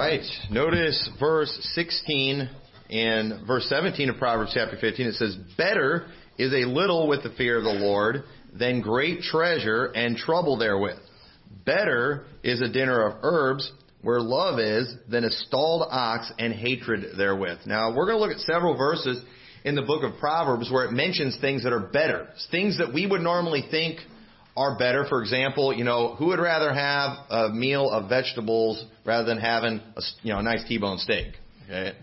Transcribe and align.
right. 0.00 0.24
Notice 0.50 1.10
verse 1.20 1.54
16 1.74 2.48
and 2.88 3.46
verse 3.46 3.68
17 3.68 4.08
of 4.08 4.16
Proverbs 4.16 4.52
chapter 4.54 4.78
15. 4.80 5.06
It 5.06 5.14
says, 5.16 5.36
Better 5.58 6.06
is 6.38 6.54
a 6.54 6.66
little 6.66 7.06
with 7.06 7.22
the 7.22 7.28
fear 7.36 7.58
of 7.58 7.64
the 7.64 7.84
Lord 7.84 8.24
than 8.58 8.80
great 8.80 9.20
treasure 9.20 9.92
and 9.94 10.16
trouble 10.16 10.56
therewith. 10.56 10.96
Better 11.66 12.24
is 12.42 12.62
a 12.62 12.72
dinner 12.72 13.08
of 13.08 13.18
herbs 13.22 13.70
where 14.00 14.20
love 14.20 14.58
is 14.58 14.90
than 15.06 15.24
a 15.24 15.30
stalled 15.30 15.86
ox 15.90 16.32
and 16.38 16.54
hatred 16.54 17.18
therewith. 17.18 17.58
Now, 17.66 17.94
we're 17.94 18.06
going 18.06 18.16
to 18.16 18.24
look 18.24 18.34
at 18.34 18.40
several 18.40 18.78
verses 18.78 19.22
in 19.64 19.74
the 19.74 19.82
book 19.82 20.02
of 20.02 20.18
Proverbs 20.18 20.70
where 20.72 20.86
it 20.86 20.92
mentions 20.92 21.36
things 21.42 21.64
that 21.64 21.74
are 21.74 21.78
better. 21.78 22.28
Things 22.50 22.78
that 22.78 22.94
we 22.94 23.06
would 23.06 23.20
normally 23.20 23.64
think 23.70 23.98
are 24.60 24.76
better. 24.78 25.06
For 25.08 25.22
example, 25.22 25.72
you 25.72 25.84
know, 25.84 26.14
who 26.14 26.26
would 26.26 26.38
rather 26.38 26.72
have 26.72 27.16
a 27.30 27.48
meal 27.48 27.90
of 27.90 28.08
vegetables 28.08 28.84
rather 29.04 29.26
than 29.26 29.38
having 29.38 29.80
a, 29.96 30.02
you 30.22 30.32
know, 30.32 30.40
a 30.40 30.42
nice 30.42 30.62
T-bone 30.68 30.98
steak? 30.98 31.34
Okay. 31.64 31.96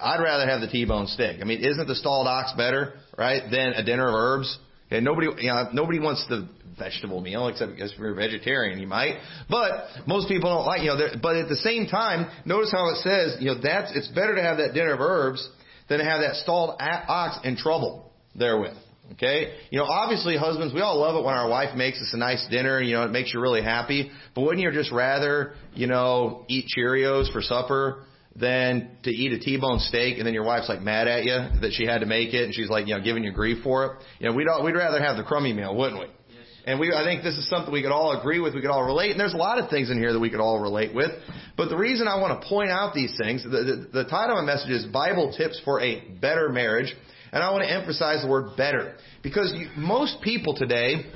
I'd 0.00 0.22
rather 0.22 0.46
have 0.48 0.60
the 0.60 0.68
T-bone 0.68 1.06
steak. 1.06 1.40
I 1.40 1.44
mean, 1.44 1.64
isn't 1.64 1.86
the 1.86 1.94
stalled 1.94 2.26
ox 2.26 2.52
better, 2.56 2.94
right, 3.16 3.42
than 3.50 3.74
a 3.74 3.84
dinner 3.84 4.08
of 4.08 4.14
herbs? 4.14 4.58
Okay, 4.86 5.00
nobody, 5.00 5.28
you 5.38 5.48
know, 5.48 5.68
nobody 5.72 6.00
wants 6.00 6.26
the 6.28 6.48
vegetable 6.78 7.20
meal, 7.20 7.48
except 7.48 7.72
if 7.76 7.98
you're 7.98 8.12
a 8.12 8.14
vegetarian, 8.14 8.78
you 8.78 8.86
might. 8.86 9.18
But 9.48 9.86
most 10.06 10.28
people 10.28 10.50
don't 10.50 10.66
like, 10.66 10.82
you 10.82 10.88
know. 10.88 10.98
But 11.22 11.36
at 11.36 11.48
the 11.48 11.56
same 11.56 11.86
time, 11.86 12.30
notice 12.44 12.72
how 12.72 12.90
it 12.90 12.96
says, 12.96 13.36
you 13.40 13.54
know, 13.54 13.60
that's 13.62 13.92
it's 13.94 14.08
better 14.08 14.34
to 14.34 14.42
have 14.42 14.56
that 14.58 14.74
dinner 14.74 14.94
of 14.94 15.00
herbs 15.00 15.46
than 15.88 15.98
to 15.98 16.04
have 16.04 16.20
that 16.20 16.36
stalled 16.36 16.76
ox 16.80 17.38
in 17.44 17.56
trouble 17.56 18.12
therewith. 18.34 18.76
Okay? 19.12 19.54
You 19.70 19.78
know, 19.78 19.84
obviously 19.84 20.36
husbands, 20.36 20.74
we 20.74 20.80
all 20.80 20.98
love 20.98 21.16
it 21.16 21.24
when 21.24 21.34
our 21.34 21.48
wife 21.48 21.76
makes 21.76 22.00
us 22.00 22.10
a 22.12 22.16
nice 22.16 22.46
dinner, 22.50 22.80
you 22.80 22.94
know, 22.94 23.04
it 23.04 23.10
makes 23.10 23.32
you 23.32 23.40
really 23.40 23.62
happy. 23.62 24.10
But 24.34 24.42
wouldn't 24.42 24.60
you 24.60 24.70
just 24.72 24.92
rather, 24.92 25.54
you 25.74 25.86
know, 25.86 26.44
eat 26.48 26.66
Cheerios 26.76 27.32
for 27.32 27.42
supper 27.42 28.04
than 28.34 28.96
to 29.02 29.10
eat 29.10 29.32
a 29.32 29.38
T-bone 29.38 29.78
steak 29.80 30.16
and 30.18 30.26
then 30.26 30.32
your 30.32 30.44
wife's 30.44 30.68
like 30.68 30.80
mad 30.80 31.06
at 31.06 31.24
you 31.24 31.36
that 31.60 31.72
she 31.72 31.84
had 31.84 31.98
to 31.98 32.06
make 32.06 32.32
it 32.32 32.44
and 32.44 32.54
she's 32.54 32.70
like, 32.70 32.86
you 32.86 32.94
know, 32.94 33.02
giving 33.02 33.24
you 33.24 33.32
grief 33.32 33.62
for 33.62 33.84
it? 33.84 33.92
You 34.20 34.28
know, 34.28 34.34
we'd 34.34 34.48
all, 34.48 34.64
we'd 34.64 34.74
rather 34.74 35.02
have 35.02 35.16
the 35.16 35.22
crummy 35.22 35.52
meal, 35.52 35.76
wouldn't 35.76 36.00
we? 36.00 36.06
And 36.64 36.78
we, 36.78 36.92
I 36.94 37.02
think 37.02 37.24
this 37.24 37.34
is 37.34 37.48
something 37.48 37.72
we 37.72 37.82
could 37.82 37.90
all 37.90 38.18
agree 38.18 38.38
with, 38.38 38.54
we 38.54 38.60
could 38.60 38.70
all 38.70 38.84
relate, 38.84 39.10
and 39.10 39.18
there's 39.18 39.34
a 39.34 39.38
lot 39.38 39.58
of 39.58 39.68
things 39.68 39.90
in 39.90 39.98
here 39.98 40.12
that 40.12 40.20
we 40.20 40.30
could 40.30 40.40
all 40.40 40.60
relate 40.60 40.94
with. 40.94 41.10
But 41.56 41.70
the 41.70 41.76
reason 41.76 42.06
I 42.06 42.20
want 42.20 42.40
to 42.40 42.48
point 42.48 42.70
out 42.70 42.94
these 42.94 43.18
things, 43.20 43.42
the, 43.42 43.50
the, 43.50 44.04
the 44.04 44.04
title 44.04 44.38
of 44.38 44.44
my 44.44 44.52
message 44.54 44.70
is 44.70 44.86
Bible 44.86 45.34
Tips 45.36 45.60
for 45.64 45.80
a 45.80 46.00
Better 46.20 46.50
Marriage, 46.50 46.94
and 47.32 47.42
I 47.42 47.50
want 47.50 47.64
to 47.64 47.70
emphasize 47.70 48.22
the 48.22 48.28
word 48.28 48.56
better. 48.56 48.94
Because 49.22 49.52
you, 49.56 49.68
most 49.76 50.18
people 50.22 50.54
today, 50.54 51.06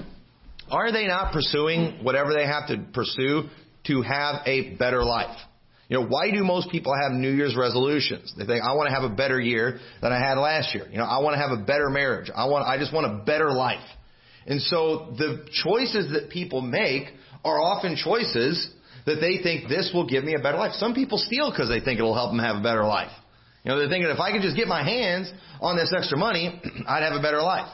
are 0.70 0.90
they 0.90 1.06
not 1.06 1.32
pursuing 1.32 2.02
whatever 2.02 2.32
they 2.32 2.46
have 2.46 2.68
to 2.68 2.84
pursue 2.92 3.42
to 3.86 4.02
have 4.02 4.36
a 4.46 4.74
better 4.76 5.04
life? 5.04 5.36
You 5.88 6.00
know, 6.00 6.06
why 6.06 6.30
do 6.32 6.42
most 6.42 6.70
people 6.70 6.92
have 7.00 7.12
New 7.12 7.30
Year's 7.30 7.54
resolutions? 7.56 8.34
They 8.36 8.44
think, 8.44 8.64
I 8.64 8.72
want 8.74 8.88
to 8.88 8.94
have 8.94 9.04
a 9.04 9.14
better 9.14 9.38
year 9.38 9.78
than 10.02 10.12
I 10.12 10.18
had 10.18 10.36
last 10.36 10.74
year. 10.74 10.88
You 10.90 10.98
know, 10.98 11.04
I 11.04 11.20
want 11.20 11.34
to 11.34 11.38
have 11.38 11.52
a 11.56 11.62
better 11.62 11.90
marriage. 11.90 12.28
I 12.34 12.46
want, 12.46 12.66
I 12.66 12.76
just 12.76 12.92
want 12.92 13.06
a 13.06 13.24
better 13.24 13.52
life. 13.52 13.86
And 14.46 14.60
so 14.62 15.14
the 15.16 15.46
choices 15.64 16.12
that 16.12 16.30
people 16.30 16.60
make 16.60 17.04
are 17.44 17.60
often 17.60 17.96
choices 17.96 18.68
that 19.06 19.16
they 19.20 19.40
think 19.42 19.68
this 19.68 19.92
will 19.94 20.08
give 20.08 20.24
me 20.24 20.34
a 20.34 20.42
better 20.42 20.58
life. 20.58 20.72
Some 20.72 20.94
people 20.94 21.18
steal 21.18 21.50
because 21.50 21.68
they 21.68 21.78
think 21.78 21.98
it'll 22.00 22.14
help 22.14 22.30
them 22.30 22.40
have 22.40 22.56
a 22.56 22.62
better 22.62 22.84
life. 22.84 23.12
You 23.66 23.72
know, 23.72 23.78
they're 23.80 23.88
thinking 23.88 24.08
if 24.10 24.20
I 24.20 24.30
could 24.30 24.42
just 24.42 24.56
get 24.56 24.68
my 24.68 24.84
hands 24.84 25.28
on 25.60 25.76
this 25.76 25.92
extra 25.92 26.16
money, 26.16 26.62
I'd 26.86 27.02
have 27.02 27.14
a 27.14 27.20
better 27.20 27.42
life. 27.42 27.68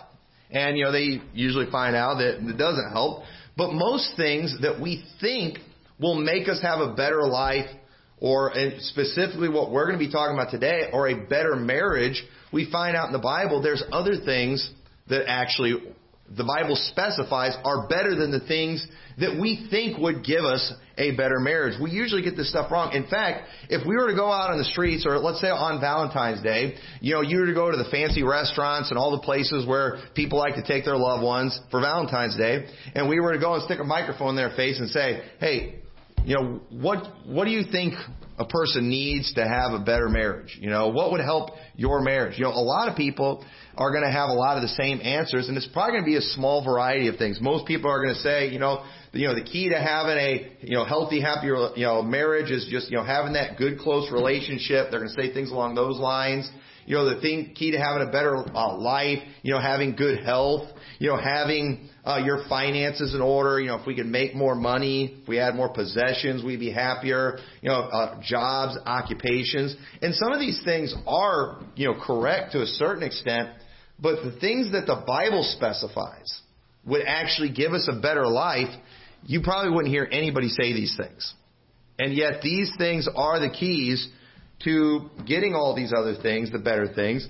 And, 0.50 0.78
you 0.78 0.84
know, 0.84 0.92
they 0.92 1.20
usually 1.34 1.70
find 1.70 1.94
out 1.94 2.14
that 2.14 2.38
it 2.38 2.56
doesn't 2.56 2.90
help. 2.92 3.24
But 3.58 3.74
most 3.74 4.16
things 4.16 4.56
that 4.62 4.80
we 4.80 5.04
think 5.20 5.58
will 6.00 6.14
make 6.14 6.48
us 6.48 6.62
have 6.62 6.80
a 6.80 6.94
better 6.94 7.26
life, 7.26 7.68
or 8.18 8.52
specifically 8.78 9.50
what 9.50 9.70
we're 9.70 9.84
going 9.84 9.98
to 9.98 10.04
be 10.04 10.10
talking 10.10 10.34
about 10.34 10.50
today, 10.50 10.88
or 10.94 11.08
a 11.08 11.26
better 11.26 11.56
marriage, 11.56 12.24
we 12.54 12.70
find 12.70 12.96
out 12.96 13.08
in 13.08 13.12
the 13.12 13.18
Bible 13.18 13.60
there's 13.60 13.84
other 13.92 14.14
things 14.24 14.72
that 15.10 15.28
actually 15.28 15.74
the 16.36 16.44
Bible 16.44 16.76
specifies 16.76 17.54
are 17.64 17.86
better 17.88 18.14
than 18.14 18.30
the 18.30 18.40
things 18.40 18.86
that 19.18 19.38
we 19.38 19.66
think 19.70 19.98
would 19.98 20.24
give 20.24 20.44
us 20.44 20.72
a 20.96 21.14
better 21.16 21.38
marriage. 21.38 21.74
We 21.80 21.90
usually 21.90 22.22
get 22.22 22.36
this 22.36 22.48
stuff 22.48 22.70
wrong. 22.70 22.94
In 22.94 23.06
fact, 23.06 23.48
if 23.68 23.86
we 23.86 23.96
were 23.96 24.08
to 24.08 24.16
go 24.16 24.30
out 24.30 24.50
on 24.50 24.58
the 24.58 24.64
streets, 24.64 25.04
or 25.06 25.18
let's 25.18 25.40
say 25.40 25.48
on 25.48 25.80
Valentine's 25.80 26.42
Day, 26.42 26.76
you 27.00 27.14
know, 27.14 27.20
you 27.20 27.40
were 27.40 27.46
to 27.46 27.54
go 27.54 27.70
to 27.70 27.76
the 27.76 27.90
fancy 27.90 28.22
restaurants 28.22 28.90
and 28.90 28.98
all 28.98 29.10
the 29.10 29.20
places 29.20 29.66
where 29.66 29.98
people 30.14 30.38
like 30.38 30.54
to 30.54 30.66
take 30.66 30.84
their 30.84 30.96
loved 30.96 31.22
ones 31.22 31.58
for 31.70 31.80
Valentine's 31.80 32.36
Day, 32.36 32.66
and 32.94 33.08
we 33.08 33.20
were 33.20 33.32
to 33.32 33.38
go 33.38 33.54
and 33.54 33.62
stick 33.64 33.78
a 33.80 33.84
microphone 33.84 34.30
in 34.30 34.36
their 34.36 34.56
face 34.56 34.78
and 34.80 34.88
say, 34.88 35.22
hey, 35.40 35.81
you 36.24 36.36
know, 36.36 36.60
what, 36.70 37.06
what 37.26 37.44
do 37.44 37.50
you 37.50 37.64
think 37.70 37.94
a 38.38 38.44
person 38.44 38.88
needs 38.88 39.34
to 39.34 39.42
have 39.42 39.72
a 39.72 39.84
better 39.84 40.08
marriage? 40.08 40.56
You 40.60 40.70
know, 40.70 40.88
what 40.88 41.12
would 41.12 41.20
help 41.20 41.50
your 41.76 42.00
marriage? 42.00 42.38
You 42.38 42.44
know, 42.44 42.50
a 42.50 42.62
lot 42.62 42.88
of 42.88 42.96
people 42.96 43.44
are 43.76 43.90
going 43.90 44.04
to 44.04 44.10
have 44.10 44.28
a 44.28 44.34
lot 44.34 44.56
of 44.56 44.62
the 44.62 44.68
same 44.68 45.00
answers, 45.02 45.48
and 45.48 45.56
it's 45.56 45.68
probably 45.68 45.92
going 45.92 46.04
to 46.04 46.06
be 46.06 46.16
a 46.16 46.20
small 46.34 46.64
variety 46.64 47.08
of 47.08 47.16
things. 47.16 47.38
Most 47.40 47.66
people 47.66 47.90
are 47.90 48.02
going 48.02 48.14
to 48.14 48.20
say, 48.20 48.48
you 48.48 48.58
know, 48.58 48.84
you 49.12 49.26
know, 49.26 49.34
the 49.34 49.44
key 49.44 49.68
to 49.68 49.78
having 49.78 50.16
a, 50.16 50.56
you 50.60 50.74
know, 50.74 50.84
healthy, 50.84 51.20
happy, 51.20 51.48
you 51.48 51.84
know, 51.84 52.02
marriage 52.02 52.50
is 52.50 52.66
just, 52.70 52.90
you 52.90 52.96
know, 52.96 53.04
having 53.04 53.34
that 53.34 53.58
good, 53.58 53.78
close 53.78 54.10
relationship. 54.10 54.88
They're 54.90 55.00
going 55.00 55.14
to 55.14 55.22
say 55.22 55.34
things 55.34 55.50
along 55.50 55.74
those 55.74 55.98
lines. 55.98 56.50
You 56.84 56.96
know, 56.96 57.14
the 57.14 57.20
thing, 57.20 57.54
key 57.54 57.70
to 57.72 57.78
having 57.78 58.06
a 58.08 58.10
better 58.10 58.36
uh, 58.36 58.76
life, 58.76 59.18
you 59.42 59.52
know, 59.52 59.60
having 59.60 59.94
good 59.94 60.24
health, 60.24 60.68
you 60.98 61.08
know, 61.08 61.16
having 61.16 61.88
uh, 62.04 62.20
your 62.24 62.44
finances 62.48 63.14
in 63.14 63.20
order. 63.20 63.60
You 63.60 63.68
know, 63.68 63.76
if 63.76 63.86
we 63.86 63.94
could 63.94 64.06
make 64.06 64.34
more 64.34 64.54
money, 64.54 65.18
if 65.22 65.28
we 65.28 65.36
had 65.36 65.54
more 65.54 65.68
possessions, 65.68 66.44
we'd 66.44 66.60
be 66.60 66.72
happier. 66.72 67.38
You 67.60 67.68
know, 67.68 67.80
uh, 67.80 68.20
jobs, 68.22 68.76
occupations, 68.84 69.76
and 70.00 70.14
some 70.14 70.32
of 70.32 70.40
these 70.40 70.60
things 70.64 70.94
are, 71.06 71.60
you 71.76 71.86
know, 71.86 72.00
correct 72.00 72.52
to 72.52 72.62
a 72.62 72.66
certain 72.66 73.02
extent. 73.02 73.50
But 73.98 74.24
the 74.24 74.38
things 74.40 74.72
that 74.72 74.86
the 74.86 75.02
Bible 75.06 75.44
specifies 75.44 76.40
would 76.84 77.02
actually 77.06 77.50
give 77.52 77.72
us 77.72 77.88
a 77.90 78.00
better 78.00 78.26
life, 78.26 78.74
you 79.24 79.40
probably 79.42 79.70
wouldn't 79.70 79.92
hear 79.92 80.08
anybody 80.10 80.48
say 80.48 80.72
these 80.72 80.96
things. 80.96 81.34
And 81.98 82.14
yet 82.14 82.42
these 82.42 82.72
things 82.76 83.08
are 83.14 83.38
the 83.38 83.50
keys 83.50 84.08
to 84.64 85.10
getting 85.26 85.54
all 85.54 85.74
these 85.74 85.92
other 85.96 86.14
things, 86.20 86.50
the 86.50 86.58
better 86.58 86.92
things. 86.92 87.26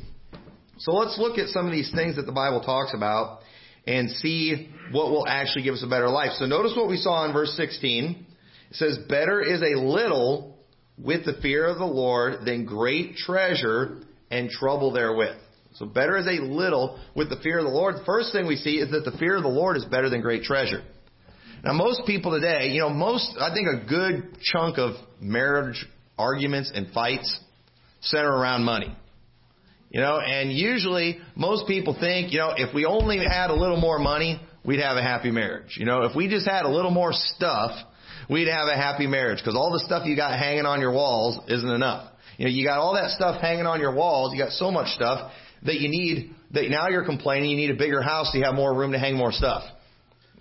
So 0.78 0.92
let's 0.92 1.18
look 1.18 1.38
at 1.38 1.48
some 1.48 1.66
of 1.66 1.72
these 1.72 1.92
things 1.94 2.16
that 2.16 2.26
the 2.26 2.32
Bible 2.32 2.60
talks 2.60 2.92
about 2.94 3.40
and 3.86 4.10
see 4.10 4.70
what 4.90 5.10
will 5.10 5.26
actually 5.26 5.62
give 5.62 5.74
us 5.74 5.82
a 5.84 5.88
better 5.88 6.08
life. 6.08 6.32
So 6.36 6.46
notice 6.46 6.74
what 6.76 6.88
we 6.88 6.96
saw 6.96 7.24
in 7.26 7.32
verse 7.32 7.54
16. 7.56 8.26
It 8.70 8.76
says, 8.76 8.98
Better 9.08 9.40
is 9.40 9.60
a 9.60 9.78
little 9.78 10.58
with 10.98 11.24
the 11.24 11.34
fear 11.42 11.66
of 11.66 11.78
the 11.78 11.84
Lord 11.84 12.44
than 12.44 12.64
great 12.64 13.16
treasure 13.16 14.02
and 14.30 14.50
trouble 14.50 14.92
therewith. 14.92 15.36
So 15.74 15.86
better 15.86 16.18
is 16.18 16.26
a 16.26 16.42
little 16.42 17.00
with 17.14 17.30
the 17.30 17.36
fear 17.42 17.58
of 17.58 17.64
the 17.64 17.70
Lord. 17.70 17.96
The 17.96 18.04
first 18.04 18.32
thing 18.32 18.46
we 18.46 18.56
see 18.56 18.76
is 18.76 18.90
that 18.90 19.10
the 19.10 19.16
fear 19.18 19.36
of 19.36 19.42
the 19.42 19.48
Lord 19.48 19.76
is 19.76 19.84
better 19.86 20.10
than 20.10 20.20
great 20.20 20.42
treasure. 20.42 20.82
Now 21.64 21.72
most 21.72 22.02
people 22.06 22.32
today, 22.32 22.68
you 22.68 22.80
know, 22.80 22.90
most, 22.90 23.36
I 23.40 23.54
think 23.54 23.68
a 23.68 23.86
good 23.88 24.36
chunk 24.42 24.78
of 24.78 24.94
marriage 25.20 25.86
arguments 26.18 26.70
and 26.74 26.88
fights 26.92 27.40
center 28.00 28.30
around 28.30 28.64
money. 28.64 28.94
You 29.90 30.00
know, 30.00 30.18
and 30.18 30.50
usually 30.50 31.18
most 31.36 31.66
people 31.66 31.94
think, 31.98 32.32
you 32.32 32.38
know, 32.38 32.54
if 32.56 32.74
we 32.74 32.86
only 32.86 33.18
had 33.18 33.50
a 33.50 33.54
little 33.54 33.76
more 33.76 33.98
money, 33.98 34.40
we'd 34.64 34.80
have 34.80 34.96
a 34.96 35.02
happy 35.02 35.30
marriage. 35.30 35.76
You 35.78 35.84
know, 35.84 36.04
if 36.04 36.16
we 36.16 36.28
just 36.28 36.48
had 36.48 36.64
a 36.64 36.68
little 36.68 36.90
more 36.90 37.12
stuff, 37.12 37.72
we'd 38.30 38.48
have 38.48 38.68
a 38.68 38.76
happy 38.76 39.06
marriage 39.06 39.38
because 39.38 39.54
all 39.54 39.70
the 39.70 39.80
stuff 39.80 40.06
you 40.06 40.16
got 40.16 40.38
hanging 40.38 40.64
on 40.64 40.80
your 40.80 40.92
walls 40.92 41.38
isn't 41.48 41.68
enough. 41.68 42.10
You 42.38 42.46
know, 42.46 42.50
you 42.50 42.64
got 42.64 42.78
all 42.78 42.94
that 42.94 43.10
stuff 43.10 43.40
hanging 43.40 43.66
on 43.66 43.80
your 43.80 43.94
walls, 43.94 44.32
you 44.32 44.38
got 44.42 44.52
so 44.52 44.70
much 44.70 44.88
stuff 44.94 45.30
that 45.64 45.80
you 45.80 45.90
need, 45.90 46.34
that 46.52 46.70
now 46.70 46.88
you're 46.88 47.04
complaining 47.04 47.50
you 47.50 47.56
need 47.56 47.70
a 47.70 47.76
bigger 47.76 48.00
house 48.00 48.32
so 48.32 48.38
you 48.38 48.44
have 48.44 48.54
more 48.54 48.74
room 48.74 48.92
to 48.92 48.98
hang 48.98 49.14
more 49.14 49.32
stuff. 49.32 49.62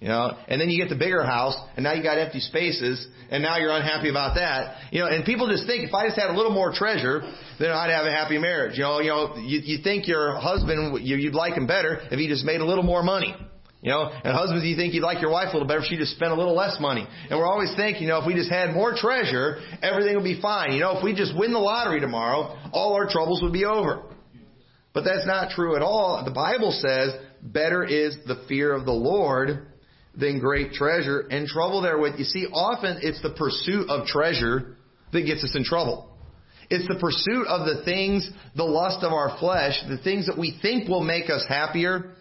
You 0.01 0.07
know, 0.07 0.35
and 0.47 0.59
then 0.59 0.72
you 0.72 0.81
get 0.81 0.89
the 0.89 0.97
bigger 0.97 1.23
house, 1.23 1.53
and 1.78 1.84
now 1.84 1.94
you 1.94 2.01
got 2.01 2.17
empty 2.17 2.39
spaces, 2.39 3.07
and 3.29 3.44
now 3.44 3.57
you're 3.57 3.72
unhappy 3.72 4.09
about 4.09 4.34
that. 4.34 4.91
You 4.91 5.01
know, 5.01 5.06
and 5.06 5.23
people 5.23 5.47
just 5.47 5.67
think 5.67 5.88
if 5.88 5.94
I 5.94 6.07
just 6.07 6.19
had 6.19 6.31
a 6.31 6.36
little 6.36 6.51
more 6.51 6.74
treasure, 6.74 7.21
then 7.59 7.69
I'd 7.69 7.92
have 7.92 8.07
a 8.07 8.12
happy 8.12 8.39
marriage. 8.39 8.80
You 8.80 8.83
know, 8.83 9.00
you 9.00 9.09
know, 9.09 9.38
you, 9.38 9.62
you 9.63 9.83
think 9.83 10.07
your 10.07 10.39
husband, 10.39 11.06
you, 11.06 11.18
you'd 11.18 11.36
like 11.36 11.53
him 11.53 11.68
better 11.68 12.01
if 12.09 12.18
he 12.18 12.27
just 12.27 12.44
made 12.44 12.62
a 12.62 12.65
little 12.65 12.83
more 12.83 13.03
money. 13.03 13.36
You 13.83 13.92
know, 13.92 14.09
and 14.09 14.33
husbands, 14.33 14.65
you 14.65 14.75
think 14.75 14.95
you'd 14.95 15.03
like 15.03 15.21
your 15.21 15.30
wife 15.30 15.50
a 15.50 15.53
little 15.53 15.68
better 15.68 15.81
if 15.81 15.86
she 15.86 15.98
just 15.98 16.15
spent 16.15 16.31
a 16.31 16.36
little 16.36 16.56
less 16.56 16.80
money. 16.80 17.06
And 17.30 17.38
we're 17.38 17.47
always 17.47 17.71
thinking, 17.75 18.04
you 18.04 18.09
know, 18.09 18.21
if 18.21 18.25
we 18.25 18.33
just 18.33 18.50
had 18.50 18.74
more 18.74 18.95
treasure, 18.97 19.62
everything 19.83 20.15
would 20.15 20.24
be 20.24 20.42
fine. 20.42 20.74
You 20.74 20.80
know, 20.80 20.97
if 20.97 21.04
we 21.04 21.13
just 21.13 21.38
win 21.38 21.54
the 21.54 21.59
lottery 21.59 22.00
tomorrow, 22.00 22.57
all 22.74 22.95
our 22.95 23.07
troubles 23.07 23.42
would 23.44 23.54
be 23.54 23.65
over. 23.65 24.01
But 24.94 25.04
that's 25.04 25.27
not 25.27 25.51
true 25.51 25.75
at 25.75 25.83
all. 25.83 26.24
The 26.25 26.31
Bible 26.31 26.71
says, 26.71 27.13
better 27.44 27.83
is 27.83 28.18
the 28.25 28.44
fear 28.47 28.74
of 28.74 28.86
the 28.86 28.92
Lord 28.92 29.68
than 30.16 30.40
great 30.40 30.74
treasure 30.74 31.28
and 31.30 31.48
trouble 31.48 31.81
therewith. 31.81 32.16
You 32.18 32.25
see, 32.25 32.48
often 32.48 33.00
it's 33.02 33.22
the 33.22 33.31
pursuit 33.31 33.90
of 33.90 34.08
treasure 34.08 34.75
that 35.13 35.22
gets 35.22 35.44
us 35.44 35.56
in 35.56 35.63
trouble. 35.63 36.10
It's 36.69 36.88
the 36.88 37.00
pursuit 37.00 37.48
of 37.48 37.66
the 37.66 37.84
things, 37.84 38.30
the 38.56 38.63
lust 38.63 39.04
of 39.04 39.12
our 39.12 39.38
flesh, 39.40 39.74
the 39.90 39.98
things 39.98 40.28
that 40.28 40.38
we 40.38 40.58
think 40.62 40.88
will 40.88 41.04
make 41.04 41.30
us 41.30 41.46
happier 41.48 42.16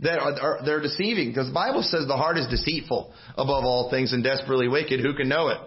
that 0.00 0.18
are, 0.18 0.32
are 0.40 0.58
they're 0.64 0.80
deceiving 0.80 1.28
because 1.28 1.46
the 1.46 1.54
Bible 1.54 1.82
says 1.82 2.06
the 2.08 2.16
heart 2.16 2.36
is 2.36 2.48
deceitful 2.48 3.14
above 3.34 3.64
all 3.64 3.90
things 3.90 4.12
and 4.12 4.24
desperately 4.24 4.66
wicked. 4.66 5.00
Who 5.00 5.14
can 5.14 5.28
know 5.28 5.48
it? 5.48 5.58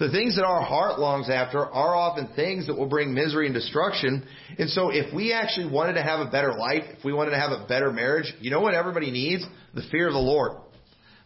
The 0.00 0.10
things 0.10 0.34
that 0.36 0.44
our 0.44 0.62
heart 0.62 0.98
longs 0.98 1.30
after 1.30 1.64
are 1.64 1.94
often 1.94 2.28
things 2.34 2.66
that 2.66 2.76
will 2.76 2.88
bring 2.88 3.14
misery 3.14 3.46
and 3.46 3.54
destruction. 3.54 4.26
And 4.58 4.68
so 4.70 4.90
if 4.90 5.14
we 5.14 5.32
actually 5.32 5.70
wanted 5.70 5.92
to 5.92 6.02
have 6.02 6.18
a 6.18 6.30
better 6.30 6.52
life, 6.52 6.82
if 6.98 7.04
we 7.04 7.12
wanted 7.12 7.30
to 7.30 7.38
have 7.38 7.52
a 7.52 7.64
better 7.68 7.92
marriage, 7.92 8.32
you 8.40 8.50
know 8.50 8.60
what 8.60 8.74
everybody 8.74 9.12
needs? 9.12 9.44
The 9.74 9.82
fear 9.92 10.08
of 10.08 10.14
the 10.14 10.18
Lord. 10.18 10.58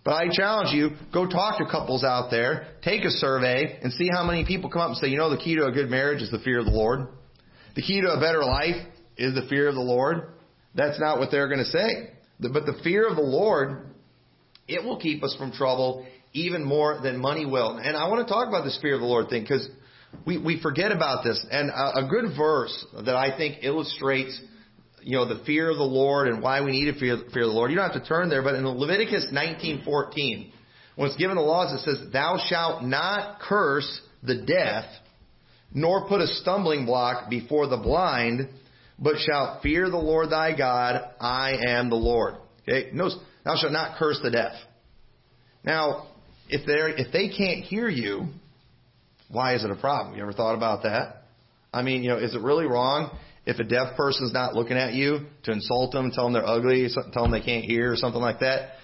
But 0.09 0.15
I 0.15 0.29
challenge 0.33 0.75
you, 0.75 0.93
go 1.13 1.27
talk 1.27 1.59
to 1.59 1.67
couples 1.67 2.03
out 2.03 2.31
there, 2.31 2.69
take 2.81 3.05
a 3.05 3.11
survey, 3.11 3.79
and 3.83 3.93
see 3.93 4.09
how 4.11 4.25
many 4.25 4.47
people 4.47 4.71
come 4.71 4.81
up 4.81 4.89
and 4.89 4.97
say, 4.97 5.09
you 5.09 5.19
know, 5.19 5.29
the 5.29 5.37
key 5.37 5.55
to 5.57 5.67
a 5.67 5.71
good 5.71 5.91
marriage 5.91 6.23
is 6.23 6.31
the 6.31 6.39
fear 6.39 6.61
of 6.61 6.65
the 6.65 6.71
Lord. 6.71 7.09
The 7.77 7.83
key 7.83 8.01
to 8.01 8.09
a 8.13 8.19
better 8.19 8.43
life 8.43 8.87
is 9.19 9.35
the 9.35 9.47
fear 9.51 9.69
of 9.69 9.75
the 9.75 9.83
Lord. 9.83 10.31
That's 10.75 10.99
not 10.99 11.19
what 11.19 11.31
they're 11.31 11.47
going 11.47 11.59
to 11.59 11.67
say. 11.67 12.09
But 12.41 12.65
the 12.65 12.81
fear 12.83 13.07
of 13.07 13.17
the 13.17 13.23
Lord, 13.23 13.83
it 14.67 14.83
will 14.83 14.99
keep 14.99 15.23
us 15.23 15.37
from 15.39 15.53
trouble 15.53 16.07
even 16.33 16.65
more 16.65 17.01
than 17.03 17.21
money 17.21 17.45
will. 17.45 17.77
And 17.77 17.95
I 17.95 18.09
want 18.09 18.27
to 18.27 18.33
talk 18.33 18.49
about 18.49 18.65
this 18.65 18.79
fear 18.81 18.95
of 18.95 19.03
the 19.03 19.07
Lord 19.07 19.29
thing 19.29 19.43
because 19.43 19.69
we, 20.25 20.39
we 20.39 20.59
forget 20.63 20.91
about 20.91 21.23
this. 21.23 21.45
And 21.51 21.69
a, 21.69 22.07
a 22.07 22.09
good 22.09 22.35
verse 22.35 22.87
that 23.05 23.15
I 23.15 23.37
think 23.37 23.59
illustrates, 23.63 24.41
you 25.09 25.17
know, 25.17 25.25
the 25.25 25.43
fear 25.47 25.71
of 25.71 25.79
the 25.79 25.83
Lord 25.83 26.29
and 26.29 26.43
why 26.43 26.61
we 26.61 26.71
need 26.71 26.93
to 26.93 27.01
fear, 27.01 27.17
fear 27.33 27.45
the 27.45 27.51
Lord. 27.51 27.71
You 27.71 27.79
don't 27.79 27.91
have 27.91 28.03
to 28.03 28.07
turn 28.07 28.29
there, 28.29 28.43
but 28.43 28.55
in 28.57 28.69
Leviticus 28.69 29.29
19:14, 29.33 30.53
when 30.97 31.09
it's 31.09 31.17
given 31.17 31.35
the 31.35 31.43
laws, 31.43 31.73
it 31.73 31.83
says, 31.83 32.11
"Thou 32.11 32.37
shalt 32.37 32.83
not 32.85 33.41
curse 33.41 34.03
the 34.23 34.35
deaf, 34.35 34.85
nor 35.73 36.07
put 36.09 36.21
a 36.21 36.27
stumbling 36.27 36.85
block 36.85 37.31
before 37.31 37.69
the 37.69 37.79
blind, 37.79 38.51
but 38.99 39.19
shalt 39.19 39.63
fear 39.63 39.89
the 39.89 39.97
Lord 39.97 40.29
thy 40.29 40.53
God. 40.53 41.03
I 41.19 41.53
am 41.69 41.89
the 41.89 41.97
Lord." 41.97 42.35
Okay, 42.69 42.91
notice, 42.93 43.17
thou 43.45 43.57
shalt 43.57 43.73
not 43.73 43.97
curse 43.97 44.21
the 44.21 44.31
deaf. 44.31 44.53
Now, 45.65 46.09
if 46.51 46.67
they 46.67 46.75
if 47.03 47.13
they 47.13 47.29
can't 47.29 47.65
hear 47.65 47.89
you, 47.89 48.27
why 49.29 49.55
is 49.55 49.65
it 49.65 49.71
a 49.71 49.77
problem? 49.77 50.17
You 50.17 50.23
ever 50.23 50.35
thought 50.35 50.55
about 50.55 50.83
that? 50.83 51.23
I 51.73 51.81
mean, 51.81 52.03
you 52.03 52.11
know, 52.11 52.19
is 52.19 52.35
it 52.35 52.43
really 52.43 52.67
wrong 52.67 53.11
if 53.49 53.59
a 53.59 53.65
deaf 53.65 53.97
person's 53.97 54.33
not 54.33 54.55
looking 54.55 54.77
at 54.77 54.93
you 54.93 55.27
to 55.45 55.53
insult 55.53 55.93
them, 55.93 56.11
tell 56.11 56.25
them 56.25 56.35
they're 56.35 56.47
ugly, 56.47 56.89
tell 57.13 57.23
them 57.23 57.33
they 57.33 57.41
can't 57.41 57.65
hear, 57.65 57.93
or 57.93 57.97
something 57.97 58.21
like 58.21 58.41
that? 58.41 58.75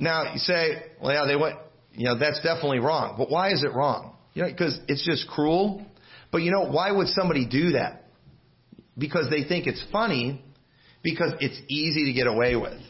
Now 0.00 0.32
you 0.32 0.38
say, 0.38 0.82
well, 1.00 1.12
yeah, 1.12 1.26
they 1.26 1.36
went, 1.36 1.56
you 1.92 2.06
know, 2.06 2.18
that's 2.18 2.40
definitely 2.42 2.80
wrong. 2.80 3.14
But 3.16 3.30
why 3.30 3.52
is 3.52 3.62
it 3.62 3.72
wrong? 3.72 4.16
You 4.34 4.42
know, 4.42 4.48
because 4.48 4.78
it's 4.88 5.04
just 5.06 5.28
cruel. 5.28 5.86
But 6.32 6.38
you 6.38 6.50
know, 6.50 6.68
why 6.70 6.90
would 6.90 7.08
somebody 7.08 7.46
do 7.46 7.72
that? 7.72 8.04
Because 8.98 9.30
they 9.30 9.44
think 9.44 9.66
it's 9.66 9.84
funny, 9.90 10.44
because 11.02 11.32
it's 11.40 11.60
easy 11.68 12.06
to 12.06 12.12
get 12.12 12.26
away 12.26 12.56
with. 12.56 12.80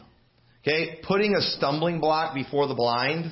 Okay, 0.61 0.99
putting 1.03 1.35
a 1.35 1.41
stumbling 1.41 1.99
block 1.99 2.33
before 2.33 2.67
the 2.67 2.73
blind 2.73 3.31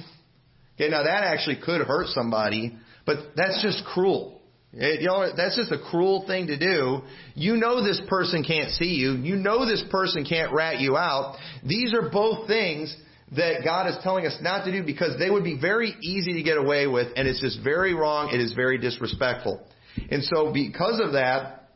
Okay, 0.75 0.89
now 0.89 1.03
that 1.03 1.23
actually 1.23 1.57
could 1.57 1.81
hurt 1.81 2.07
somebody, 2.07 2.75
but 3.05 3.35
that's 3.35 3.61
just 3.61 3.85
cruel. 3.85 4.41
It, 4.75 5.01
you 5.01 5.07
know, 5.07 5.27
that's 5.35 5.55
just 5.55 5.71
a 5.71 5.77
cruel 5.77 6.25
thing 6.25 6.47
to 6.47 6.57
do. 6.57 7.01
You 7.35 7.57
know 7.57 7.83
this 7.83 8.01
person 8.07 8.43
can't 8.43 8.71
see 8.71 8.95
you. 8.95 9.13
You 9.13 9.35
know 9.35 9.65
this 9.67 9.83
person 9.91 10.25
can't 10.25 10.51
rat 10.51 10.79
you 10.79 10.97
out. 10.97 11.37
These 11.63 11.93
are 11.93 12.09
both 12.09 12.47
things 12.47 12.95
that 13.35 13.63
God 13.63 13.87
is 13.87 13.97
telling 14.03 14.25
us 14.25 14.37
not 14.41 14.65
to 14.65 14.71
do 14.71 14.83
because 14.83 15.17
they 15.19 15.29
would 15.29 15.43
be 15.43 15.59
very 15.59 15.95
easy 16.01 16.33
to 16.33 16.43
get 16.43 16.57
away 16.57 16.87
with 16.87 17.07
and 17.15 17.27
it's 17.27 17.41
just 17.41 17.59
very 17.63 17.93
wrong. 17.93 18.29
It 18.33 18.39
is 18.39 18.53
very 18.53 18.77
disrespectful. 18.77 19.65
And 20.09 20.23
so 20.23 20.51
because 20.51 20.99
of 21.03 21.13
that, 21.13 21.69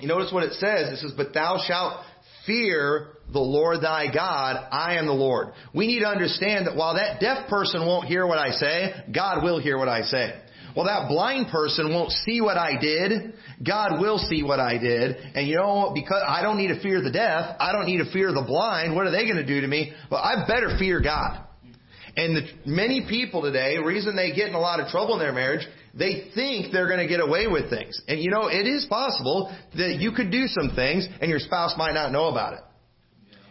you 0.00 0.08
notice 0.08 0.32
what 0.32 0.44
it 0.44 0.54
says. 0.54 0.92
It 0.92 0.96
says, 0.98 1.12
but 1.16 1.34
thou 1.34 1.62
shalt 1.66 2.04
fear 2.46 3.08
the 3.32 3.40
Lord 3.40 3.82
thy 3.82 4.12
God. 4.12 4.68
I 4.70 4.96
am 4.96 5.06
the 5.06 5.12
Lord. 5.12 5.48
We 5.74 5.86
need 5.86 6.00
to 6.00 6.06
understand 6.06 6.66
that 6.66 6.76
while 6.76 6.94
that 6.94 7.20
deaf 7.20 7.48
person 7.48 7.86
won't 7.86 8.06
hear 8.06 8.26
what 8.26 8.38
I 8.38 8.50
say, 8.52 8.92
God 9.14 9.42
will 9.42 9.60
hear 9.60 9.76
what 9.76 9.88
I 9.88 10.02
say. 10.02 10.40
Well, 10.78 10.86
that 10.86 11.08
blind 11.08 11.48
person 11.48 11.92
won't 11.92 12.12
see 12.12 12.40
what 12.40 12.56
I 12.56 12.80
did. 12.80 13.34
God 13.66 14.00
will 14.00 14.16
see 14.16 14.44
what 14.44 14.60
I 14.60 14.78
did. 14.78 15.16
And 15.34 15.48
you 15.48 15.56
know, 15.56 15.90
because 15.92 16.22
I 16.24 16.40
don't 16.40 16.56
need 16.56 16.68
to 16.68 16.80
fear 16.80 17.02
the 17.02 17.10
deaf, 17.10 17.56
I 17.58 17.72
don't 17.72 17.86
need 17.86 17.98
to 17.98 18.08
fear 18.12 18.28
the 18.28 18.44
blind. 18.46 18.94
What 18.94 19.04
are 19.04 19.10
they 19.10 19.24
going 19.24 19.38
to 19.38 19.44
do 19.44 19.60
to 19.60 19.66
me? 19.66 19.92
Well, 20.08 20.20
I 20.20 20.46
better 20.46 20.78
fear 20.78 21.00
God. 21.00 21.44
And 22.16 22.36
the, 22.36 22.42
many 22.64 23.04
people 23.08 23.42
today, 23.42 23.76
the 23.76 23.82
reason 23.82 24.14
they 24.14 24.30
get 24.32 24.50
in 24.50 24.54
a 24.54 24.60
lot 24.60 24.78
of 24.78 24.86
trouble 24.86 25.14
in 25.14 25.18
their 25.18 25.32
marriage, 25.32 25.66
they 25.94 26.30
think 26.36 26.72
they're 26.72 26.86
going 26.86 27.00
to 27.00 27.08
get 27.08 27.18
away 27.18 27.48
with 27.48 27.70
things. 27.70 28.00
And 28.06 28.20
you 28.20 28.30
know, 28.30 28.46
it 28.46 28.68
is 28.68 28.86
possible 28.88 29.52
that 29.74 29.96
you 29.98 30.12
could 30.12 30.30
do 30.30 30.46
some 30.46 30.76
things 30.76 31.08
and 31.20 31.28
your 31.28 31.40
spouse 31.40 31.74
might 31.76 31.94
not 31.94 32.12
know 32.12 32.28
about 32.28 32.52
it. 32.52 32.60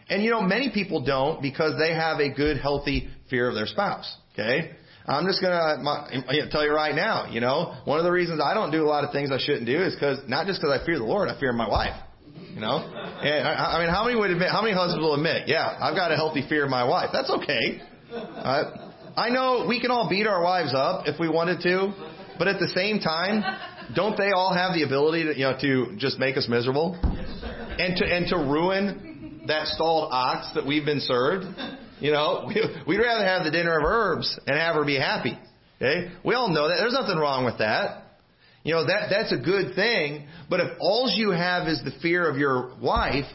And 0.08 0.24
you 0.24 0.32
know, 0.32 0.44
many 0.44 0.72
people 0.74 1.04
don't 1.04 1.42
because 1.42 1.74
they 1.78 1.94
have 1.94 2.22
a 2.22 2.34
good, 2.34 2.56
healthy 2.58 3.10
fear 3.30 3.50
of 3.50 3.56
their 3.56 3.68
spouse. 3.68 4.16
Okay? 4.32 4.77
I'm 5.08 5.26
just 5.26 5.42
gonna 5.42 6.50
tell 6.52 6.66
you 6.66 6.74
right 6.74 6.94
now, 6.94 7.32
you 7.32 7.40
know, 7.40 7.76
one 7.86 7.98
of 7.98 8.04
the 8.04 8.12
reasons 8.12 8.42
I 8.44 8.54
don't 8.54 8.72
do 8.72 8.84
a 8.84 8.90
lot 8.90 9.06
of 9.06 9.12
things 9.12 9.32
I 9.32 9.38
shouldn't 9.40 9.66
do 9.66 9.82
is 9.82 9.96
because, 9.96 10.20
not 10.28 10.48
just 10.48 10.60
because 10.60 10.78
I 10.80 10.86
fear 10.86 10.98
the 10.98 11.06
Lord, 11.06 11.30
I 11.30 11.40
fear 11.40 11.54
my 11.54 11.68
wife. 11.68 11.96
You 12.54 12.60
know? 12.60 12.78
And 13.22 13.48
I, 13.48 13.78
I 13.78 13.80
mean, 13.80 13.90
how 13.94 14.04
many 14.04 14.20
would 14.20 14.32
admit, 14.32 14.50
how 14.52 14.62
many 14.62 14.74
husbands 14.74 15.02
will 15.02 15.14
admit, 15.16 15.48
yeah, 15.48 15.78
I've 15.80 15.96
got 15.96 16.12
a 16.12 16.16
healthy 16.16 16.44
fear 16.50 16.66
of 16.66 16.70
my 16.70 16.84
wife. 16.84 17.10
That's 17.14 17.30
okay. 17.30 17.82
Uh, 18.12 18.64
I 19.16 19.30
know 19.30 19.66
we 19.68 19.80
can 19.80 19.92
all 19.92 20.10
beat 20.10 20.28
our 20.28 20.44
wives 20.44 20.74
up 20.76 21.08
if 21.08 21.20
we 21.20 21.30
wanted 21.30 21.62
to, 21.62 21.94
but 22.38 22.48
at 22.48 22.60
the 22.60 22.68
same 22.68 23.00
time, 23.00 23.44
don't 23.96 24.18
they 24.18 24.32
all 24.32 24.54
have 24.54 24.74
the 24.74 24.84
ability 24.84 25.24
to, 25.24 25.38
you 25.38 25.46
know, 25.46 25.58
to 25.62 25.96
just 25.98 26.20
make 26.20 26.36
us 26.36 26.48
miserable? 26.50 26.98
And 27.80 27.96
to, 27.96 28.06
and 28.06 28.28
to 28.28 28.36
ruin 28.36 29.44
that 29.48 29.68
stalled 29.68 30.10
ox 30.12 30.54
that 30.56 30.66
we've 30.66 30.86
been 30.86 31.00
served? 31.00 31.46
You 32.00 32.12
know, 32.12 32.46
we, 32.48 32.62
we'd 32.88 33.04
rather 33.04 33.26
have 33.26 33.44
the 33.44 33.52
dinner 33.52 33.78
of 33.78 33.84
herbs 33.86 34.40
and 34.46 34.58
have 34.58 34.76
her 34.76 34.86
be 34.86 34.98
happy. 34.98 35.38
Okay? 35.78 36.12
We 36.24 36.36
all 36.36 36.50
know 36.50 36.68
that. 36.68 36.78
There's 36.80 36.94
nothing 36.94 37.18
wrong 37.18 37.46
with 37.46 37.60
that. 37.60 38.04
You 38.64 38.74
know, 38.74 38.86
that, 38.86 39.08
that's 39.10 39.32
a 39.32 39.38
good 39.38 39.76
thing. 39.76 40.28
But 40.50 40.60
if 40.60 40.78
all 40.80 41.10
you 41.14 41.32
have 41.32 41.68
is 41.68 41.82
the 41.84 41.94
fear 42.02 42.30
of 42.30 42.38
your 42.38 42.76
wife, 42.82 43.26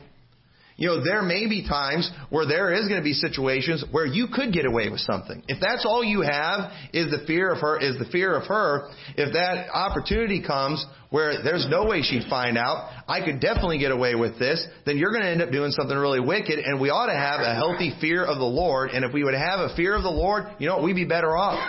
you 0.76 0.88
know, 0.88 1.04
there 1.04 1.22
may 1.22 1.46
be 1.48 1.66
times 1.66 2.10
where 2.30 2.46
there 2.46 2.72
is 2.72 2.88
going 2.88 3.00
to 3.00 3.04
be 3.04 3.12
situations 3.12 3.84
where 3.90 4.06
you 4.06 4.26
could 4.32 4.52
get 4.52 4.66
away 4.66 4.88
with 4.88 5.00
something. 5.00 5.42
If 5.46 5.60
that's 5.60 5.84
all 5.86 6.02
you 6.02 6.22
have 6.22 6.72
is 6.92 7.10
the 7.10 7.24
fear 7.26 7.52
of 7.52 7.60
her, 7.60 7.78
is 7.78 7.98
the 7.98 8.06
fear 8.06 8.34
of 8.34 8.48
her, 8.48 8.88
if 9.16 9.32
that 9.32 9.68
opportunity 9.72 10.42
comes 10.42 10.84
where 11.12 11.44
there's 11.44 11.66
no 11.68 11.84
way 11.84 12.00
she'd 12.00 12.28
find 12.28 12.56
out, 12.56 12.90
I 13.06 13.22
could 13.22 13.38
definitely 13.38 13.78
get 13.78 13.92
away 13.92 14.14
with 14.14 14.38
this, 14.38 14.66
then 14.86 14.96
you're 14.96 15.12
going 15.12 15.22
to 15.22 15.28
end 15.28 15.42
up 15.42 15.52
doing 15.52 15.70
something 15.70 15.96
really 15.96 16.20
wicked 16.20 16.58
and 16.58 16.80
we 16.80 16.88
ought 16.88 17.12
to 17.12 17.16
have 17.16 17.40
a 17.40 17.54
healthy 17.54 17.92
fear 18.00 18.24
of 18.24 18.38
the 18.38 18.48
Lord. 18.48 18.90
And 18.90 19.04
if 19.04 19.12
we 19.12 19.22
would 19.22 19.34
have 19.34 19.60
a 19.60 19.76
fear 19.76 19.94
of 19.94 20.02
the 20.02 20.10
Lord, 20.10 20.44
you 20.58 20.66
know, 20.66 20.82
we'd 20.82 20.96
be 20.96 21.04
better 21.04 21.36
off. 21.36 21.60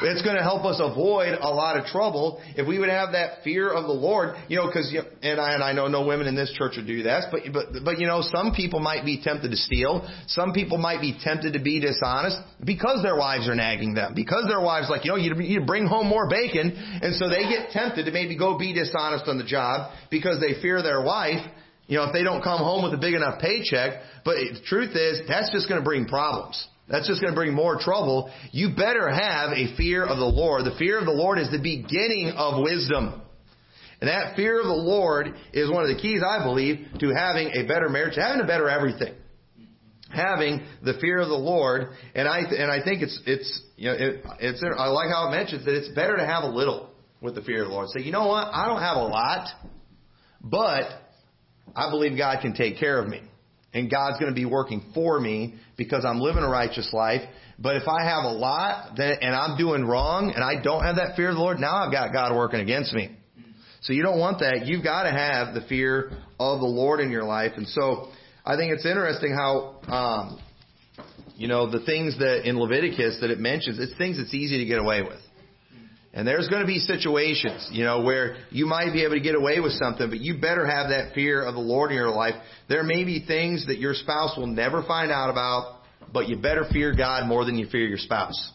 It's 0.00 0.22
going 0.22 0.36
to 0.36 0.42
help 0.42 0.64
us 0.64 0.80
avoid 0.80 1.34
a 1.34 1.50
lot 1.50 1.76
of 1.76 1.86
trouble 1.86 2.40
if 2.56 2.66
we 2.66 2.78
would 2.78 2.88
have 2.88 3.12
that 3.12 3.42
fear 3.42 3.70
of 3.70 3.84
the 3.84 3.92
Lord, 3.92 4.36
you 4.48 4.56
know, 4.56 4.66
because, 4.66 4.94
and 5.22 5.40
I, 5.40 5.54
and 5.54 5.62
I 5.62 5.72
know 5.72 5.88
no 5.88 6.06
women 6.06 6.26
in 6.28 6.36
this 6.36 6.54
church 6.56 6.74
would 6.76 6.86
do 6.86 7.02
this, 7.02 7.26
but, 7.30 7.40
but, 7.52 7.84
but, 7.84 7.98
you 7.98 8.06
know, 8.06 8.22
some 8.22 8.54
people 8.54 8.78
might 8.78 9.04
be 9.04 9.20
tempted 9.20 9.50
to 9.50 9.56
steal. 9.56 10.08
Some 10.28 10.52
people 10.52 10.78
might 10.78 11.00
be 11.00 11.18
tempted 11.20 11.52
to 11.52 11.60
be 11.60 11.80
dishonest 11.80 12.38
because 12.64 13.02
their 13.02 13.16
wives 13.16 13.48
are 13.48 13.54
nagging 13.54 13.94
them, 13.94 14.14
because 14.14 14.46
their 14.48 14.60
wives 14.60 14.86
like, 14.88 15.04
you 15.04 15.10
know, 15.10 15.16
you, 15.16 15.34
you 15.42 15.66
bring 15.66 15.86
home 15.86 16.06
more 16.06 16.30
bacon, 16.30 16.72
and 17.02 17.14
so 17.16 17.28
they 17.28 17.42
get 17.42 17.70
tempted 17.70 18.06
to 18.06 18.12
maybe 18.12 18.38
go 18.38 18.56
be 18.56 18.72
dishonest 18.72 18.83
on 18.94 19.38
the 19.38 19.44
job 19.44 19.92
because 20.10 20.40
they 20.40 20.60
fear 20.60 20.82
their 20.82 21.02
wife. 21.02 21.44
You 21.86 21.98
know, 21.98 22.04
if 22.04 22.12
they 22.12 22.22
don't 22.22 22.42
come 22.42 22.58
home 22.58 22.82
with 22.82 22.94
a 22.94 22.98
big 22.98 23.14
enough 23.14 23.40
paycheck, 23.40 24.00
but 24.24 24.36
the 24.36 24.60
truth 24.66 24.96
is, 24.96 25.20
that's 25.28 25.52
just 25.52 25.68
going 25.68 25.80
to 25.80 25.84
bring 25.84 26.06
problems. 26.06 26.66
That's 26.88 27.06
just 27.06 27.20
going 27.20 27.32
to 27.32 27.36
bring 27.36 27.54
more 27.54 27.78
trouble. 27.78 28.30
You 28.52 28.74
better 28.74 29.08
have 29.08 29.52
a 29.52 29.74
fear 29.76 30.04
of 30.04 30.18
the 30.18 30.24
Lord. 30.24 30.64
The 30.64 30.76
fear 30.78 30.98
of 30.98 31.06
the 31.06 31.12
Lord 31.12 31.38
is 31.38 31.50
the 31.50 31.62
beginning 31.62 32.32
of 32.36 32.62
wisdom. 32.62 33.22
And 34.00 34.08
that 34.08 34.36
fear 34.36 34.60
of 34.60 34.66
the 34.66 34.72
Lord 34.72 35.34
is 35.52 35.70
one 35.70 35.82
of 35.82 35.88
the 35.88 36.00
keys, 36.00 36.20
I 36.26 36.44
believe, 36.44 36.86
to 37.00 37.14
having 37.14 37.52
a 37.54 37.66
better 37.66 37.88
marriage, 37.88 38.16
having 38.16 38.42
a 38.42 38.46
better 38.46 38.68
everything. 38.68 39.14
Having 40.10 40.62
the 40.82 40.94
fear 41.00 41.20
of 41.20 41.28
the 41.28 41.34
Lord, 41.34 41.88
and 42.14 42.28
I 42.28 42.40
and 42.40 42.70
I 42.70 42.84
think 42.84 43.02
it's 43.02 43.18
it's 43.26 43.62
you 43.76 43.88
know 43.88 43.96
it, 43.98 44.24
it's 44.38 44.62
I 44.62 44.86
like 44.86 45.08
how 45.10 45.28
it 45.28 45.32
mentions 45.32 45.64
that 45.64 45.74
it's 45.74 45.88
better 45.88 46.16
to 46.16 46.24
have 46.24 46.44
a 46.44 46.48
little 46.48 46.93
with 47.24 47.34
the 47.34 47.40
fear 47.40 47.62
of 47.62 47.68
the 47.68 47.74
Lord. 47.74 47.88
Say, 47.88 48.02
you 48.02 48.12
know 48.12 48.26
what? 48.26 48.48
I 48.52 48.66
don't 48.66 48.82
have 48.82 48.98
a 48.98 49.04
lot, 49.04 49.48
but 50.42 50.84
I 51.74 51.90
believe 51.90 52.18
God 52.18 52.42
can 52.42 52.52
take 52.52 52.78
care 52.78 53.00
of 53.00 53.08
me 53.08 53.22
and 53.72 53.90
God's 53.90 54.20
going 54.20 54.30
to 54.30 54.34
be 54.34 54.44
working 54.44 54.92
for 54.92 55.18
me 55.18 55.54
because 55.78 56.04
I'm 56.04 56.20
living 56.20 56.42
a 56.42 56.48
righteous 56.48 56.90
life. 56.92 57.22
But 57.58 57.76
if 57.76 57.88
I 57.88 58.04
have 58.04 58.24
a 58.24 58.32
lot 58.32 58.96
then, 58.98 59.14
and 59.22 59.34
I'm 59.34 59.56
doing 59.56 59.86
wrong 59.86 60.32
and 60.34 60.44
I 60.44 60.62
don't 60.62 60.84
have 60.84 60.96
that 60.96 61.16
fear 61.16 61.30
of 61.30 61.36
the 61.36 61.40
Lord, 61.40 61.58
now 61.58 61.86
I've 61.86 61.92
got 61.92 62.12
God 62.12 62.36
working 62.36 62.60
against 62.60 62.92
me. 62.92 63.16
So 63.80 63.94
you 63.94 64.02
don't 64.02 64.18
want 64.18 64.40
that. 64.40 64.66
You've 64.66 64.84
got 64.84 65.04
to 65.04 65.10
have 65.10 65.54
the 65.54 65.62
fear 65.62 66.10
of 66.38 66.60
the 66.60 66.66
Lord 66.66 67.00
in 67.00 67.10
your 67.10 67.24
life. 67.24 67.52
And 67.56 67.66
so 67.66 68.10
I 68.44 68.56
think 68.56 68.72
it's 68.72 68.84
interesting 68.84 69.32
how, 69.32 69.80
um, 69.88 70.40
you 71.36 71.48
know, 71.48 71.70
the 71.70 71.84
things 71.86 72.18
that 72.18 72.46
in 72.46 72.58
Leviticus 72.58 73.18
that 73.22 73.30
it 73.30 73.38
mentions, 73.38 73.78
it's 73.78 73.96
things 73.96 74.18
that's 74.18 74.34
easy 74.34 74.58
to 74.58 74.66
get 74.66 74.78
away 74.78 75.00
with. 75.02 75.23
And 76.16 76.26
there's 76.28 76.48
going 76.48 76.62
to 76.62 76.66
be 76.66 76.78
situations, 76.78 77.68
you 77.72 77.82
know, 77.82 78.02
where 78.02 78.36
you 78.50 78.66
might 78.66 78.92
be 78.92 79.02
able 79.02 79.14
to 79.14 79.20
get 79.20 79.34
away 79.34 79.58
with 79.58 79.72
something, 79.72 80.08
but 80.08 80.20
you 80.20 80.38
better 80.40 80.64
have 80.64 80.90
that 80.90 81.12
fear 81.12 81.44
of 81.44 81.54
the 81.54 81.60
Lord 81.60 81.90
in 81.90 81.96
your 81.96 82.10
life. 82.10 82.36
There 82.68 82.84
may 82.84 83.02
be 83.02 83.24
things 83.26 83.66
that 83.66 83.78
your 83.78 83.94
spouse 83.94 84.36
will 84.36 84.46
never 84.46 84.84
find 84.84 85.10
out 85.10 85.28
about, 85.28 85.80
but 86.12 86.28
you 86.28 86.36
better 86.36 86.64
fear 86.72 86.94
God 86.96 87.26
more 87.26 87.44
than 87.44 87.58
you 87.58 87.66
fear 87.66 87.84
your 87.84 87.98
spouse. 87.98 88.52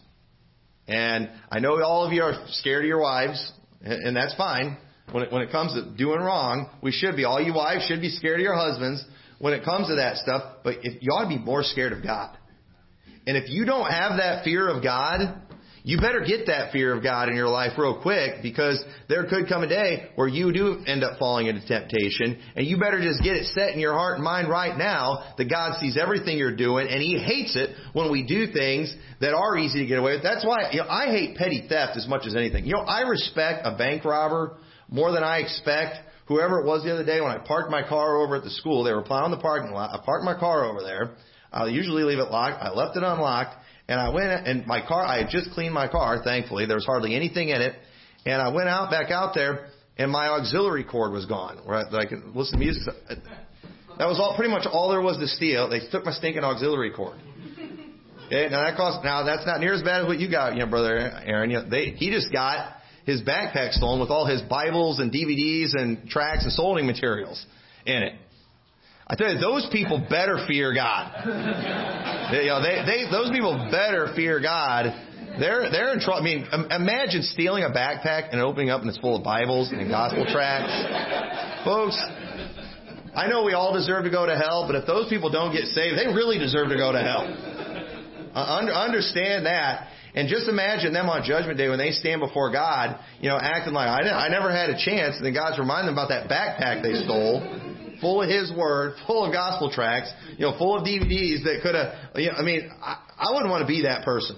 And 0.87 1.29
I 1.51 1.59
know 1.59 1.83
all 1.83 2.05
of 2.05 2.13
you 2.13 2.23
are 2.23 2.45
scared 2.47 2.85
of 2.85 2.87
your 2.87 3.01
wives, 3.01 3.51
and 3.81 4.15
that's 4.15 4.35
fine. 4.35 4.77
When 5.11 5.23
it, 5.23 5.31
when 5.31 5.41
it 5.41 5.51
comes 5.51 5.73
to 5.73 5.97
doing 5.97 6.21
wrong, 6.21 6.69
we 6.81 6.93
should 6.93 7.17
be. 7.17 7.25
All 7.25 7.41
you 7.41 7.53
wives 7.53 7.85
should 7.87 7.99
be 7.99 8.09
scared 8.09 8.39
of 8.39 8.43
your 8.43 8.55
husbands 8.55 9.03
when 9.37 9.53
it 9.53 9.65
comes 9.65 9.87
to 9.87 9.95
that 9.95 10.15
stuff, 10.17 10.59
but 10.63 10.77
if, 10.83 11.01
you 11.01 11.11
ought 11.11 11.23
to 11.23 11.29
be 11.29 11.37
more 11.37 11.63
scared 11.63 11.91
of 11.91 12.03
God. 12.03 12.37
And 13.27 13.35
if 13.35 13.49
you 13.49 13.65
don't 13.65 13.91
have 13.91 14.17
that 14.17 14.45
fear 14.45 14.69
of 14.69 14.81
God, 14.81 15.41
you 15.83 15.97
better 15.99 16.21
get 16.21 16.47
that 16.47 16.71
fear 16.71 16.95
of 16.95 17.03
God 17.03 17.29
in 17.29 17.35
your 17.35 17.47
life 17.47 17.71
real 17.77 18.01
quick 18.01 18.41
because 18.41 18.83
there 19.07 19.25
could 19.27 19.47
come 19.47 19.63
a 19.63 19.67
day 19.67 20.09
where 20.15 20.27
you 20.27 20.51
do 20.51 20.83
end 20.85 21.03
up 21.03 21.17
falling 21.19 21.47
into 21.47 21.65
temptation 21.65 22.39
and 22.55 22.65
you 22.65 22.77
better 22.77 23.01
just 23.01 23.23
get 23.23 23.35
it 23.35 23.45
set 23.47 23.73
in 23.73 23.79
your 23.79 23.93
heart 23.93 24.15
and 24.15 24.23
mind 24.23 24.49
right 24.49 24.77
now 24.77 25.33
that 25.37 25.49
God 25.49 25.79
sees 25.79 25.97
everything 25.97 26.37
you're 26.37 26.55
doing 26.55 26.87
and 26.89 27.01
He 27.01 27.17
hates 27.17 27.55
it 27.55 27.75
when 27.93 28.11
we 28.11 28.25
do 28.25 28.51
things 28.51 28.93
that 29.21 29.33
are 29.33 29.57
easy 29.57 29.79
to 29.79 29.85
get 29.85 29.99
away 29.99 30.13
with. 30.13 30.23
That's 30.23 30.45
why 30.45 30.71
you 30.71 30.79
know, 30.79 30.89
I 30.89 31.07
hate 31.07 31.37
petty 31.37 31.65
theft 31.69 31.97
as 31.97 32.07
much 32.07 32.25
as 32.25 32.35
anything. 32.35 32.65
You 32.65 32.73
know, 32.73 32.81
I 32.81 33.01
respect 33.01 33.61
a 33.65 33.77
bank 33.77 34.03
robber 34.05 34.57
more 34.89 35.11
than 35.11 35.23
I 35.23 35.37
expect 35.39 35.97
whoever 36.27 36.59
it 36.59 36.65
was 36.65 36.83
the 36.83 36.93
other 36.93 37.05
day 37.05 37.21
when 37.21 37.31
I 37.31 37.39
parked 37.39 37.71
my 37.71 37.87
car 37.87 38.17
over 38.17 38.35
at 38.35 38.43
the 38.43 38.49
school. 38.49 38.83
They 38.83 38.93
were 38.93 39.01
plowing 39.01 39.31
the 39.31 39.37
parking 39.37 39.71
lot. 39.71 39.91
I 39.91 40.03
parked 40.05 40.25
my 40.25 40.37
car 40.37 40.65
over 40.65 40.81
there. 40.81 41.15
I 41.51 41.67
usually 41.67 42.03
leave 42.03 42.19
it 42.19 42.29
locked. 42.29 42.61
I 42.61 42.69
left 42.69 42.95
it 42.95 43.03
unlocked 43.03 43.55
and 43.89 43.99
I 43.99 44.09
went 44.09 44.47
and 44.47 44.67
my 44.67 44.85
car, 44.85 45.03
I 45.03 45.17
had 45.23 45.29
just 45.29 45.49
cleaned 45.51 45.73
my 45.73 45.87
car, 45.87 46.21
thankfully. 46.23 46.67
There 46.67 46.77
was 46.77 46.85
hardly 46.85 47.15
anything 47.15 47.49
in 47.49 47.59
it. 47.59 47.73
And 48.23 48.39
I 48.39 48.49
went 48.49 48.69
out, 48.69 48.91
back 48.91 49.09
out 49.09 49.33
there, 49.33 49.69
and 49.97 50.11
my 50.11 50.27
auxiliary 50.27 50.83
cord 50.83 51.11
was 51.11 51.25
gone, 51.25 51.57
where 51.65 51.77
I, 51.77 51.89
that 51.89 51.97
I 51.97 52.05
could 52.05 52.35
listen 52.35 52.59
to 52.59 52.63
music. 52.63 52.83
That 53.97 54.05
was 54.05 54.19
all, 54.19 54.35
pretty 54.35 54.51
much 54.51 54.67
all 54.71 54.91
there 54.91 55.01
was 55.01 55.17
to 55.17 55.27
steal. 55.27 55.69
They 55.69 55.79
took 55.91 56.05
my 56.05 56.11
stinking 56.11 56.43
auxiliary 56.43 56.91
cord. 56.91 57.17
Okay, 58.27 58.47
now 58.51 58.61
that 58.61 58.77
cost, 58.77 59.03
now 59.03 59.23
that's 59.23 59.43
not 59.47 59.59
near 59.59 59.73
as 59.73 59.81
bad 59.81 60.01
as 60.01 60.05
what 60.07 60.19
you 60.19 60.29
got, 60.29 60.53
you 60.53 60.59
know, 60.59 60.67
brother 60.67 60.99
Aaron. 61.25 61.49
You 61.49 61.57
know, 61.57 61.67
they, 61.67 61.85
he 61.85 62.11
just 62.11 62.31
got 62.31 62.75
his 63.03 63.23
backpack 63.23 63.71
stolen 63.71 63.99
with 63.99 64.11
all 64.11 64.27
his 64.27 64.43
Bibles 64.43 64.99
and 64.99 65.11
DVDs 65.11 65.71
and 65.73 66.07
tracts 66.07 66.43
and 66.43 66.53
soldering 66.53 66.85
materials 66.85 67.43
in 67.87 68.03
it. 68.03 68.13
I 69.09 69.15
tell 69.15 69.33
you, 69.33 69.39
those 69.39 69.67
people 69.71 70.05
better 70.07 70.37
fear 70.47 70.71
God. 70.71 71.25
they, 72.31 72.43
you 72.45 72.53
know, 72.53 72.61
they, 72.61 72.85
they, 72.85 73.09
those 73.09 73.31
people 73.31 73.57
better 73.71 74.13
fear 74.15 74.39
God. 74.39 74.93
They're, 75.39 75.71
they're 75.71 75.93
in 75.93 75.99
trouble. 75.99 76.21
I 76.21 76.23
mean, 76.23 76.45
imagine 76.69 77.23
stealing 77.23 77.63
a 77.63 77.73
backpack 77.73 78.29
and 78.31 78.39
opening 78.39 78.69
up 78.69 78.81
and 78.81 78.89
it's 78.89 78.99
full 78.99 79.17
of 79.17 79.23
Bibles 79.23 79.71
and 79.71 79.89
gospel 79.89 80.25
tracts. 80.29 81.65
Folks, 81.65 81.97
I 83.15 83.25
know 83.27 83.43
we 83.43 83.53
all 83.53 83.73
deserve 83.73 84.03
to 84.03 84.11
go 84.11 84.27
to 84.27 84.37
hell, 84.37 84.65
but 84.67 84.75
if 84.75 84.85
those 84.85 85.09
people 85.09 85.31
don't 85.31 85.53
get 85.53 85.65
saved, 85.73 85.97
they 85.97 86.05
really 86.13 86.37
deserve 86.37 86.69
to 86.69 86.77
go 86.77 86.91
to 86.91 86.99
hell. 87.01 87.25
Uh, 88.35 88.69
understand 88.69 89.47
that. 89.47 89.89
And 90.13 90.29
just 90.29 90.47
imagine 90.47 90.93
them 90.93 91.09
on 91.09 91.23
Judgment 91.23 91.57
Day 91.57 91.69
when 91.69 91.79
they 91.79 91.91
stand 91.91 92.21
before 92.21 92.51
God, 92.51 92.99
you 93.21 93.29
know, 93.29 93.39
acting 93.41 93.73
like 93.73 93.87
I, 93.87 94.01
I 94.05 94.29
never 94.29 94.51
had 94.51 94.69
a 94.69 94.77
chance, 94.77 95.17
and 95.17 95.25
then 95.25 95.33
God's 95.33 95.57
reminding 95.57 95.93
them 95.93 95.97
about 95.97 96.09
that 96.09 96.29
backpack 96.29 96.83
they 96.83 96.93
stole 97.05 97.68
full 98.01 98.21
of 98.21 98.29
His 98.29 98.51
Word, 98.55 98.95
full 99.07 99.25
of 99.25 99.33
gospel 99.33 99.71
tracts, 99.71 100.11
you 100.37 100.45
know, 100.45 100.57
full 100.57 100.77
of 100.77 100.83
DVDs 100.83 101.43
that 101.43 101.59
could 101.61 101.75
have, 101.75 101.93
you 102.15 102.27
know, 102.27 102.37
I 102.37 102.43
mean, 102.43 102.69
I, 102.81 102.97
I 103.17 103.31
wouldn't 103.33 103.49
want 103.49 103.61
to 103.61 103.67
be 103.67 103.83
that 103.83 104.05
person. 104.05 104.37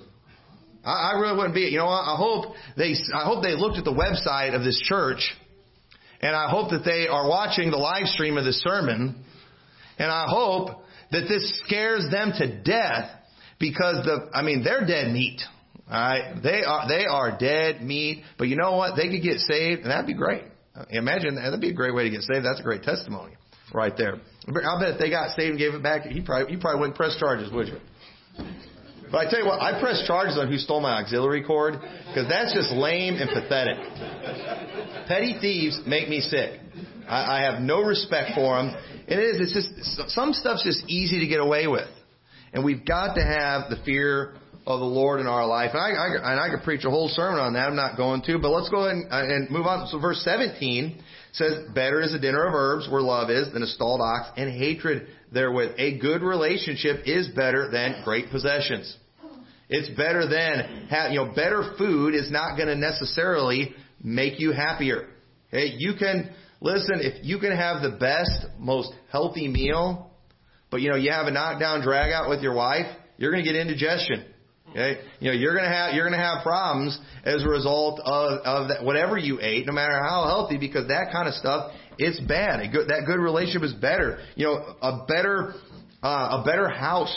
I, 0.83 1.11
I 1.11 1.19
really 1.19 1.37
wouldn't 1.37 1.55
be. 1.55 1.61
You 1.61 1.77
know, 1.77 1.87
I, 1.87 2.13
I 2.13 2.17
hope 2.17 2.55
they, 2.77 2.95
I 3.13 3.25
hope 3.25 3.43
they 3.43 3.55
looked 3.55 3.77
at 3.77 3.83
the 3.83 3.93
website 3.93 4.55
of 4.55 4.63
this 4.63 4.79
church, 4.83 5.33
and 6.21 6.35
I 6.35 6.49
hope 6.49 6.71
that 6.71 6.83
they 6.83 7.07
are 7.07 7.27
watching 7.27 7.71
the 7.71 7.77
live 7.77 8.07
stream 8.07 8.37
of 8.37 8.45
this 8.45 8.61
sermon, 8.61 9.23
and 9.97 10.11
I 10.11 10.25
hope 10.27 10.81
that 11.11 11.27
this 11.27 11.61
scares 11.65 12.07
them 12.11 12.31
to 12.37 12.61
death 12.63 13.11
because 13.59 14.05
the, 14.05 14.29
I 14.33 14.41
mean, 14.41 14.63
they're 14.63 14.85
dead 14.85 15.11
meat. 15.11 15.41
All 15.89 15.99
right, 15.99 16.41
they 16.41 16.61
are 16.63 16.87
they 16.87 17.05
are 17.05 17.37
dead 17.37 17.81
meat. 17.81 18.23
But 18.37 18.47
you 18.47 18.55
know 18.55 18.77
what? 18.77 18.95
They 18.95 19.09
could 19.09 19.21
get 19.21 19.39
saved, 19.39 19.81
and 19.81 19.91
that'd 19.91 20.07
be 20.07 20.13
great. 20.13 20.43
Imagine 20.89 21.35
that'd 21.35 21.59
be 21.59 21.69
a 21.69 21.73
great 21.73 21.93
way 21.93 22.03
to 22.03 22.09
get 22.09 22.21
saved. 22.21 22.45
That's 22.45 22.61
a 22.61 22.63
great 22.63 22.83
testimony 22.83 23.35
right 23.73 23.93
there. 23.97 24.15
I 24.47 24.79
bet 24.79 24.89
if 24.93 24.99
they 24.99 25.09
got 25.09 25.35
saved 25.35 25.51
and 25.51 25.59
gave 25.59 25.73
it 25.73 25.83
back, 25.83 26.03
he 26.03 26.21
probably, 26.21 26.53
you 26.53 26.59
probably 26.59 26.81
wouldn't 26.81 26.97
press 26.97 27.15
charges, 27.19 27.51
would 27.51 27.67
you? 27.67 27.77
But 29.11 29.27
I 29.27 29.29
tell 29.29 29.39
you 29.39 29.45
what, 29.45 29.61
I 29.61 29.79
press 29.79 30.03
charges 30.07 30.37
on 30.37 30.47
who 30.49 30.57
stole 30.57 30.79
my 30.79 31.01
auxiliary 31.01 31.43
cord 31.43 31.73
because 31.73 32.29
that's 32.29 32.53
just 32.53 32.71
lame 32.71 33.15
and 33.15 33.29
pathetic. 33.29 33.77
Petty 35.07 35.37
thieves 35.41 35.81
make 35.85 36.07
me 36.07 36.21
sick. 36.21 36.59
I, 37.07 37.39
I 37.39 37.51
have 37.51 37.61
no 37.61 37.81
respect 37.81 38.31
for 38.35 38.55
them. 38.55 38.73
It 39.07 39.19
is. 39.19 39.41
It's 39.41 39.53
just 39.53 40.11
some 40.11 40.31
stuff's 40.31 40.63
just 40.63 40.85
easy 40.87 41.19
to 41.19 41.27
get 41.27 41.41
away 41.41 41.67
with, 41.67 41.89
and 42.53 42.63
we've 42.63 42.85
got 42.85 43.15
to 43.15 43.21
have 43.21 43.69
the 43.69 43.77
fear 43.83 44.35
of 44.73 44.79
the 44.79 44.85
Lord 44.85 45.19
in 45.19 45.27
our 45.27 45.45
life. 45.45 45.71
And 45.73 45.79
I, 45.81 45.89
I, 45.89 46.31
and 46.31 46.39
I 46.39 46.49
could 46.49 46.63
preach 46.63 46.85
a 46.85 46.89
whole 46.89 47.07
sermon 47.09 47.39
on 47.39 47.53
that. 47.53 47.67
I'm 47.67 47.75
not 47.75 47.97
going 47.97 48.21
to, 48.23 48.39
but 48.39 48.49
let's 48.49 48.69
go 48.69 48.85
ahead 48.85 48.97
and, 48.97 49.11
uh, 49.11 49.35
and 49.35 49.49
move 49.49 49.65
on. 49.65 49.87
So 49.87 49.99
verse 49.99 50.21
17 50.23 51.01
says, 51.33 51.53
Better 51.73 52.01
is 52.01 52.13
a 52.13 52.19
dinner 52.19 52.45
of 52.47 52.53
herbs 52.53 52.87
where 52.91 53.01
love 53.01 53.29
is 53.29 53.51
than 53.53 53.63
a 53.63 53.67
stalled 53.67 54.01
ox 54.01 54.29
and 54.37 54.51
hatred 54.51 55.07
therewith. 55.31 55.75
A 55.77 55.97
good 55.99 56.21
relationship 56.21 57.03
is 57.05 57.29
better 57.35 57.69
than 57.71 58.01
great 58.03 58.29
possessions. 58.29 58.97
It's 59.69 59.89
better 59.95 60.27
than, 60.27 60.89
you 61.11 61.23
know, 61.23 61.33
better 61.33 61.73
food 61.77 62.13
is 62.13 62.29
not 62.29 62.57
going 62.57 62.67
to 62.67 62.75
necessarily 62.75 63.73
make 64.03 64.39
you 64.39 64.51
happier. 64.51 65.07
You 65.53 65.93
can, 65.97 66.29
listen, 66.59 66.99
if 66.99 67.23
you 67.23 67.39
can 67.39 67.55
have 67.55 67.81
the 67.81 67.97
best, 67.97 68.47
most 68.59 68.91
healthy 69.11 69.47
meal, 69.47 70.11
but 70.69 70.81
you 70.81 70.89
know, 70.89 70.97
you 70.97 71.11
have 71.11 71.27
a 71.27 71.31
knockdown 71.31 71.81
drag 71.81 72.11
out 72.11 72.29
with 72.29 72.41
your 72.41 72.53
wife, 72.53 72.85
you're 73.17 73.31
going 73.31 73.43
to 73.43 73.49
get 73.49 73.59
indigestion. 73.59 74.25
Okay? 74.71 75.01
You 75.19 75.31
know, 75.31 75.37
you're 75.37 75.55
gonna 75.55 75.73
have, 75.73 75.93
you're 75.93 76.09
gonna 76.09 76.21
have 76.21 76.43
problems 76.43 76.97
as 77.23 77.43
a 77.43 77.47
result 77.47 77.99
of, 77.99 78.39
of 78.43 78.67
that, 78.69 78.83
whatever 78.83 79.17
you 79.17 79.39
ate, 79.41 79.65
no 79.67 79.73
matter 79.73 79.97
how 80.03 80.25
healthy, 80.25 80.57
because 80.57 80.87
that 80.87 81.11
kind 81.11 81.27
of 81.27 81.33
stuff, 81.35 81.73
it's 81.97 82.19
bad. 82.21 82.61
A 82.61 82.67
good, 82.67 82.87
that 82.89 83.03
good 83.05 83.19
relationship 83.19 83.63
is 83.63 83.73
better. 83.73 84.19
You 84.35 84.45
know, 84.45 84.75
a 84.81 85.05
better, 85.05 85.53
uh, 86.01 86.41
a 86.41 86.43
better 86.45 86.69
house 86.69 87.13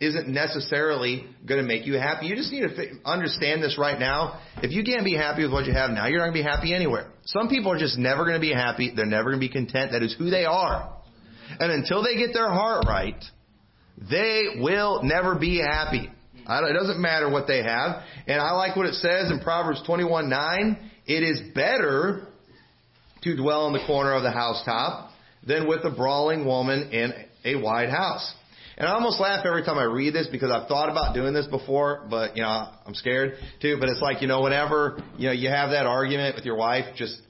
isn't 0.00 0.28
necessarily 0.28 1.26
going 1.46 1.60
to 1.60 1.66
make 1.66 1.86
you 1.86 1.94
happy. 1.94 2.26
You 2.26 2.34
just 2.34 2.50
need 2.50 2.62
to 2.62 2.86
understand 3.04 3.62
this 3.62 3.76
right 3.78 3.98
now. 3.98 4.40
If 4.62 4.72
you 4.72 4.82
can't 4.82 5.04
be 5.04 5.14
happy 5.14 5.42
with 5.42 5.52
what 5.52 5.66
you 5.66 5.74
have 5.74 5.90
now, 5.90 6.06
you're 6.06 6.18
not 6.18 6.32
going 6.32 6.42
to 6.42 6.42
be 6.42 6.48
happy 6.48 6.74
anywhere. 6.74 7.12
Some 7.26 7.48
people 7.48 7.70
are 7.70 7.78
just 7.78 7.98
never 7.98 8.24
going 8.24 8.36
to 8.36 8.40
be 8.40 8.52
happy. 8.52 8.92
They're 8.94 9.04
never 9.04 9.30
going 9.30 9.40
to 9.40 9.46
be 9.46 9.52
content. 9.52 9.92
That 9.92 10.02
is 10.02 10.14
who 10.18 10.30
they 10.30 10.46
are. 10.46 10.96
And 11.58 11.70
until 11.70 12.02
they 12.02 12.16
get 12.16 12.32
their 12.32 12.48
heart 12.48 12.84
right, 12.88 13.22
they 14.10 14.56
will 14.58 15.02
never 15.02 15.34
be 15.34 15.58
happy 15.58 16.10
it 16.58 16.72
doesn't 16.72 17.00
matter 17.00 17.30
what 17.30 17.46
they 17.46 17.62
have. 17.62 18.02
And 18.26 18.40
I 18.40 18.52
like 18.52 18.76
what 18.76 18.86
it 18.86 18.94
says 18.94 19.30
in 19.30 19.40
Proverbs 19.40 19.82
21 19.86 20.28
9. 20.28 20.90
It 21.06 21.22
is 21.22 21.40
better 21.54 22.26
to 23.22 23.36
dwell 23.36 23.66
in 23.66 23.72
the 23.72 23.84
corner 23.86 24.14
of 24.14 24.22
the 24.22 24.30
housetop 24.30 25.10
than 25.46 25.68
with 25.68 25.84
a 25.84 25.90
brawling 25.90 26.44
woman 26.44 26.90
in 26.92 27.12
a 27.44 27.60
wide 27.60 27.90
house. 27.90 28.34
And 28.76 28.88
I 28.88 28.92
almost 28.92 29.20
laugh 29.20 29.44
every 29.44 29.62
time 29.62 29.76
I 29.76 29.84
read 29.84 30.14
this 30.14 30.26
because 30.32 30.50
I've 30.50 30.66
thought 30.66 30.88
about 30.88 31.14
doing 31.14 31.34
this 31.34 31.46
before, 31.46 32.06
but 32.08 32.34
you 32.36 32.42
know, 32.42 32.68
I'm 32.86 32.94
scared 32.94 33.34
too. 33.60 33.76
But 33.78 33.90
it's 33.90 34.00
like, 34.00 34.22
you 34.22 34.28
know, 34.28 34.40
whenever, 34.40 35.02
you 35.18 35.26
know, 35.26 35.32
you 35.32 35.50
have 35.50 35.70
that 35.70 35.86
argument 35.86 36.34
with 36.34 36.46
your 36.46 36.56
wife, 36.56 36.96
just 36.96 37.20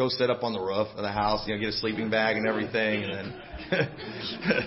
go 0.00 0.08
sit 0.08 0.30
up 0.30 0.42
on 0.42 0.56
the 0.56 0.60
roof 0.60 0.88
of 0.96 1.04
the 1.04 1.12
house, 1.12 1.44
you 1.46 1.52
know, 1.52 1.60
get 1.60 1.68
a 1.68 1.76
sleeping 1.76 2.08
bag 2.08 2.40
and 2.40 2.48
everything, 2.48 3.04
and 3.04 3.12
then 3.12 3.26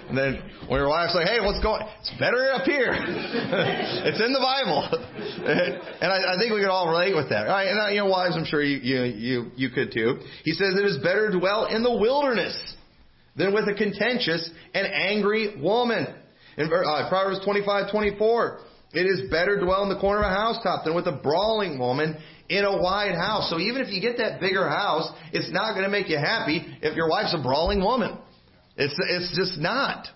and 0.09 0.15
then 0.15 0.37
when 0.69 0.77
your 0.77 0.89
wife's 0.89 1.15
like, 1.17 1.25
"Hey, 1.25 1.41
what's 1.41 1.57
going?" 1.65 1.81
It's 2.01 2.13
better 2.21 2.53
up 2.53 2.69
here. 2.69 2.93
it's 2.93 4.21
in 4.21 4.29
the 4.29 4.43
Bible, 4.45 4.85
and 4.93 6.09
I, 6.13 6.35
I, 6.35 6.37
think 6.37 6.53
we 6.53 6.61
could 6.61 6.69
all 6.69 6.87
relate 6.87 7.15
with 7.15 7.29
that, 7.33 7.49
right? 7.49 7.65
And 7.65 7.81
uh, 7.81 7.89
you 7.89 8.05
know, 8.05 8.13
wives, 8.13 8.37
I'm 8.37 8.45
sure 8.45 8.61
you 8.61 8.77
you 8.77 9.01
you 9.09 9.51
you 9.55 9.69
could 9.73 9.91
too. 9.91 10.21
He 10.45 10.53
says 10.53 10.77
it 10.77 10.85
is 10.85 11.01
better 11.01 11.31
to 11.31 11.39
dwell 11.39 11.65
in 11.65 11.81
the 11.81 11.97
wilderness 11.97 12.53
than 13.35 13.55
with 13.55 13.65
a 13.65 13.73
contentious 13.73 14.47
and 14.75 14.85
angry 14.85 15.57
woman. 15.59 16.05
In 16.57 16.69
uh, 16.69 17.09
Proverbs 17.09 17.41
25:24, 17.41 18.61
it 18.93 19.09
is 19.09 19.31
better 19.31 19.57
to 19.57 19.65
dwell 19.65 19.81
in 19.81 19.89
the 19.89 19.99
corner 19.99 20.21
of 20.21 20.29
a 20.29 20.35
housetop 20.35 20.85
than 20.85 20.93
with 20.93 21.07
a 21.07 21.17
brawling 21.17 21.79
woman 21.79 22.21
in 22.57 22.65
a 22.65 22.81
wide 22.81 23.15
house. 23.15 23.49
So 23.49 23.59
even 23.59 23.81
if 23.81 23.89
you 23.89 24.01
get 24.01 24.17
that 24.17 24.39
bigger 24.39 24.69
house, 24.69 25.11
it's 25.31 25.51
not 25.51 25.73
going 25.73 25.85
to 25.85 25.89
make 25.89 26.07
you 26.07 26.17
happy 26.17 26.63
if 26.81 26.95
your 26.95 27.09
wife's 27.09 27.33
a 27.37 27.41
brawling 27.41 27.81
woman. 27.81 28.17
It's, 28.77 28.93
it's 29.09 29.35
just 29.35 29.59
not. 29.59 30.07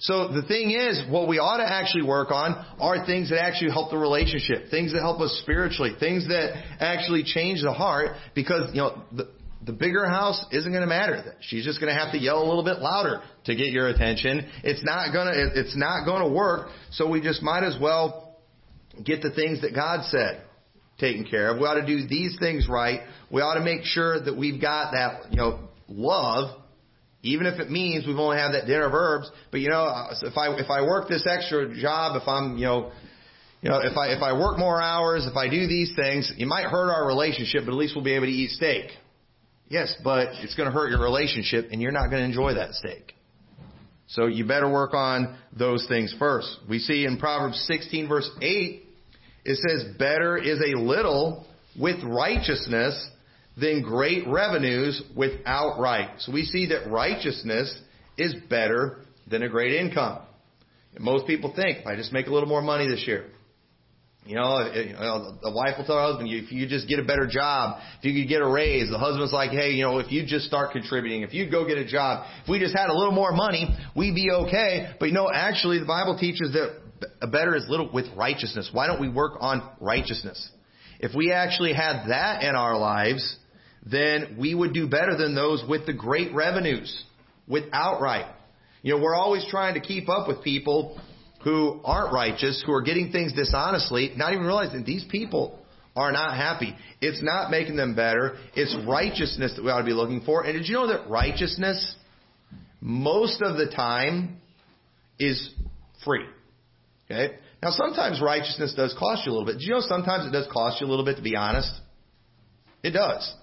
So 0.00 0.28
the 0.28 0.42
thing 0.42 0.70
is, 0.70 1.02
what 1.08 1.28
we 1.28 1.38
ought 1.38 1.58
to 1.58 1.70
actually 1.70 2.02
work 2.04 2.30
on 2.30 2.52
are 2.80 3.06
things 3.06 3.30
that 3.30 3.42
actually 3.42 3.70
help 3.70 3.90
the 3.90 3.96
relationship, 3.96 4.70
things 4.70 4.92
that 4.92 5.00
help 5.00 5.20
us 5.20 5.38
spiritually, 5.42 5.92
things 5.98 6.26
that 6.28 6.52
actually 6.80 7.22
change 7.22 7.62
the 7.62 7.72
heart 7.72 8.16
because, 8.34 8.70
you 8.74 8.82
know, 8.82 9.02
the, 9.12 9.30
the 9.64 9.72
bigger 9.72 10.06
house 10.06 10.44
isn't 10.52 10.70
going 10.70 10.82
to 10.82 10.88
matter. 10.88 11.34
She's 11.40 11.64
just 11.64 11.80
going 11.80 11.94
to 11.94 11.98
have 11.98 12.12
to 12.12 12.18
yell 12.18 12.42
a 12.42 12.46
little 12.46 12.64
bit 12.64 12.80
louder 12.80 13.22
to 13.46 13.54
get 13.54 13.68
your 13.68 13.88
attention. 13.88 14.50
It's 14.62 14.84
not 14.84 15.12
going 15.12 15.32
to, 15.32 15.60
it's 15.60 15.76
not 15.76 16.04
going 16.04 16.22
to 16.22 16.28
work. 16.28 16.68
So 16.90 17.08
we 17.08 17.20
just 17.20 17.42
might 17.42 17.64
as 17.64 17.76
well 17.80 18.36
get 19.02 19.22
the 19.22 19.30
things 19.30 19.62
that 19.62 19.74
God 19.74 20.04
said 20.10 20.42
taken 20.98 21.24
care 21.24 21.50
of. 21.50 21.58
We 21.58 21.64
ought 21.64 21.80
to 21.80 21.86
do 21.86 22.06
these 22.06 22.36
things 22.38 22.66
right. 22.68 23.00
We 23.30 23.40
ought 23.42 23.54
to 23.54 23.64
make 23.64 23.84
sure 23.84 24.20
that 24.22 24.36
we've 24.36 24.60
got 24.60 24.92
that, 24.92 25.30
you 25.30 25.36
know, 25.36 25.68
love 25.88 26.60
even 27.24 27.46
if 27.46 27.58
it 27.58 27.70
means 27.70 28.06
we've 28.06 28.18
only 28.18 28.36
had 28.36 28.52
that 28.52 28.66
dinner 28.66 28.84
of 28.84 28.92
herbs. 28.94 29.30
But 29.50 29.60
you 29.60 29.70
know, 29.70 29.84
uh, 29.84 30.14
if 30.22 30.36
I 30.36 30.54
if 30.60 30.70
I 30.70 30.82
work 30.82 31.08
this 31.08 31.26
extra 31.28 31.74
job, 31.74 32.20
if 32.20 32.28
I'm 32.28 32.58
you 32.58 32.66
know, 32.66 32.92
you 33.62 33.70
know, 33.70 33.78
if 33.78 33.96
I 33.96 34.08
if 34.08 34.22
I 34.22 34.34
work 34.34 34.58
more 34.58 34.80
hours, 34.80 35.26
if 35.26 35.36
I 35.36 35.48
do 35.48 35.66
these 35.66 35.92
things, 35.96 36.30
it 36.38 36.46
might 36.46 36.66
hurt 36.66 36.92
our 36.92 37.06
relationship, 37.06 37.62
but 37.64 37.72
at 37.72 37.78
least 37.78 37.96
we'll 37.96 38.04
be 38.04 38.14
able 38.14 38.26
to 38.26 38.32
eat 38.32 38.50
steak. 38.50 38.90
Yes, 39.68 39.94
but 40.04 40.28
it's 40.42 40.54
going 40.54 40.68
to 40.68 40.72
hurt 40.72 40.90
your 40.90 41.00
relationship, 41.00 41.68
and 41.72 41.80
you're 41.80 41.90
not 41.90 42.10
going 42.10 42.20
to 42.20 42.26
enjoy 42.26 42.54
that 42.54 42.74
steak. 42.74 43.14
So 44.06 44.26
you 44.26 44.44
better 44.46 44.70
work 44.70 44.92
on 44.92 45.38
those 45.58 45.86
things 45.88 46.14
first. 46.18 46.58
We 46.68 46.78
see 46.78 47.06
in 47.06 47.18
Proverbs 47.18 47.64
16 47.66 48.06
verse 48.06 48.30
8, 48.42 48.83
it 49.44 49.56
says, 49.56 49.84
"Better 49.98 50.36
is 50.36 50.60
a 50.60 50.78
little 50.78 51.46
with 51.78 52.02
righteousness 52.02 53.10
than 53.56 53.82
great 53.82 54.26
revenues 54.26 55.02
without 55.14 55.78
right." 55.78 56.10
So 56.18 56.32
we 56.32 56.44
see 56.44 56.66
that 56.66 56.90
righteousness 56.90 57.76
is 58.16 58.34
better 58.48 58.98
than 59.26 59.42
a 59.42 59.48
great 59.48 59.74
income. 59.74 60.20
And 60.94 61.04
most 61.04 61.26
people 61.26 61.52
think, 61.54 61.78
if 61.78 61.86
I 61.86 61.96
just 61.96 62.12
make 62.12 62.26
a 62.26 62.30
little 62.30 62.48
more 62.48 62.62
money 62.62 62.86
this 62.88 63.06
year, 63.06 63.26
you 64.26 64.36
know, 64.36 64.56
the 65.42 65.52
wife 65.52 65.76
will 65.76 65.84
tell 65.84 65.96
her 65.96 66.02
husband, 66.02 66.30
if 66.30 66.50
you 66.50 66.66
just 66.66 66.88
get 66.88 66.98
a 66.98 67.04
better 67.04 67.26
job, 67.26 67.80
if 67.98 68.06
you 68.06 68.22
could 68.22 68.28
get 68.28 68.40
a 68.40 68.48
raise, 68.48 68.88
the 68.88 68.98
husband's 68.98 69.34
like, 69.34 69.50
hey, 69.50 69.72
you 69.72 69.84
know, 69.84 69.98
if 69.98 70.10
you 70.10 70.24
just 70.24 70.46
start 70.46 70.72
contributing, 70.72 71.20
if 71.22 71.34
you 71.34 71.50
go 71.50 71.66
get 71.66 71.76
a 71.76 71.84
job, 71.84 72.24
if 72.42 72.48
we 72.48 72.58
just 72.58 72.74
had 72.74 72.88
a 72.88 72.94
little 72.96 73.12
more 73.12 73.32
money, 73.32 73.68
we'd 73.94 74.14
be 74.14 74.30
okay. 74.30 74.94
But 74.98 75.06
you 75.06 75.12
know, 75.12 75.28
actually, 75.30 75.78
the 75.78 75.84
Bible 75.84 76.16
teaches 76.16 76.52
that 76.54 76.83
better 77.26 77.54
is 77.54 77.66
little 77.68 77.90
with 77.92 78.06
righteousness. 78.16 78.70
Why 78.72 78.86
don't 78.86 79.00
we 79.00 79.08
work 79.08 79.34
on 79.40 79.68
righteousness? 79.80 80.50
If 81.00 81.14
we 81.14 81.32
actually 81.32 81.72
had 81.72 82.08
that 82.08 82.42
in 82.42 82.54
our 82.54 82.78
lives, 82.78 83.36
then 83.84 84.36
we 84.38 84.54
would 84.54 84.72
do 84.72 84.88
better 84.88 85.16
than 85.16 85.34
those 85.34 85.62
with 85.68 85.86
the 85.86 85.92
great 85.92 86.32
revenues, 86.34 87.04
with 87.46 87.64
outright. 87.72 88.26
You 88.82 88.94
know, 88.94 89.02
we're 89.02 89.14
always 89.14 89.46
trying 89.50 89.74
to 89.74 89.80
keep 89.80 90.08
up 90.08 90.28
with 90.28 90.42
people 90.42 91.00
who 91.42 91.80
aren't 91.84 92.12
righteous, 92.12 92.62
who 92.64 92.72
are 92.72 92.82
getting 92.82 93.12
things 93.12 93.32
dishonestly, 93.32 94.12
not 94.16 94.32
even 94.32 94.44
realizing 94.44 94.84
these 94.84 95.04
people 95.10 95.58
are 95.96 96.10
not 96.10 96.36
happy. 96.36 96.74
It's 97.00 97.22
not 97.22 97.50
making 97.50 97.76
them 97.76 97.94
better. 97.94 98.36
It's 98.54 98.74
righteousness 98.86 99.52
that 99.56 99.64
we 99.64 99.70
ought 99.70 99.78
to 99.78 99.84
be 99.84 99.92
looking 99.92 100.22
for. 100.22 100.42
And 100.42 100.54
did 100.54 100.68
you 100.68 100.74
know 100.74 100.88
that 100.88 101.08
righteousness, 101.08 101.94
most 102.80 103.42
of 103.42 103.56
the 103.56 103.66
time, 103.66 104.40
is 105.18 105.50
free? 106.04 106.24
Okay? 107.10 107.36
Now, 107.62 107.70
sometimes 107.70 108.20
righteousness 108.20 108.74
does 108.76 108.94
cost 108.98 109.26
you 109.26 109.32
a 109.32 109.34
little 109.34 109.46
bit. 109.46 109.58
Did 109.58 109.62
you 109.62 109.74
know 109.74 109.80
sometimes 109.80 110.26
it 110.26 110.30
does 110.30 110.48
cost 110.52 110.80
you 110.80 110.86
a 110.86 110.90
little 110.90 111.04
bit 111.04 111.16
to 111.16 111.22
be 111.22 111.36
honest? 111.36 111.70
It 112.82 112.90
does. 112.90 113.34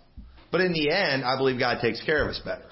But 0.52 0.62
in 0.62 0.74
the 0.74 0.92
end, 0.92 1.24
I 1.24 1.38
believe 1.38 1.60
God 1.60 1.80
takes 1.82 2.04
care 2.04 2.24
of 2.24 2.30
us 2.30 2.40
better. 2.44 2.66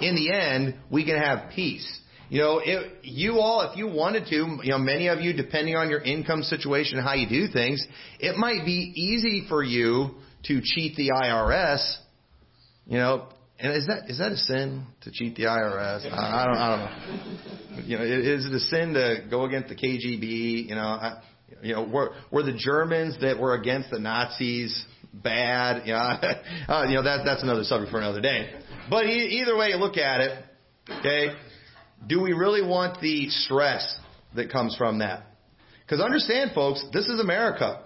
In 0.00 0.14
the 0.14 0.32
end, 0.32 0.74
we 0.90 1.04
can 1.04 1.16
have 1.16 1.50
peace. 1.54 1.86
You 2.30 2.40
know, 2.40 2.60
if 2.62 2.92
you 3.02 3.38
all, 3.38 3.70
if 3.70 3.76
you 3.78 3.86
wanted 3.88 4.26
to, 4.26 4.58
you 4.62 4.70
know, 4.70 4.78
many 4.78 5.08
of 5.08 5.20
you, 5.20 5.32
depending 5.32 5.76
on 5.76 5.88
your 5.88 6.00
income 6.00 6.42
situation 6.42 6.98
and 6.98 7.06
how 7.06 7.14
you 7.14 7.28
do 7.28 7.50
things, 7.50 7.84
it 8.20 8.36
might 8.36 8.66
be 8.66 8.92
easy 8.94 9.46
for 9.48 9.62
you 9.62 10.10
to 10.44 10.60
cheat 10.62 10.96
the 10.96 11.10
IRS. 11.10 11.96
You 12.86 12.98
know, 12.98 13.28
and 13.58 13.72
is 13.74 13.86
that 13.86 14.08
is 14.08 14.18
that 14.18 14.32
a 14.32 14.36
sin 14.36 14.86
to 15.02 15.10
cheat 15.10 15.36
the 15.36 15.44
IRS? 15.44 16.10
I, 16.12 16.42
I 16.42 16.44
don't 16.46 16.56
I 16.56 16.68
don't 16.70 17.78
know. 17.78 17.82
You 17.84 17.98
know, 17.98 18.04
is 18.04 18.46
it 18.46 18.52
a 18.52 18.60
sin 18.60 18.94
to 18.94 19.26
go 19.30 19.44
against 19.44 19.68
the 19.68 19.74
KGB? 19.74 20.68
You 20.68 20.74
know, 20.74 20.80
I, 20.80 21.22
you 21.62 21.74
know, 21.74 21.84
were 21.84 22.14
were 22.30 22.42
the 22.42 22.56
Germans 22.56 23.18
that 23.20 23.38
were 23.38 23.54
against 23.54 23.90
the 23.90 23.98
Nazis 23.98 24.84
bad? 25.12 25.86
You 25.86 25.92
know, 25.94 25.98
uh, 25.98 26.86
you 26.88 26.94
know 26.94 27.02
that 27.02 27.22
that's 27.24 27.42
another 27.42 27.64
subject 27.64 27.90
for 27.90 27.98
another 27.98 28.20
day. 28.20 28.50
But 28.90 29.06
e- 29.06 29.40
either 29.42 29.56
way 29.56 29.68
you 29.68 29.76
look 29.76 29.96
at 29.96 30.20
it, 30.20 30.44
okay 30.90 31.34
do 32.06 32.20
we 32.20 32.32
really 32.32 32.62
want 32.62 33.00
the 33.00 33.28
stress 33.28 33.98
that 34.34 34.50
comes 34.50 34.76
from 34.76 34.98
that? 34.98 35.24
Because 35.80 36.00
understand, 36.00 36.52
folks, 36.54 36.84
this 36.92 37.06
is 37.06 37.18
America. 37.20 37.84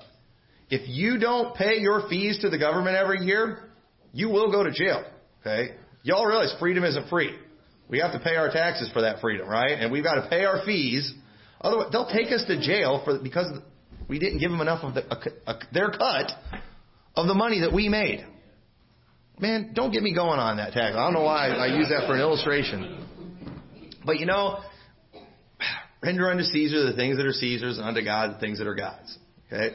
If 0.68 0.88
you 0.88 1.18
don't 1.18 1.54
pay 1.54 1.78
your 1.78 2.08
fees 2.08 2.40
to 2.40 2.50
the 2.50 2.58
government 2.58 2.96
every 2.96 3.20
year, 3.20 3.70
you 4.12 4.28
will 4.28 4.50
go 4.50 4.64
to 4.64 4.70
jail. 4.70 5.04
Okay? 5.42 5.74
Y'all 6.02 6.24
realize 6.24 6.54
freedom 6.58 6.84
isn't 6.84 7.08
free. 7.08 7.36
We 7.88 7.98
have 7.98 8.12
to 8.12 8.20
pay 8.20 8.36
our 8.36 8.50
taxes 8.50 8.90
for 8.92 9.02
that 9.02 9.20
freedom, 9.20 9.46
right? 9.46 9.72
And 9.72 9.92
we've 9.92 10.02
got 10.02 10.14
to 10.14 10.28
pay 10.28 10.44
our 10.44 10.64
fees. 10.64 11.12
Otherwise, 11.60 11.88
they'll 11.92 12.08
take 12.08 12.32
us 12.32 12.44
to 12.46 12.58
jail 12.60 13.02
for 13.04 13.18
because 13.18 13.46
we 14.08 14.18
didn't 14.18 14.38
give 14.38 14.50
them 14.50 14.60
enough 14.60 14.82
of 14.82 14.94
the, 14.94 15.04
a, 15.12 15.52
a, 15.52 15.58
their 15.72 15.90
cut 15.90 16.32
of 17.14 17.26
the 17.26 17.34
money 17.34 17.60
that 17.60 17.72
we 17.72 17.88
made. 17.88 18.26
Man, 19.38 19.72
don't 19.74 19.92
get 19.92 20.02
me 20.02 20.14
going 20.14 20.38
on 20.38 20.56
that 20.56 20.72
tax. 20.72 20.96
I 20.96 21.04
don't 21.04 21.12
know 21.12 21.22
why 21.22 21.48
I 21.48 21.76
use 21.76 21.88
that 21.88 22.06
for 22.06 22.14
an 22.14 22.20
illustration. 22.20 23.06
But 24.04 24.18
you 24.18 24.26
know, 24.26 24.60
render 26.02 26.30
unto 26.30 26.44
Caesar 26.44 26.84
the 26.90 26.96
things 26.96 27.16
that 27.16 27.26
are 27.26 27.32
Caesar's, 27.32 27.78
and 27.78 27.86
unto 27.86 28.04
God 28.04 28.36
the 28.36 28.38
things 28.38 28.58
that 28.58 28.66
are 28.66 28.74
God's. 28.74 29.18
Okay? 29.46 29.74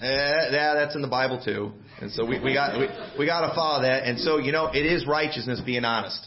Eh, 0.00 0.48
yeah, 0.50 0.74
that's 0.74 0.94
in 0.94 1.02
the 1.02 1.08
Bible 1.08 1.42
too. 1.44 1.72
And 2.04 2.12
so 2.12 2.22
we, 2.22 2.38
we 2.38 2.52
got 2.52 2.78
we, 2.78 2.86
we 3.18 3.24
got 3.24 3.48
to 3.48 3.54
follow 3.54 3.80
that. 3.80 4.04
And 4.04 4.20
so 4.20 4.36
you 4.36 4.52
know, 4.52 4.66
it 4.66 4.84
is 4.84 5.06
righteousness 5.06 5.62
being 5.64 5.86
honest 5.86 6.26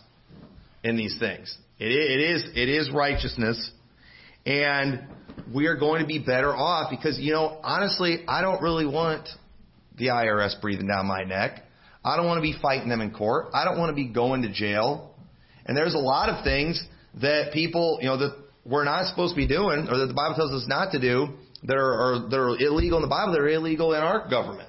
in 0.83 0.97
these 0.97 1.15
things. 1.19 1.55
It, 1.77 1.91
it 1.91 2.19
is 2.19 2.45
it 2.55 2.67
is 2.67 2.89
righteousness, 2.91 3.69
and 4.43 5.03
we 5.53 5.67
are 5.67 5.75
going 5.75 6.01
to 6.01 6.07
be 6.07 6.17
better 6.17 6.51
off 6.51 6.89
because 6.89 7.19
you 7.19 7.31
know, 7.31 7.59
honestly, 7.61 8.23
I 8.27 8.41
don't 8.41 8.59
really 8.59 8.87
want 8.87 9.29
the 9.99 10.07
IRS 10.07 10.59
breathing 10.61 10.87
down 10.87 11.05
my 11.05 11.23
neck. 11.23 11.63
I 12.03 12.17
don't 12.17 12.25
want 12.25 12.39
to 12.39 12.41
be 12.41 12.55
fighting 12.59 12.89
them 12.89 13.01
in 13.01 13.11
court. 13.11 13.49
I 13.53 13.63
don't 13.63 13.77
want 13.77 13.91
to 13.91 13.95
be 13.95 14.07
going 14.07 14.41
to 14.41 14.51
jail. 14.51 15.13
And 15.67 15.77
there's 15.77 15.93
a 15.93 15.99
lot 15.99 16.29
of 16.29 16.43
things 16.43 16.83
that 17.21 17.51
people, 17.53 17.99
you 18.01 18.07
know, 18.07 18.17
that 18.17 18.35
we're 18.65 18.83
not 18.83 19.05
supposed 19.05 19.35
to 19.35 19.37
be 19.37 19.47
doing, 19.47 19.87
or 19.91 19.97
that 19.99 20.07
the 20.07 20.15
Bible 20.15 20.33
tells 20.37 20.51
us 20.53 20.65
not 20.67 20.91
to 20.93 20.99
do, 20.99 21.35
that 21.65 21.77
are, 21.77 21.93
are, 21.93 22.29
that 22.29 22.35
are 22.35 22.57
illegal 22.57 22.97
in 22.97 23.03
the 23.03 23.09
Bible, 23.09 23.33
that 23.33 23.41
are 23.41 23.47
illegal 23.47 23.93
in 23.93 24.01
our 24.01 24.27
government. 24.27 24.66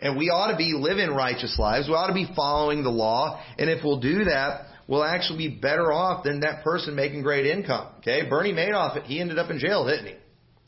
And 0.00 0.16
we 0.16 0.30
ought 0.30 0.50
to 0.50 0.56
be 0.56 0.74
living 0.76 1.10
righteous 1.10 1.56
lives. 1.58 1.86
We 1.86 1.94
ought 1.94 2.08
to 2.08 2.14
be 2.14 2.26
following 2.34 2.82
the 2.82 2.90
law. 2.90 3.42
And 3.58 3.68
if 3.68 3.84
we'll 3.84 4.00
do 4.00 4.24
that, 4.24 4.66
we'll 4.88 5.04
actually 5.04 5.48
be 5.48 5.60
better 5.60 5.92
off 5.92 6.24
than 6.24 6.40
that 6.40 6.64
person 6.64 6.94
making 6.94 7.22
great 7.22 7.46
income. 7.46 7.88
Okay? 7.98 8.28
Bernie 8.28 8.52
Madoff, 8.52 9.02
he 9.04 9.20
ended 9.20 9.38
up 9.38 9.50
in 9.50 9.58
jail, 9.58 9.86
didn't 9.86 10.06
he? 10.06 10.14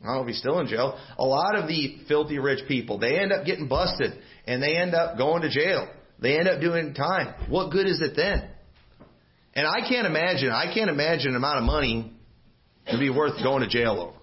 I 0.02 0.06
don't 0.06 0.16
know 0.16 0.22
if 0.22 0.28
he's 0.28 0.38
still 0.38 0.58
in 0.58 0.66
jail. 0.66 0.98
A 1.16 1.24
lot 1.24 1.56
of 1.56 1.68
the 1.68 1.98
filthy 2.08 2.38
rich 2.38 2.66
people, 2.66 2.98
they 2.98 3.18
end 3.18 3.32
up 3.32 3.46
getting 3.46 3.68
busted 3.68 4.12
and 4.46 4.62
they 4.62 4.76
end 4.76 4.94
up 4.94 5.16
going 5.16 5.42
to 5.42 5.48
jail. 5.48 5.88
They 6.20 6.38
end 6.38 6.48
up 6.48 6.60
doing 6.60 6.92
time. 6.92 7.34
What 7.48 7.70
good 7.70 7.86
is 7.86 8.00
it 8.00 8.14
then? 8.16 8.48
And 9.54 9.66
I 9.66 9.88
can't 9.88 10.06
imagine, 10.06 10.50
I 10.50 10.72
can't 10.74 10.90
imagine 10.90 11.30
an 11.30 11.36
amount 11.36 11.58
of 11.58 11.64
money 11.64 12.12
to 12.90 12.98
be 12.98 13.10
worth 13.10 13.42
going 13.42 13.62
to 13.62 13.68
jail 13.68 14.00
over. 14.00 14.21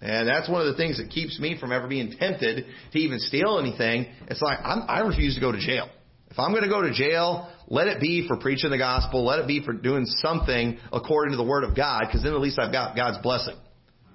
And 0.00 0.28
that's 0.28 0.48
one 0.48 0.60
of 0.60 0.66
the 0.66 0.76
things 0.76 0.98
that 0.98 1.10
keeps 1.10 1.40
me 1.40 1.58
from 1.58 1.72
ever 1.72 1.88
being 1.88 2.14
tempted 2.18 2.66
to 2.92 2.98
even 2.98 3.18
steal 3.18 3.58
anything. 3.58 4.06
It's 4.28 4.42
like, 4.42 4.58
I'm, 4.62 4.82
I 4.88 5.00
refuse 5.00 5.34
to 5.36 5.40
go 5.40 5.52
to 5.52 5.58
jail. 5.58 5.88
If 6.30 6.38
I'm 6.38 6.50
going 6.50 6.64
to 6.64 6.68
go 6.68 6.82
to 6.82 6.92
jail, 6.92 7.50
let 7.68 7.86
it 7.86 8.00
be 8.00 8.28
for 8.28 8.36
preaching 8.36 8.70
the 8.70 8.78
gospel. 8.78 9.24
Let 9.24 9.38
it 9.38 9.46
be 9.46 9.64
for 9.64 9.72
doing 9.72 10.04
something 10.06 10.78
according 10.92 11.32
to 11.32 11.38
the 11.38 11.44
word 11.44 11.64
of 11.64 11.74
God, 11.74 12.02
because 12.06 12.22
then 12.22 12.34
at 12.34 12.40
least 12.40 12.58
I've 12.58 12.72
got 12.72 12.94
God's 12.94 13.18
blessing. 13.22 13.56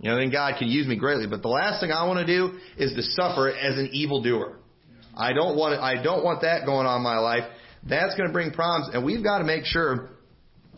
You 0.01 0.11
know, 0.11 0.17
then 0.17 0.31
God 0.31 0.55
can 0.59 0.67
use 0.67 0.87
me 0.87 0.97
greatly. 0.97 1.27
But 1.27 1.41
the 1.41 1.47
last 1.47 1.81
thing 1.81 1.91
I 1.91 2.05
want 2.05 2.25
to 2.25 2.25
do 2.25 2.59
is 2.77 2.93
to 2.93 3.01
suffer 3.01 3.49
as 3.49 3.77
an 3.77 3.89
evildoer. 3.91 4.57
I 5.15 5.33
don't 5.33 5.57
want 5.57 5.79
I 5.79 6.01
don't 6.01 6.23
want 6.23 6.41
that 6.41 6.65
going 6.65 6.87
on 6.87 6.97
in 6.97 7.03
my 7.03 7.17
life. 7.17 7.43
That's 7.87 8.15
going 8.15 8.27
to 8.27 8.33
bring 8.33 8.51
problems, 8.51 8.93
and 8.93 9.03
we've 9.03 9.23
got 9.23 9.39
to 9.39 9.43
make 9.43 9.65
sure 9.65 10.09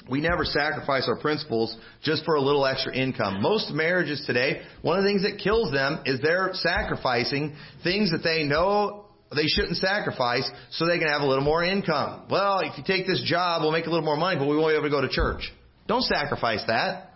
we 0.09 0.19
never 0.19 0.43
sacrifice 0.43 1.07
our 1.07 1.17
principles 1.17 1.77
just 2.01 2.25
for 2.25 2.35
a 2.35 2.41
little 2.41 2.65
extra 2.65 2.93
income. 2.93 3.41
Most 3.41 3.71
marriages 3.71 4.23
today, 4.27 4.61
one 4.81 4.97
of 4.97 5.03
the 5.03 5.09
things 5.09 5.23
that 5.23 5.39
kills 5.41 5.71
them 5.71 6.01
is 6.05 6.19
they're 6.21 6.51
sacrificing 6.53 7.55
things 7.83 8.11
that 8.11 8.21
they 8.23 8.43
know 8.43 9.05
they 9.35 9.47
shouldn't 9.47 9.77
sacrifice 9.77 10.49
so 10.71 10.85
they 10.85 10.99
can 10.99 11.07
have 11.07 11.21
a 11.21 11.25
little 11.25 11.43
more 11.43 11.63
income. 11.63 12.27
Well, 12.29 12.59
if 12.59 12.77
you 12.77 12.83
take 12.85 13.07
this 13.07 13.23
job, 13.25 13.61
we'll 13.61 13.71
make 13.71 13.85
a 13.85 13.89
little 13.89 14.05
more 14.05 14.17
money, 14.17 14.37
but 14.37 14.47
we 14.47 14.57
won't 14.57 14.71
be 14.71 14.75
able 14.75 14.83
to 14.83 14.89
go 14.89 15.01
to 15.01 15.09
church. 15.09 15.51
Don't 15.87 16.03
sacrifice 16.03 16.63
that. 16.67 17.09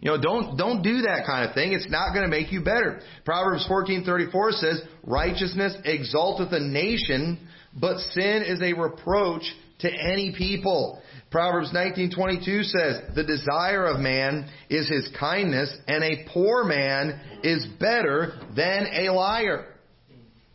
You 0.00 0.10
know, 0.10 0.20
don't 0.20 0.56
don't 0.56 0.82
do 0.82 1.02
that 1.02 1.24
kind 1.26 1.48
of 1.48 1.54
thing. 1.54 1.72
It's 1.72 1.88
not 1.88 2.12
going 2.12 2.24
to 2.24 2.30
make 2.30 2.50
you 2.50 2.62
better. 2.62 3.00
Proverbs 3.24 3.64
14:34 3.70 4.52
says, 4.54 4.82
"Righteousness 5.04 5.76
exalteth 5.84 6.52
a 6.52 6.58
nation, 6.58 7.38
but 7.72 7.98
sin 7.98 8.42
is 8.42 8.60
a 8.60 8.72
reproach 8.72 9.44
to 9.82 9.92
any 9.92 10.32
people." 10.32 11.00
Proverbs 11.30 11.72
19:22 11.72 12.64
says, 12.64 13.02
"The 13.14 13.24
desire 13.24 13.86
of 13.86 14.00
man 14.00 14.48
is 14.68 14.88
his 14.88 15.08
kindness, 15.18 15.74
and 15.88 16.04
a 16.04 16.24
poor 16.28 16.64
man 16.64 17.18
is 17.42 17.64
better 17.78 18.34
than 18.54 18.86
a 18.92 19.10
liar." 19.10 19.66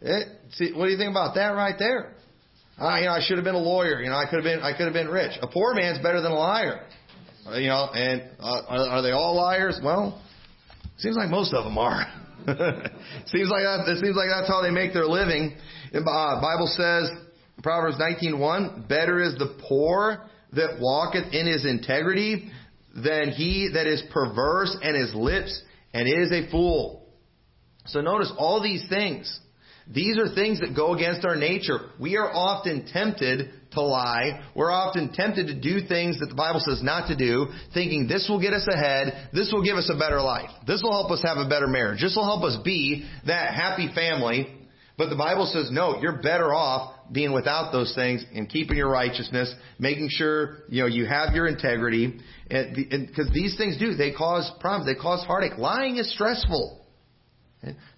It, 0.01 0.27
eh, 0.27 0.31
see, 0.51 0.71
what 0.73 0.85
do 0.85 0.91
you 0.91 0.97
think 0.97 1.11
about 1.11 1.35
that 1.35 1.55
right 1.55 1.77
there? 1.79 2.13
Uh, 2.79 2.97
you 2.99 3.05
know, 3.05 3.13
I 3.13 3.21
should 3.21 3.37
have 3.37 3.43
been 3.43 3.55
a 3.55 3.59
lawyer. 3.59 4.01
You 4.01 4.09
know, 4.09 4.15
I 4.15 4.25
could 4.25 4.35
have 4.35 4.43
been, 4.43 4.61
I 4.61 4.71
could 4.71 4.85
have 4.85 4.93
been 4.93 5.09
rich. 5.09 5.31
A 5.41 5.47
poor 5.47 5.73
man's 5.73 5.97
better 5.97 6.21
than 6.21 6.31
a 6.31 6.37
liar. 6.37 6.85
Uh, 7.47 7.57
you 7.57 7.67
know, 7.67 7.89
and 7.93 8.21
uh, 8.39 8.61
are, 8.67 8.87
are 8.89 9.01
they 9.01 9.11
all 9.11 9.35
liars? 9.35 9.79
Well, 9.83 10.21
seems 10.97 11.15
like 11.15 11.29
most 11.29 11.53
of 11.53 11.63
them 11.63 11.77
are. 11.77 12.05
seems 13.25 13.49
like 13.49 13.63
that. 13.65 13.85
It 13.87 13.99
seems 13.99 14.15
like 14.15 14.29
that's 14.29 14.47
how 14.47 14.61
they 14.61 14.69
make 14.69 14.93
their 14.93 15.07
living. 15.07 15.57
The 15.91 15.99
uh, 15.99 16.39
Bible 16.39 16.67
says, 16.67 17.09
Proverbs 17.63 17.97
19:1, 17.97 18.87
"Better 18.87 19.19
is 19.19 19.35
the 19.35 19.55
poor 19.67 20.29
that 20.53 20.79
walketh 20.79 21.33
in 21.33 21.47
his 21.47 21.65
integrity 21.65 22.51
than 22.95 23.29
he 23.29 23.69
that 23.73 23.87
is 23.87 24.01
perverse 24.11 24.75
and 24.81 24.95
his 24.95 25.13
lips 25.13 25.61
and 25.93 26.07
is 26.07 26.31
a 26.31 26.49
fool. 26.49 27.07
So 27.87 28.01
notice 28.01 28.31
all 28.37 28.61
these 28.61 28.87
things. 28.89 29.39
These 29.89 30.17
are 30.17 30.35
things 30.35 30.59
that 30.59 30.75
go 30.75 30.93
against 30.93 31.25
our 31.25 31.37
nature. 31.37 31.79
We 31.97 32.17
are 32.17 32.29
often 32.29 32.85
tempted 32.87 33.51
to 33.71 33.81
lie. 33.81 34.43
We're 34.53 34.71
often 34.71 35.13
tempted 35.13 35.47
to 35.47 35.53
do 35.53 35.87
things 35.87 36.19
that 36.19 36.27
the 36.27 36.35
Bible 36.35 36.59
says 36.59 36.83
not 36.83 37.07
to 37.07 37.15
do, 37.15 37.47
thinking 37.73 38.07
this 38.07 38.27
will 38.27 38.41
get 38.41 38.51
us 38.51 38.67
ahead, 38.67 39.29
this 39.31 39.49
will 39.53 39.63
give 39.63 39.77
us 39.77 39.89
a 39.93 39.97
better 39.97 40.21
life, 40.21 40.49
this 40.65 40.81
will 40.83 40.91
help 40.91 41.11
us 41.11 41.21
have 41.23 41.37
a 41.37 41.47
better 41.47 41.67
marriage, 41.67 42.01
this 42.01 42.15
will 42.15 42.25
help 42.25 42.43
us 42.43 42.57
be 42.65 43.05
that 43.25 43.53
happy 43.53 43.89
family. 43.93 44.53
But 44.97 45.09
the 45.09 45.15
Bible 45.15 45.45
says, 45.45 45.69
no, 45.71 46.01
you're 46.01 46.21
better 46.21 46.53
off 46.53 46.96
being 47.11 47.33
without 47.33 47.71
those 47.71 47.93
things 47.95 48.25
and 48.33 48.49
keeping 48.49 48.77
your 48.77 48.89
righteousness, 48.89 49.53
making 49.79 50.09
sure, 50.11 50.59
you 50.69 50.81
know, 50.81 50.87
you 50.87 51.05
have 51.05 51.33
your 51.33 51.47
integrity. 51.47 52.19
Because 52.49 53.29
these 53.33 53.57
things 53.57 53.77
do, 53.77 53.93
they 53.95 54.11
cause 54.11 54.51
problems, 54.59 54.85
they 54.85 54.99
cause 54.99 55.23
heartache. 55.25 55.57
Lying 55.57 55.97
is 55.97 56.11
stressful. 56.13 56.85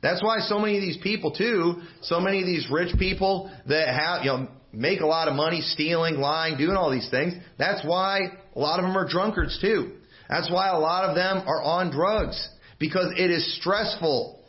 That's 0.02 0.24
why 0.24 0.40
so 0.40 0.58
many 0.60 0.78
of 0.78 0.82
these 0.82 0.98
people 1.04 1.32
too, 1.32 1.82
so 2.02 2.20
many 2.20 2.40
of 2.40 2.46
these 2.46 2.68
rich 2.72 2.98
people 2.98 3.52
that 3.68 3.90
have, 3.90 4.24
you 4.24 4.32
know, 4.32 4.48
make 4.72 5.02
a 5.02 5.06
lot 5.06 5.28
of 5.28 5.36
money 5.36 5.62
stealing, 5.62 6.16
lying, 6.16 6.58
doing 6.58 6.78
all 6.78 6.92
these 6.92 7.10
things. 7.10 7.34
That's 7.58 7.86
why 7.86 8.20
a 8.56 8.60
lot 8.60 8.80
of 8.80 8.86
them 8.86 8.98
are 8.98 9.08
drunkards 9.08 9.60
too. 9.60 9.98
That's 10.30 10.50
why 10.50 10.70
a 10.70 10.78
lot 10.78 11.10
of 11.10 11.16
them 11.16 11.44
are 11.48 11.62
on 11.62 11.92
drugs 11.92 12.48
because 12.80 13.12
it 13.18 13.32
is 13.32 13.58
stressful 13.60 14.40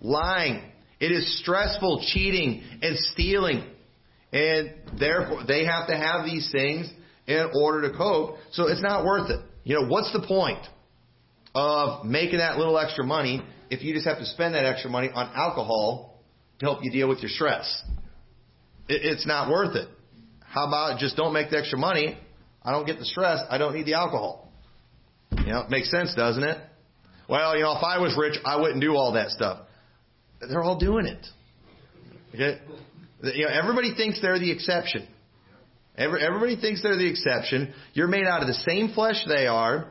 lying. 0.00 0.64
It 0.98 1.12
is 1.12 1.38
stressful 1.40 2.04
cheating 2.12 2.62
and 2.82 2.98
stealing. 2.98 3.64
And 4.32 4.74
therefore 4.98 5.44
they 5.46 5.64
have 5.64 5.88
to 5.88 5.96
have 5.96 6.24
these 6.24 6.50
things 6.52 6.90
in 7.26 7.50
order 7.54 7.90
to 7.90 7.96
cope. 7.96 8.36
So 8.52 8.68
it's 8.68 8.82
not 8.82 9.04
worth 9.04 9.30
it. 9.30 9.40
You 9.64 9.80
know, 9.80 9.88
what's 9.88 10.12
the 10.12 10.24
point 10.26 10.64
of 11.54 12.04
making 12.04 12.38
that 12.38 12.58
little 12.58 12.78
extra 12.78 13.04
money 13.04 13.42
if 13.70 13.82
you 13.82 13.94
just 13.94 14.06
have 14.06 14.18
to 14.18 14.26
spend 14.26 14.54
that 14.54 14.64
extra 14.64 14.90
money 14.90 15.10
on 15.12 15.30
alcohol 15.34 16.20
to 16.58 16.66
help 16.66 16.80
you 16.82 16.90
deal 16.90 17.08
with 17.08 17.20
your 17.20 17.30
stress. 17.30 17.82
It's 18.88 19.26
not 19.26 19.48
worth 19.48 19.76
it. 19.76 19.88
How 20.44 20.66
about 20.66 20.98
just 20.98 21.16
don't 21.16 21.32
make 21.32 21.50
the 21.50 21.58
extra 21.58 21.78
money? 21.78 22.18
I 22.62 22.72
don't 22.72 22.84
get 22.84 22.98
the 22.98 23.04
stress. 23.04 23.40
I 23.48 23.56
don't 23.58 23.74
need 23.74 23.86
the 23.86 23.94
alcohol. 23.94 24.52
You 25.30 25.46
know, 25.46 25.60
it 25.60 25.70
makes 25.70 25.90
sense, 25.90 26.14
doesn't 26.14 26.42
it? 26.42 26.58
Well, 27.28 27.56
you 27.56 27.62
know, 27.62 27.76
if 27.76 27.84
I 27.84 27.98
was 27.98 28.16
rich, 28.18 28.36
I 28.44 28.60
wouldn't 28.60 28.80
do 28.80 28.96
all 28.96 29.12
that 29.12 29.30
stuff. 29.30 29.60
They're 30.40 30.62
all 30.62 30.78
doing 30.78 31.06
it. 31.06 31.24
Okay? 32.34 32.60
You 33.22 33.46
know, 33.46 33.50
everybody 33.52 33.94
thinks 33.94 34.20
they're 34.20 34.38
the 34.38 34.50
exception. 34.50 35.06
Every, 35.96 36.24
everybody 36.24 36.56
thinks 36.56 36.82
they're 36.82 36.96
the 36.96 37.08
exception. 37.08 37.74
You're 37.92 38.08
made 38.08 38.24
out 38.24 38.40
of 38.40 38.48
the 38.48 38.54
same 38.54 38.92
flesh 38.94 39.16
they 39.28 39.46
are. 39.46 39.88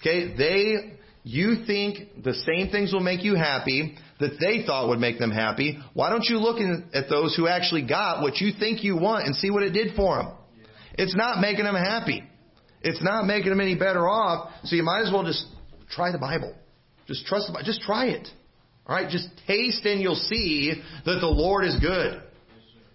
Okay? 0.00 0.36
They 0.36 0.96
you 1.24 1.64
think 1.66 2.22
the 2.22 2.34
same 2.34 2.70
things 2.70 2.92
will 2.92 3.00
make 3.00 3.24
you 3.24 3.34
happy 3.34 3.96
that 4.20 4.38
they 4.38 4.64
thought 4.64 4.88
would 4.90 5.00
make 5.00 5.18
them 5.18 5.32
happy. 5.32 5.76
Why 5.92 6.08
don't 6.08 6.24
you 6.24 6.38
look 6.38 6.58
in, 6.58 6.88
at 6.94 7.08
those 7.08 7.34
who 7.34 7.48
actually 7.48 7.84
got 7.84 8.22
what 8.22 8.36
you 8.36 8.52
think 8.56 8.84
you 8.84 8.96
want 8.96 9.26
and 9.26 9.34
see 9.34 9.50
what 9.50 9.64
it 9.64 9.70
did 9.70 9.96
for 9.96 10.18
them? 10.18 10.32
It's 10.94 11.16
not 11.16 11.40
making 11.40 11.64
them 11.64 11.74
happy. 11.74 12.22
It's 12.80 13.02
not 13.02 13.26
making 13.26 13.50
them 13.50 13.60
any 13.60 13.74
better 13.74 14.08
off. 14.08 14.52
So 14.64 14.76
you 14.76 14.84
might 14.84 15.02
as 15.04 15.12
well 15.12 15.24
just 15.24 15.44
try 15.90 16.12
the 16.12 16.18
Bible. 16.18 16.54
Just 17.08 17.26
trust 17.26 17.48
the 17.48 17.54
Bible. 17.54 17.66
Just 17.66 17.80
try 17.80 18.06
it. 18.06 18.28
All 18.86 18.94
right. 18.94 19.10
Just 19.10 19.28
taste 19.48 19.84
and 19.84 20.00
you'll 20.00 20.14
see 20.14 20.80
that 21.04 21.18
the 21.20 21.26
Lord 21.26 21.64
is 21.64 21.76
good. 21.80 22.22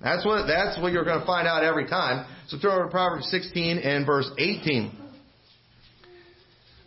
That's 0.04 0.26
what, 0.26 0.48
that's 0.48 0.82
what 0.82 0.92
you're 0.92 1.06
going 1.06 1.20
to 1.20 1.26
find 1.26 1.48
out 1.48 1.64
every 1.64 1.88
time. 1.88 2.26
So 2.48 2.58
turn 2.58 2.72
over 2.72 2.86
to 2.86 2.90
Proverbs 2.90 3.30
16 3.30 3.78
and 3.78 4.06
verse 4.06 4.30
18. 4.38 4.98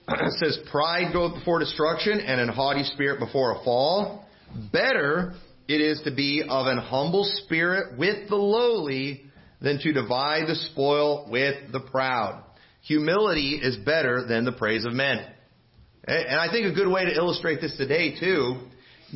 it 0.08 0.32
says, 0.42 0.58
Pride 0.70 1.12
goeth 1.12 1.34
before 1.34 1.60
destruction, 1.60 2.20
and 2.20 2.40
an 2.40 2.48
haughty 2.48 2.82
spirit 2.82 3.20
before 3.20 3.52
a 3.52 3.64
fall. 3.64 4.26
Better 4.72 5.34
it 5.66 5.80
is 5.80 6.00
to 6.04 6.14
be 6.14 6.44
of 6.46 6.66
an 6.66 6.78
humble 6.78 7.24
spirit 7.44 7.98
with 7.98 8.28
the 8.28 8.36
lowly 8.36 9.22
than 9.60 9.78
to 9.78 9.92
divide 9.92 10.46
the 10.46 10.56
spoil 10.56 11.26
with 11.30 11.72
the 11.72 11.80
proud. 11.80 12.44
Humility 12.82 13.60
is 13.62 13.76
better 13.76 14.26
than 14.26 14.44
the 14.44 14.52
praise 14.52 14.84
of 14.84 14.92
men. 14.92 15.24
And 16.06 16.38
I 16.38 16.52
think 16.52 16.66
a 16.66 16.74
good 16.74 16.92
way 16.92 17.06
to 17.06 17.14
illustrate 17.14 17.62
this 17.62 17.74
today 17.78 18.18
too, 18.20 18.58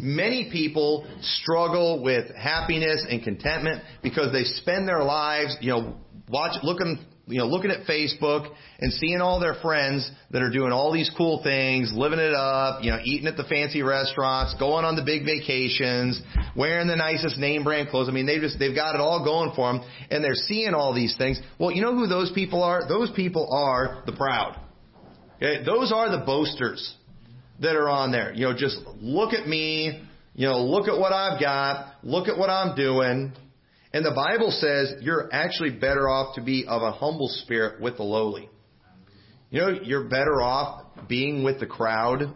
many 0.00 0.50
people 0.50 1.06
struggle 1.20 2.02
with 2.02 2.34
happiness 2.34 3.04
and 3.08 3.22
contentment 3.22 3.82
because 4.02 4.32
they 4.32 4.44
spend 4.44 4.88
their 4.88 5.02
lives, 5.02 5.56
you 5.60 5.70
know, 5.70 5.96
watch, 6.28 6.56
looking 6.62 7.04
you 7.28 7.38
know, 7.38 7.46
looking 7.46 7.70
at 7.70 7.86
Facebook 7.86 8.50
and 8.80 8.92
seeing 8.94 9.20
all 9.20 9.38
their 9.38 9.54
friends 9.60 10.10
that 10.30 10.40
are 10.40 10.50
doing 10.50 10.72
all 10.72 10.92
these 10.92 11.10
cool 11.16 11.42
things, 11.42 11.92
living 11.94 12.18
it 12.18 12.34
up, 12.34 12.82
you 12.82 12.90
know, 12.90 12.98
eating 13.04 13.28
at 13.28 13.36
the 13.36 13.44
fancy 13.44 13.82
restaurants, 13.82 14.54
going 14.58 14.84
on 14.84 14.96
the 14.96 15.04
big 15.04 15.24
vacations, 15.24 16.20
wearing 16.56 16.88
the 16.88 16.96
nicest 16.96 17.36
name 17.36 17.64
brand 17.64 17.90
clothes. 17.90 18.08
I 18.08 18.12
mean, 18.12 18.26
they 18.26 18.38
just, 18.38 18.58
they've 18.58 18.74
got 18.74 18.94
it 18.94 19.00
all 19.00 19.24
going 19.24 19.52
for 19.54 19.72
them 19.72 19.82
and 20.10 20.24
they're 20.24 20.34
seeing 20.34 20.72
all 20.74 20.94
these 20.94 21.16
things. 21.16 21.40
Well, 21.58 21.70
you 21.70 21.82
know 21.82 21.94
who 21.94 22.06
those 22.06 22.32
people 22.32 22.62
are? 22.62 22.88
Those 22.88 23.10
people 23.14 23.48
are 23.52 24.02
the 24.06 24.12
proud. 24.12 24.58
Okay? 25.36 25.64
Those 25.64 25.92
are 25.92 26.10
the 26.10 26.24
boasters 26.24 26.94
that 27.60 27.76
are 27.76 27.88
on 27.88 28.12
there. 28.12 28.32
You 28.32 28.46
know, 28.46 28.56
just 28.56 28.78
look 29.00 29.32
at 29.32 29.46
me, 29.46 30.02
you 30.34 30.46
know, 30.46 30.58
look 30.64 30.88
at 30.88 30.98
what 30.98 31.12
I've 31.12 31.40
got, 31.40 31.94
look 32.02 32.28
at 32.28 32.38
what 32.38 32.50
I'm 32.50 32.76
doing. 32.76 33.32
And 33.92 34.04
the 34.04 34.12
Bible 34.14 34.50
says 34.50 35.02
you're 35.02 35.28
actually 35.32 35.70
better 35.70 36.08
off 36.08 36.34
to 36.36 36.42
be 36.42 36.66
of 36.68 36.82
a 36.82 36.92
humble 36.92 37.28
spirit 37.28 37.80
with 37.80 37.96
the 37.96 38.02
lowly. 38.02 38.48
You 39.50 39.60
know, 39.60 39.68
you're 39.82 40.08
better 40.08 40.42
off 40.42 40.84
being 41.08 41.42
with 41.42 41.58
the 41.58 41.66
crowd 41.66 42.34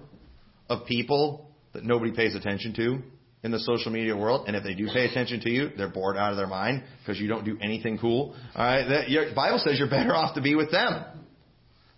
of 0.68 0.86
people 0.86 1.50
that 1.74 1.84
nobody 1.84 2.12
pays 2.12 2.34
attention 2.34 2.74
to 2.74 2.98
in 3.42 3.50
the 3.50 3.58
social 3.58 3.92
media 3.92 4.16
world. 4.16 4.46
And 4.46 4.56
if 4.56 4.64
they 4.64 4.74
do 4.74 4.86
pay 4.86 5.06
attention 5.06 5.40
to 5.40 5.50
you, 5.50 5.70
they're 5.76 5.90
bored 5.90 6.16
out 6.16 6.30
of 6.30 6.36
their 6.36 6.46
mind 6.46 6.84
because 7.00 7.20
you 7.20 7.28
don't 7.28 7.44
do 7.44 7.58
anything 7.60 7.98
cool. 7.98 8.34
All 8.54 8.64
right, 8.64 9.04
the 9.06 9.32
Bible 9.34 9.60
says 9.62 9.78
you're 9.78 9.90
better 9.90 10.14
off 10.14 10.34
to 10.36 10.40
be 10.40 10.54
with 10.54 10.70
them. 10.70 11.04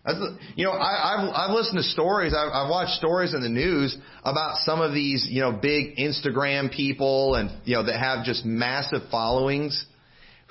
That's 0.05 0.19
the, 0.19 0.39
you 0.55 0.65
know, 0.65 0.73
I, 0.73 1.15
I've 1.15 1.35
I've 1.35 1.55
listened 1.55 1.79
to 1.79 1.83
stories. 1.83 2.35
I've, 2.35 2.53
I've 2.53 2.69
watched 2.69 2.93
stories 2.99 3.33
in 3.33 3.41
the 3.41 3.49
news 3.49 3.97
about 4.23 4.57
some 4.59 4.83
of 4.83 4.93
these, 4.93 5.27
you 5.31 5.41
know, 5.41 5.53
big 5.53 5.97
Instagram 5.97 6.71
people 6.71 7.37
and 7.37 7.51
you 7.65 7.77
know 7.77 7.85
that 7.85 7.99
have 7.99 8.25
just 8.25 8.45
massive 8.45 9.01
followings, 9.11 9.87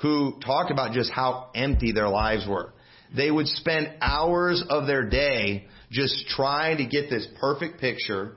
who 0.01 0.39
talk 0.43 0.71
about 0.71 0.93
just 0.93 1.11
how 1.11 1.51
empty 1.53 1.91
their 1.91 2.09
lives 2.09 2.47
were. 2.49 2.73
They 3.15 3.29
would 3.29 3.47
spend 3.47 3.91
hours 4.01 4.63
of 4.67 4.87
their 4.87 5.07
day 5.07 5.67
just 5.91 6.27
trying 6.29 6.77
to 6.77 6.85
get 6.85 7.11
this 7.11 7.27
perfect 7.39 7.79
picture, 7.79 8.31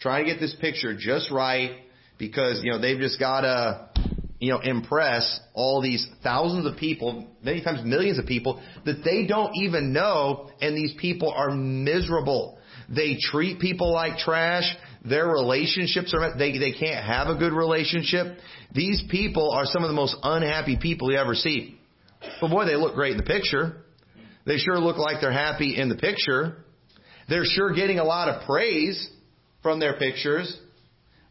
trying 0.00 0.24
to 0.24 0.32
get 0.32 0.40
this 0.40 0.56
picture 0.60 0.96
just 0.98 1.30
right, 1.30 1.78
because 2.18 2.60
you 2.64 2.72
know 2.72 2.80
they've 2.80 2.98
just 2.98 3.20
got 3.20 3.42
to 3.42 3.88
you 4.40 4.50
know, 4.50 4.58
impress 4.58 5.38
all 5.52 5.82
these 5.82 6.06
thousands 6.22 6.66
of 6.66 6.76
people, 6.78 7.28
many 7.42 7.62
times 7.62 7.80
millions 7.84 8.18
of 8.18 8.24
people 8.24 8.60
that 8.86 9.02
they 9.04 9.26
don't 9.26 9.54
even 9.56 9.92
know 9.92 10.50
and 10.62 10.74
these 10.74 10.94
people 10.98 11.30
are 11.30 11.50
miserable. 11.50 12.58
They 12.88 13.18
treat 13.20 13.60
people 13.60 13.92
like 13.92 14.16
trash. 14.16 14.64
Their 15.04 15.28
relationships 15.28 16.14
are, 16.14 16.36
they, 16.36 16.58
they 16.58 16.72
can't 16.72 17.04
have 17.04 17.28
a 17.28 17.36
good 17.36 17.52
relationship. 17.52 18.38
These 18.74 19.04
people 19.10 19.52
are 19.52 19.66
some 19.66 19.84
of 19.84 19.88
the 19.88 19.94
most 19.94 20.16
unhappy 20.22 20.78
people 20.80 21.12
you 21.12 21.18
ever 21.18 21.34
see. 21.34 21.78
But 22.40 22.48
boy, 22.48 22.64
they 22.64 22.76
look 22.76 22.94
great 22.94 23.12
in 23.12 23.18
the 23.18 23.22
picture. 23.22 23.84
They 24.46 24.56
sure 24.56 24.78
look 24.78 24.96
like 24.96 25.18
they're 25.20 25.32
happy 25.32 25.78
in 25.78 25.90
the 25.90 25.96
picture. 25.96 26.64
They're 27.28 27.44
sure 27.44 27.74
getting 27.74 27.98
a 27.98 28.04
lot 28.04 28.28
of 28.28 28.46
praise 28.46 29.10
from 29.62 29.80
their 29.80 29.98
pictures. 29.98 30.58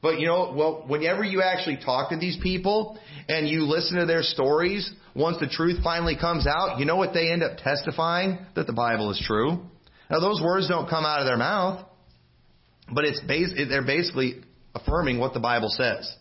But 0.02 0.20
you 0.20 0.28
know, 0.28 0.54
well, 0.56 0.86
whenever 0.88 1.24
you 1.24 1.42
actually 1.42 1.78
talk 1.78 2.10
to 2.12 2.18
these 2.18 2.38
people 2.42 2.98
and 3.28 3.48
you 3.48 3.64
listen 3.64 3.98
to 4.00 4.06
their 4.06 4.24
stories, 4.24 4.90
once 5.14 5.38
the 5.40 5.48
truth 5.48 5.84
finally 5.84 6.16
comes 6.16 6.48
out, 6.48 6.80
you 6.80 6.86
know 6.86 6.96
what 6.96 7.14
they 7.14 7.32
end 7.32 7.44
up 7.44 7.58
testifying? 7.58 8.40
That 8.56 8.66
the 8.66 8.74
Bible 8.74 9.12
is 9.12 9.22
true. 9.26 9.60
Now 10.10 10.20
those 10.20 10.42
words 10.42 10.68
don't 10.68 10.90
come 10.90 11.06
out 11.06 11.20
of 11.20 11.26
their 11.26 11.38
mouth, 11.38 11.86
but 12.94 13.04
it's 13.06 13.20
bas- 13.22 13.54
they're 13.70 13.86
basically 13.86 14.42
affirming 14.74 15.20
what 15.20 15.34
the 15.34 15.40
Bible 15.40 15.70
says 15.70 16.16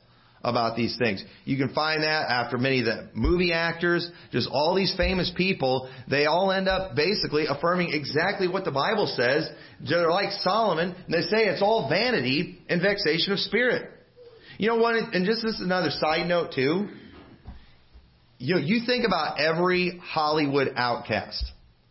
about 0.48 0.76
these 0.76 0.96
things. 0.98 1.24
You 1.44 1.56
can 1.56 1.72
find 1.74 2.02
that 2.02 2.30
after 2.30 2.58
many 2.58 2.80
of 2.80 2.86
the 2.86 3.10
movie 3.14 3.52
actors, 3.52 4.10
just 4.32 4.48
all 4.50 4.74
these 4.74 4.94
famous 4.96 5.32
people, 5.36 5.90
they 6.08 6.26
all 6.26 6.50
end 6.50 6.68
up 6.68 6.96
basically 6.96 7.46
affirming 7.48 7.92
exactly 7.92 8.48
what 8.48 8.64
the 8.64 8.70
Bible 8.70 9.06
says. 9.06 9.48
They're 9.88 10.10
like 10.10 10.32
Solomon, 10.40 10.94
and 11.04 11.14
they 11.14 11.22
say 11.22 11.46
it's 11.46 11.62
all 11.62 11.88
vanity 11.88 12.58
and 12.68 12.80
vexation 12.80 13.32
of 13.32 13.38
spirit. 13.38 13.90
You 14.58 14.68
know 14.68 14.76
what, 14.76 14.96
and 14.96 15.24
just 15.24 15.42
this 15.42 15.54
is 15.54 15.60
another 15.60 15.90
side 15.90 16.26
note 16.26 16.52
too. 16.54 16.88
You 18.38 18.54
know, 18.54 18.60
you 18.60 18.82
think 18.86 19.04
about 19.06 19.40
every 19.40 20.00
Hollywood 20.02 20.72
outcast 20.76 21.44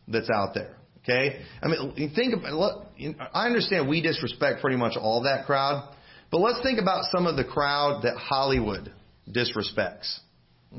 that's 0.07 0.29
out 0.33 0.53
there. 0.53 0.75
Okay? 1.03 1.41
I 1.61 1.67
mean, 1.67 2.11
think 2.13 2.33
about, 2.33 2.87
I 3.33 3.45
understand 3.45 3.87
we 3.87 4.01
disrespect 4.01 4.61
pretty 4.61 4.77
much 4.77 4.97
all 4.97 5.23
that 5.23 5.45
crowd. 5.45 5.93
But 6.31 6.39
let's 6.39 6.61
think 6.61 6.79
about 6.79 7.05
some 7.11 7.25
of 7.25 7.37
the 7.37 7.43
crowd 7.43 8.03
that 8.03 8.17
Hollywood 8.17 8.91
disrespects. 9.29 10.19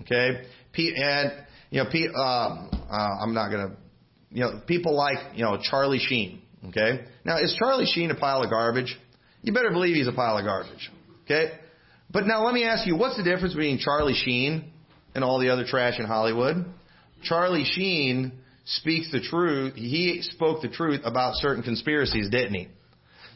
Okay, 0.00 0.42
and 0.76 1.32
you 1.70 1.82
know, 1.82 2.20
um, 2.22 2.70
uh, 2.90 3.22
I'm 3.22 3.34
not 3.34 3.50
gonna, 3.50 3.76
you 4.30 4.40
know, 4.42 4.61
people 4.66 4.94
like 4.96 5.18
you 5.34 5.44
know 5.44 5.58
Charlie 5.61 5.98
Sheen. 5.98 6.42
Okay, 6.68 7.04
now 7.24 7.38
is 7.38 7.56
Charlie 7.58 7.87
Sheen 7.87 8.11
a 8.11 8.14
pile 8.14 8.42
of 8.42 8.50
garbage? 8.50 8.96
You 9.42 9.52
better 9.52 9.70
believe 9.70 9.94
he's 9.94 10.08
a 10.08 10.12
pile 10.12 10.37
of 10.37 10.44
garbage. 10.44 10.90
Okay? 11.24 11.52
But 12.11 12.26
now 12.26 12.44
let 12.44 12.54
me 12.54 12.64
ask 12.64 12.87
you, 12.87 12.96
what's 12.96 13.16
the 13.16 13.22
difference 13.22 13.54
between 13.54 13.78
Charlie 13.78 14.14
Sheen 14.14 14.72
and 15.14 15.22
all 15.22 15.38
the 15.38 15.50
other 15.50 15.64
trash 15.64 15.98
in 15.98 16.06
Hollywood? 16.06 16.64
Charlie 17.22 17.64
Sheen 17.64 18.32
speaks 18.64 19.11
the 19.12 19.20
truth. 19.20 19.74
He 19.74 20.22
spoke 20.22 20.62
the 20.62 20.68
truth 20.68 21.00
about 21.04 21.34
certain 21.37 21.62
conspiracies, 21.62 22.30
didn't 22.30 22.54
he? 22.54 22.68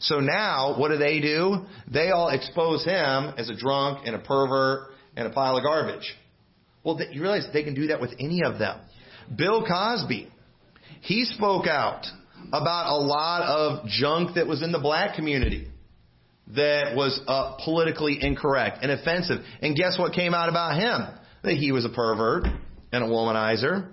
So 0.03 0.19
now, 0.21 0.79
what 0.79 0.89
do 0.89 0.99
they 0.99 1.21
do? 1.21 1.65
They 1.93 2.11
all 2.11 2.29
expose 2.29 2.85
him 2.85 3.35
as 3.39 3.49
a 3.49 3.57
drunk 3.57 4.07
and 4.07 4.17
a 4.17 4.19
pervert 4.19 4.91
and 5.17 5.27
a 5.27 5.31
pile 5.31 5.57
of 5.57 5.63
garbage. 5.63 6.15
Well, 6.85 6.99
you 7.11 7.23
realize 7.23 7.47
they 7.53 7.63
can 7.63 7.75
do 7.75 7.89
that 7.89 8.01
with 8.01 8.13
any 8.19 8.43
of 8.45 8.59
them. 8.59 8.81
Bill 9.37 9.65
Cosby, 9.65 10.29
he 11.03 11.25
spoke 11.25 11.67
out 11.67 12.05
about 12.53 12.91
a 12.91 12.97
lot 12.97 13.43
of 13.43 13.87
junk 13.87 14.35
that 14.35 14.47
was 14.47 14.63
in 14.63 14.73
the 14.73 14.81
black 14.81 15.15
community 15.15 15.69
that 16.57 16.97
was 16.97 17.21
uh, 17.29 17.57
politically 17.65 18.19
incorrect 18.21 18.79
and 18.83 18.91
offensive. 18.91 19.39
And 19.61 19.77
guess 19.77 19.97
what 19.99 20.13
came 20.13 20.35
out 20.35 20.49
about 20.49 20.77
him? 20.77 21.19
That 21.45 21.55
he 21.55 21.71
was 21.71 21.85
a 21.85 21.89
pervert 21.89 22.45
and 22.93 23.05
a 23.05 23.07
womanizer 23.07 23.93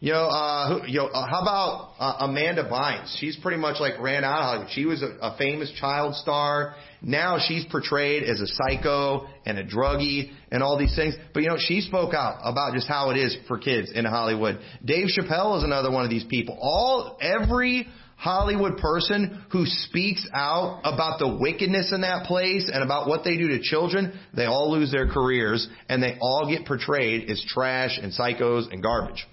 you 0.00 0.12
know, 0.12 0.26
uh, 0.26 0.80
who, 0.80 0.88
you 0.88 0.98
know, 0.98 1.06
uh, 1.06 1.26
how 1.26 1.40
about 1.40 1.92
uh, 1.98 2.26
Amanda 2.26 2.68
Bynes? 2.68 3.16
She's 3.18 3.36
pretty 3.36 3.56
much 3.56 3.80
like 3.80 3.98
ran 3.98 4.24
out. 4.24 4.68
She 4.70 4.84
was 4.84 5.02
a, 5.02 5.16
a 5.22 5.36
famous 5.38 5.72
child 5.80 6.14
star. 6.16 6.74
Now 7.00 7.38
she's 7.38 7.64
portrayed 7.70 8.22
as 8.22 8.40
a 8.40 8.46
psycho 8.46 9.26
and 9.46 9.58
a 9.58 9.64
druggie 9.64 10.32
and 10.50 10.62
all 10.62 10.78
these 10.78 10.94
things. 10.94 11.14
But 11.32 11.42
you 11.42 11.48
know, 11.48 11.56
she 11.58 11.80
spoke 11.80 12.12
out 12.12 12.40
about 12.42 12.74
just 12.74 12.88
how 12.88 13.10
it 13.10 13.16
is 13.16 13.36
for 13.48 13.58
kids 13.58 13.90
in 13.94 14.04
Hollywood. 14.04 14.58
Dave 14.84 15.06
Chappelle 15.08 15.58
is 15.58 15.64
another 15.64 15.90
one 15.90 16.04
of 16.04 16.10
these 16.10 16.24
people. 16.28 16.58
All 16.60 17.16
every 17.20 17.88
Hollywood 18.16 18.78
person 18.78 19.44
who 19.50 19.64
speaks 19.66 20.26
out 20.34 20.80
about 20.84 21.18
the 21.18 21.38
wickedness 21.40 21.92
in 21.92 22.02
that 22.02 22.24
place 22.24 22.70
and 22.72 22.82
about 22.82 23.08
what 23.08 23.24
they 23.24 23.36
do 23.36 23.48
to 23.48 23.60
children, 23.60 24.18
they 24.34 24.46
all 24.46 24.72
lose 24.72 24.90
their 24.90 25.06
careers 25.06 25.68
and 25.88 26.02
they 26.02 26.16
all 26.20 26.48
get 26.50 26.66
portrayed 26.66 27.30
as 27.30 27.42
trash 27.46 27.98
and 28.02 28.12
psychos 28.12 28.72
and 28.72 28.82
garbage. 28.82 29.26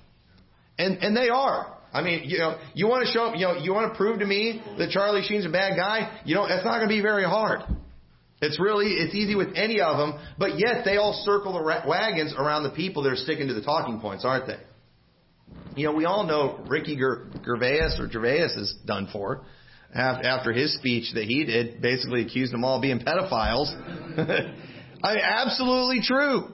And, 0.77 0.97
and 0.97 1.15
they 1.15 1.29
are. 1.29 1.77
I 1.93 2.01
mean, 2.01 2.23
you 2.27 2.39
know, 2.39 2.57
you 2.73 2.87
want 2.87 3.05
to 3.05 3.11
show, 3.11 3.33
you 3.35 3.45
know, 3.45 3.55
you 3.55 3.71
want 3.71 3.93
to 3.93 3.97
prove 3.97 4.19
to 4.19 4.25
me 4.25 4.63
that 4.79 4.89
Charlie 4.89 5.21
Sheen's 5.21 5.45
a 5.45 5.49
bad 5.49 5.77
guy? 5.77 6.21
You 6.25 6.33
know, 6.33 6.45
it's 6.45 6.65
not 6.65 6.77
going 6.77 6.89
to 6.89 6.95
be 6.95 7.01
very 7.01 7.23
hard. 7.23 7.61
It's 8.41 8.59
really, 8.59 8.87
it's 8.87 9.13
easy 9.13 9.35
with 9.35 9.49
any 9.55 9.79
of 9.79 9.97
them, 9.97 10.19
but 10.37 10.57
yet 10.57 10.83
they 10.83 10.97
all 10.97 11.13
circle 11.23 11.53
the 11.53 11.63
wagons 11.87 12.33
around 12.37 12.63
the 12.63 12.71
people 12.71 13.03
that 13.03 13.13
are 13.13 13.15
sticking 13.15 13.47
to 13.47 13.53
the 13.53 13.61
talking 13.61 13.99
points, 13.99 14.25
aren't 14.25 14.47
they? 14.47 14.57
You 15.75 15.87
know, 15.87 15.93
we 15.93 16.05
all 16.05 16.25
know 16.25 16.63
Ricky 16.67 16.97
Gervais 16.97 17.99
or 17.99 18.09
Gervais 18.11 18.49
is 18.57 18.75
done 18.85 19.07
for 19.13 19.43
after 19.93 20.51
his 20.51 20.75
speech 20.75 21.13
that 21.13 21.25
he 21.25 21.45
did, 21.45 21.81
basically 21.81 22.23
accused 22.23 22.53
them 22.53 22.63
all 22.63 22.77
of 22.77 22.81
being 22.81 22.99
pedophiles. 22.99 23.69
I 25.03 25.13
mean, 25.13 25.23
absolutely 25.23 26.01
true. 26.01 26.53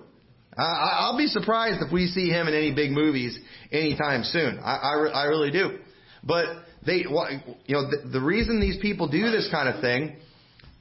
I, 0.60 0.98
I'll 1.00 1.18
be 1.18 1.28
surprised 1.28 1.82
if 1.82 1.92
we 1.92 2.08
see 2.08 2.30
him 2.30 2.48
in 2.48 2.54
any 2.54 2.74
big 2.74 2.92
movies 2.92 3.40
anytime 3.72 4.24
soon. 4.24 4.60
I, 4.60 4.76
I, 4.76 5.08
I 5.08 5.24
really 5.26 5.52
do. 5.52 5.80
But 6.24 6.48
they, 6.86 6.98
you 6.98 7.76
know, 7.76 7.90
the, 7.90 8.10
the 8.12 8.22
reason 8.22 8.60
these 8.60 8.78
people 8.82 9.08
do 9.08 9.32
this 9.32 9.48
kind 9.52 9.70
of 9.70 9.82
thing, 9.82 10.18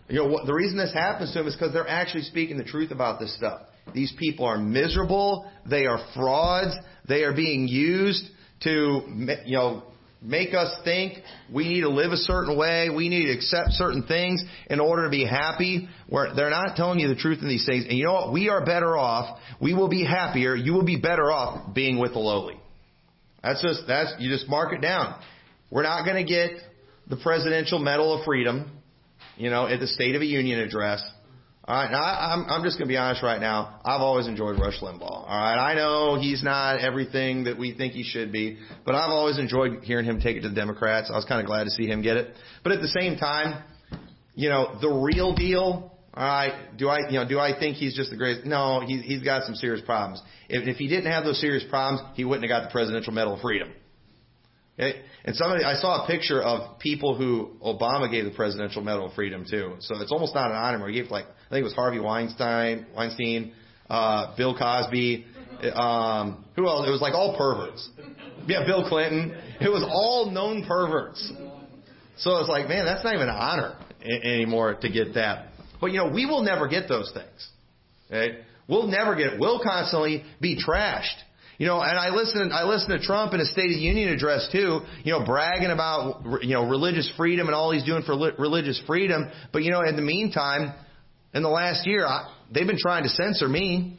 you 0.08 0.16
know, 0.16 0.26
what, 0.26 0.46
the 0.46 0.54
reason 0.54 0.78
this 0.78 0.92
happens 0.92 1.32
to 1.32 1.38
them 1.38 1.48
is 1.48 1.54
because 1.54 1.72
they're 1.72 1.88
actually 1.88 2.22
speaking 2.22 2.56
the 2.56 2.64
truth 2.64 2.90
about 2.90 3.20
this 3.20 3.34
stuff. 3.36 3.62
These 3.94 4.12
people 4.18 4.44
are 4.46 4.58
miserable. 4.58 5.50
They 5.68 5.86
are 5.86 5.98
frauds. 6.14 6.74
They 7.08 7.22
are 7.22 7.34
being 7.34 7.68
used 7.68 8.24
to, 8.62 9.02
you 9.44 9.56
know, 9.56 9.82
make 10.20 10.52
us 10.54 10.74
think 10.84 11.18
we 11.52 11.68
need 11.68 11.82
to 11.82 11.88
live 11.88 12.12
a 12.12 12.16
certain 12.16 12.56
way, 12.56 12.90
we 12.90 13.08
need 13.08 13.26
to 13.26 13.32
accept 13.32 13.70
certain 13.70 14.04
things 14.06 14.42
in 14.68 14.80
order 14.80 15.04
to 15.04 15.10
be 15.10 15.24
happy, 15.24 15.88
where 16.08 16.34
they're 16.34 16.50
not 16.50 16.76
telling 16.76 16.98
you 16.98 17.08
the 17.08 17.14
truth 17.14 17.38
in 17.40 17.48
these 17.48 17.64
things. 17.66 17.84
And 17.88 17.96
you 17.96 18.04
know 18.04 18.14
what? 18.14 18.32
We 18.32 18.48
are 18.48 18.64
better 18.64 18.96
off. 18.96 19.38
We 19.60 19.74
will 19.74 19.88
be 19.88 20.04
happier. 20.04 20.56
You 20.56 20.72
will 20.72 20.84
be 20.84 20.96
better 20.96 21.30
off 21.30 21.74
being 21.74 21.98
with 21.98 22.12
the 22.12 22.18
lowly. 22.18 22.60
That's 23.42 23.62
just, 23.62 23.82
that's, 23.86 24.12
you 24.18 24.30
just 24.30 24.48
mark 24.48 24.72
it 24.72 24.80
down. 24.80 25.20
We're 25.70 25.84
not 25.84 26.04
going 26.04 26.24
to 26.24 26.28
get 26.28 26.60
the 27.08 27.16
Presidential 27.16 27.78
Medal 27.78 28.18
of 28.18 28.24
Freedom, 28.24 28.70
you 29.36 29.50
know, 29.50 29.66
at 29.66 29.80
the 29.80 29.86
State 29.86 30.14
of 30.14 30.20
the 30.20 30.26
Union 30.26 30.58
address. 30.58 31.02
All 31.68 31.74
right, 31.74 31.90
now 31.90 32.00
I, 32.00 32.32
I'm, 32.32 32.46
I'm 32.48 32.62
just 32.64 32.78
going 32.78 32.88
to 32.88 32.90
be 32.90 32.96
honest 32.96 33.22
right 33.22 33.42
now. 33.42 33.78
I've 33.84 34.00
always 34.00 34.26
enjoyed 34.26 34.58
Rush 34.58 34.80
Limbaugh. 34.80 35.02
All 35.02 35.26
right, 35.28 35.72
I 35.72 35.74
know 35.74 36.18
he's 36.18 36.42
not 36.42 36.80
everything 36.80 37.44
that 37.44 37.58
we 37.58 37.74
think 37.74 37.92
he 37.92 38.04
should 38.04 38.32
be, 38.32 38.56
but 38.86 38.94
I've 38.94 39.10
always 39.10 39.38
enjoyed 39.38 39.84
hearing 39.84 40.06
him 40.06 40.18
take 40.18 40.38
it 40.38 40.40
to 40.40 40.48
the 40.48 40.54
Democrats. 40.54 41.10
I 41.12 41.16
was 41.16 41.26
kind 41.26 41.42
of 41.42 41.46
glad 41.46 41.64
to 41.64 41.70
see 41.70 41.86
him 41.86 42.00
get 42.00 42.16
it. 42.16 42.34
But 42.64 42.72
at 42.72 42.80
the 42.80 42.88
same 42.88 43.18
time, 43.18 43.64
you 44.34 44.48
know, 44.48 44.78
the 44.80 44.88
real 44.88 45.34
deal. 45.34 45.94
All 46.14 46.24
right, 46.24 46.74
do 46.78 46.88
I, 46.88 47.00
you 47.10 47.18
know, 47.18 47.28
do 47.28 47.38
I 47.38 47.58
think 47.58 47.76
he's 47.76 47.94
just 47.94 48.10
the 48.10 48.16
greatest? 48.16 48.46
No, 48.46 48.80
he, 48.80 49.02
he's 49.02 49.22
got 49.22 49.44
some 49.44 49.54
serious 49.54 49.84
problems. 49.84 50.22
If, 50.48 50.66
if 50.66 50.76
he 50.78 50.88
didn't 50.88 51.12
have 51.12 51.24
those 51.24 51.38
serious 51.38 51.64
problems, 51.68 52.00
he 52.14 52.24
wouldn't 52.24 52.50
have 52.50 52.62
got 52.62 52.66
the 52.66 52.72
Presidential 52.72 53.12
Medal 53.12 53.34
of 53.34 53.42
Freedom. 53.42 53.70
Okay? 54.78 55.02
And 55.26 55.36
somebody, 55.36 55.64
I 55.64 55.74
saw 55.74 56.04
a 56.04 56.06
picture 56.06 56.42
of 56.42 56.78
people 56.78 57.14
who 57.14 57.58
Obama 57.62 58.10
gave 58.10 58.24
the 58.24 58.30
Presidential 58.30 58.80
Medal 58.80 59.08
of 59.08 59.12
Freedom 59.12 59.44
to. 59.50 59.76
So 59.80 60.00
it's 60.00 60.12
almost 60.12 60.34
not 60.34 60.50
an 60.50 60.56
honor. 60.56 60.88
He 60.88 60.94
gave 60.94 61.10
like, 61.10 61.26
I 61.48 61.50
think 61.50 61.60
it 61.62 61.64
was 61.64 61.74
Harvey 61.74 61.98
Weinstein, 61.98 62.86
Weinstein, 62.94 63.52
uh, 63.88 64.36
Bill 64.36 64.56
Cosby, 64.56 65.24
um, 65.74 66.44
who 66.56 66.68
else? 66.68 66.86
It 66.86 66.90
was 66.90 67.00
like 67.00 67.14
all 67.14 67.36
perverts. 67.36 67.88
Yeah, 68.46 68.64
Bill 68.64 68.88
Clinton. 68.88 69.36
It 69.60 69.68
was 69.68 69.84
all 69.90 70.30
known 70.30 70.64
perverts. 70.64 71.32
So 72.18 72.36
it's 72.38 72.48
like, 72.48 72.68
man, 72.68 72.84
that's 72.84 73.04
not 73.04 73.14
even 73.14 73.28
an 73.28 73.34
honor 73.34 73.76
anymore 74.02 74.74
to 74.74 74.90
get 74.90 75.14
that. 75.14 75.48
But 75.80 75.92
you 75.92 75.98
know, 75.98 76.10
we 76.12 76.26
will 76.26 76.42
never 76.42 76.68
get 76.68 76.88
those 76.88 77.12
things. 77.12 77.48
Okay? 78.06 78.38
We'll 78.68 78.86
never 78.88 79.14
get 79.16 79.34
it. 79.34 79.40
We'll 79.40 79.62
constantly 79.62 80.24
be 80.40 80.62
trashed. 80.62 81.16
You 81.58 81.66
know, 81.66 81.80
and 81.80 81.98
I 81.98 82.10
listen, 82.10 82.52
I 82.52 82.62
listen 82.64 82.90
to 82.90 83.00
Trump 83.00 83.34
in 83.34 83.40
a 83.40 83.44
State 83.44 83.70
of 83.70 83.76
the 83.76 83.82
Union 83.82 84.10
address 84.10 84.48
too, 84.52 84.80
you 85.02 85.12
know, 85.12 85.24
bragging 85.24 85.70
about, 85.70 86.22
you 86.42 86.54
know, 86.54 86.68
religious 86.68 87.10
freedom 87.16 87.48
and 87.48 87.54
all 87.54 87.72
he's 87.72 87.82
doing 87.82 88.04
for 88.04 88.16
religious 88.38 88.80
freedom. 88.86 89.28
But, 89.52 89.64
you 89.64 89.72
know, 89.72 89.82
in 89.82 89.96
the 89.96 90.02
meantime, 90.02 90.72
in 91.34 91.42
the 91.42 91.48
last 91.48 91.86
year, 91.86 92.06
I, 92.06 92.32
they've 92.52 92.66
been 92.66 92.78
trying 92.78 93.02
to 93.04 93.08
censor 93.08 93.48
me. 93.48 93.98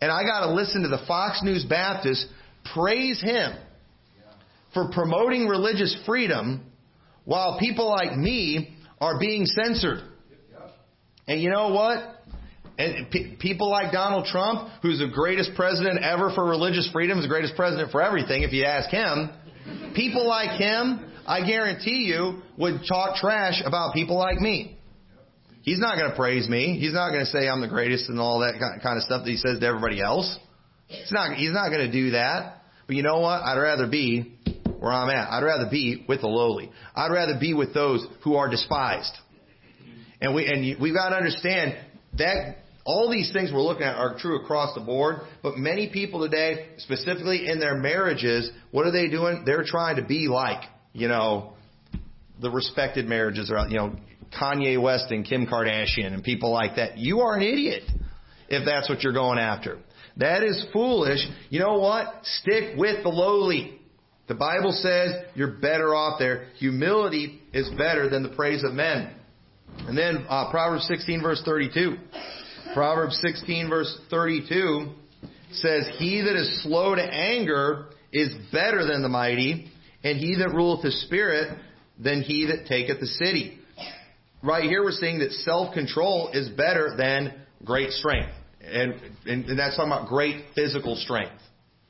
And 0.00 0.10
I 0.10 0.22
got 0.24 0.46
to 0.46 0.52
listen 0.52 0.82
to 0.82 0.88
the 0.88 1.02
Fox 1.06 1.40
News 1.42 1.64
Baptist 1.64 2.26
praise 2.74 3.20
him 3.20 3.54
for 4.72 4.90
promoting 4.92 5.46
religious 5.46 5.96
freedom 6.04 6.70
while 7.24 7.58
people 7.58 7.88
like 7.88 8.16
me 8.16 8.76
are 9.00 9.18
being 9.18 9.46
censored. 9.46 10.00
And 11.26 11.40
you 11.40 11.50
know 11.50 11.68
what? 11.68 11.98
And 12.76 13.10
p- 13.10 13.36
people 13.38 13.70
like 13.70 13.92
Donald 13.92 14.26
Trump, 14.26 14.68
who's 14.82 14.98
the 14.98 15.08
greatest 15.08 15.52
president 15.54 16.02
ever 16.02 16.32
for 16.34 16.44
religious 16.44 16.88
freedom, 16.92 17.18
is 17.18 17.24
the 17.24 17.28
greatest 17.28 17.54
president 17.54 17.92
for 17.92 18.02
everything, 18.02 18.42
if 18.42 18.52
you 18.52 18.64
ask 18.64 18.90
him. 18.90 19.30
People 19.94 20.28
like 20.28 20.58
him, 20.58 21.12
I 21.26 21.46
guarantee 21.46 22.04
you, 22.04 22.42
would 22.58 22.80
talk 22.86 23.16
trash 23.16 23.62
about 23.64 23.94
people 23.94 24.18
like 24.18 24.40
me. 24.40 24.73
He's 25.64 25.78
not 25.78 25.96
going 25.96 26.10
to 26.10 26.16
praise 26.16 26.46
me. 26.46 26.78
He's 26.78 26.92
not 26.92 27.10
going 27.10 27.24
to 27.24 27.30
say 27.30 27.48
I'm 27.48 27.62
the 27.62 27.68
greatest 27.68 28.10
and 28.10 28.20
all 28.20 28.40
that 28.40 28.60
kind 28.60 28.98
of 28.98 29.02
stuff 29.02 29.24
that 29.24 29.30
he 29.30 29.38
says 29.38 29.60
to 29.60 29.66
everybody 29.66 30.00
else. 30.00 30.38
He's 30.88 31.10
not, 31.10 31.36
he's 31.36 31.52
not 31.52 31.70
going 31.70 31.90
to 31.90 31.92
do 31.92 32.10
that. 32.10 32.60
But 32.86 32.96
you 32.96 33.02
know 33.02 33.20
what? 33.20 33.42
I'd 33.42 33.58
rather 33.58 33.86
be 33.86 34.36
where 34.78 34.92
I'm 34.92 35.08
at. 35.08 35.30
I'd 35.30 35.42
rather 35.42 35.70
be 35.70 36.04
with 36.06 36.20
the 36.20 36.26
lowly. 36.26 36.70
I'd 36.94 37.10
rather 37.10 37.38
be 37.40 37.54
with 37.54 37.72
those 37.72 38.06
who 38.22 38.34
are 38.36 38.50
despised. 38.50 39.16
And 40.20 40.34
we, 40.34 40.44
and 40.46 40.78
we've 40.78 40.94
got 40.94 41.08
to 41.08 41.16
understand 41.16 41.76
that 42.18 42.58
all 42.84 43.10
these 43.10 43.32
things 43.32 43.50
we're 43.50 43.62
looking 43.62 43.84
at 43.84 43.96
are 43.96 44.18
true 44.18 44.42
across 44.42 44.74
the 44.74 44.82
board, 44.82 45.20
but 45.42 45.56
many 45.56 45.88
people 45.90 46.20
today, 46.20 46.68
specifically 46.76 47.48
in 47.48 47.58
their 47.58 47.76
marriages, 47.76 48.50
what 48.70 48.86
are 48.86 48.92
they 48.92 49.08
doing? 49.08 49.44
They're 49.46 49.64
trying 49.64 49.96
to 49.96 50.02
be 50.02 50.28
like, 50.28 50.62
you 50.92 51.08
know, 51.08 51.54
the 52.42 52.50
respected 52.50 53.06
marriages 53.06 53.50
are, 53.50 53.66
you 53.68 53.76
know, 53.78 53.96
Kanye 54.30 54.80
West 54.80 55.10
and 55.10 55.24
Kim 55.24 55.46
Kardashian 55.46 56.12
and 56.12 56.22
people 56.22 56.52
like 56.52 56.76
that. 56.76 56.98
You 56.98 57.20
are 57.20 57.36
an 57.36 57.42
idiot 57.42 57.82
if 58.48 58.64
that's 58.64 58.88
what 58.88 59.02
you're 59.02 59.12
going 59.12 59.38
after. 59.38 59.78
That 60.16 60.42
is 60.42 60.64
foolish. 60.72 61.20
You 61.50 61.60
know 61.60 61.78
what? 61.78 62.06
Stick 62.22 62.76
with 62.76 63.02
the 63.02 63.08
lowly. 63.08 63.80
The 64.28 64.34
Bible 64.34 64.72
says 64.72 65.24
you're 65.34 65.58
better 65.58 65.94
off 65.94 66.18
there. 66.18 66.48
Humility 66.58 67.40
is 67.52 67.68
better 67.76 68.08
than 68.08 68.22
the 68.22 68.30
praise 68.30 68.62
of 68.64 68.72
men. 68.72 69.12
And 69.78 69.98
then 69.98 70.26
uh, 70.28 70.50
Proverbs 70.50 70.86
16 70.86 71.20
verse 71.20 71.42
32. 71.44 71.96
Proverbs 72.74 73.18
16 73.22 73.68
verse 73.68 73.98
32 74.10 74.92
says, 75.52 75.88
He 75.98 76.20
that 76.22 76.36
is 76.36 76.62
slow 76.62 76.94
to 76.94 77.02
anger 77.02 77.86
is 78.12 78.34
better 78.52 78.86
than 78.86 79.02
the 79.02 79.08
mighty, 79.08 79.70
and 80.02 80.18
he 80.18 80.36
that 80.36 80.54
ruleth 80.54 80.84
his 80.84 81.02
spirit 81.02 81.58
than 81.98 82.22
he 82.22 82.46
that 82.46 82.66
taketh 82.66 83.00
the 83.00 83.06
city. 83.06 83.58
Right 84.44 84.64
here 84.64 84.82
we're 84.84 84.92
seeing 84.92 85.20
that 85.20 85.32
self-control 85.32 86.30
is 86.34 86.50
better 86.50 86.94
than 86.96 87.34
great 87.64 87.90
strength. 87.90 88.32
And, 88.60 88.94
and, 89.26 89.44
and 89.46 89.58
that's 89.58 89.76
talking 89.76 89.92
about 89.92 90.08
great 90.08 90.44
physical 90.54 90.96
strength. 90.96 91.40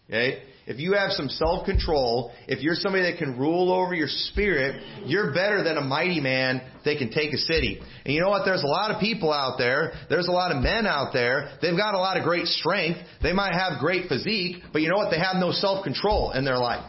Okay? 0.08 0.42
if 0.66 0.78
you 0.78 0.94
have 0.94 1.10
some 1.10 1.28
self-control, 1.28 2.32
if 2.48 2.62
you're 2.62 2.74
somebody 2.74 3.10
that 3.10 3.18
can 3.18 3.38
rule 3.38 3.70
over 3.70 3.94
your 3.94 4.08
spirit, 4.08 4.80
you're 5.04 5.32
better 5.32 5.62
than 5.62 5.76
a 5.76 5.82
mighty 5.82 6.20
man 6.20 6.62
that 6.84 6.98
can 6.98 7.10
take 7.10 7.32
a 7.32 7.36
city. 7.36 7.80
And 8.04 8.14
you 8.14 8.20
know 8.20 8.30
what? 8.30 8.44
There's 8.44 8.62
a 8.62 8.66
lot 8.66 8.90
of 8.90 9.00
people 9.00 9.32
out 9.32 9.56
there. 9.58 9.92
There's 10.08 10.28
a 10.28 10.32
lot 10.32 10.52
of 10.52 10.62
men 10.62 10.86
out 10.86 11.12
there. 11.12 11.58
They've 11.60 11.76
got 11.76 11.94
a 11.94 11.98
lot 11.98 12.16
of 12.16 12.24
great 12.24 12.46
strength. 12.46 13.00
They 13.22 13.32
might 13.32 13.52
have 13.52 13.78
great 13.78 14.08
physique, 14.08 14.62
but 14.72 14.80
you 14.80 14.88
know 14.88 14.96
what? 14.96 15.10
They 15.10 15.18
have 15.18 15.36
no 15.36 15.52
self-control 15.52 16.32
in 16.32 16.44
their 16.44 16.58
life. 16.58 16.84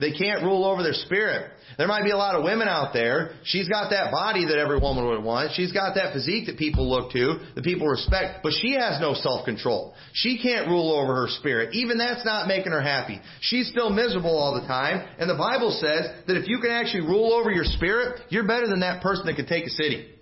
They 0.00 0.12
can't 0.12 0.42
rule 0.42 0.64
over 0.64 0.82
their 0.82 0.92
spirit. 0.92 1.52
There 1.78 1.86
might 1.86 2.04
be 2.04 2.10
a 2.10 2.16
lot 2.16 2.34
of 2.34 2.44
women 2.44 2.68
out 2.68 2.92
there. 2.92 3.32
She's 3.44 3.68
got 3.68 3.90
that 3.90 4.10
body 4.10 4.46
that 4.46 4.58
every 4.58 4.78
woman 4.78 5.06
would 5.06 5.22
want. 5.22 5.52
She's 5.54 5.72
got 5.72 5.94
that 5.94 6.12
physique 6.12 6.46
that 6.46 6.58
people 6.58 6.88
look 6.88 7.12
to, 7.12 7.38
that 7.54 7.64
people 7.64 7.86
respect, 7.86 8.40
but 8.42 8.52
she 8.52 8.72
has 8.72 9.00
no 9.00 9.14
self-control. 9.14 9.94
She 10.12 10.38
can't 10.38 10.68
rule 10.68 10.92
over 10.92 11.14
her 11.14 11.28
spirit. 11.28 11.74
Even 11.74 11.98
that's 11.98 12.24
not 12.24 12.48
making 12.48 12.72
her 12.72 12.82
happy. 12.82 13.20
She's 13.40 13.68
still 13.68 13.90
miserable 13.90 14.36
all 14.36 14.60
the 14.60 14.66
time. 14.66 15.06
And 15.18 15.28
the 15.28 15.36
Bible 15.36 15.70
says 15.70 16.24
that 16.26 16.36
if 16.36 16.48
you 16.48 16.60
can 16.60 16.70
actually 16.70 17.02
rule 17.02 17.32
over 17.32 17.50
your 17.50 17.64
spirit, 17.64 18.20
you're 18.30 18.46
better 18.46 18.66
than 18.66 18.80
that 18.80 19.02
person 19.02 19.26
that 19.26 19.36
can 19.36 19.46
take 19.46 19.66
a 19.66 19.70
city. 19.70 20.15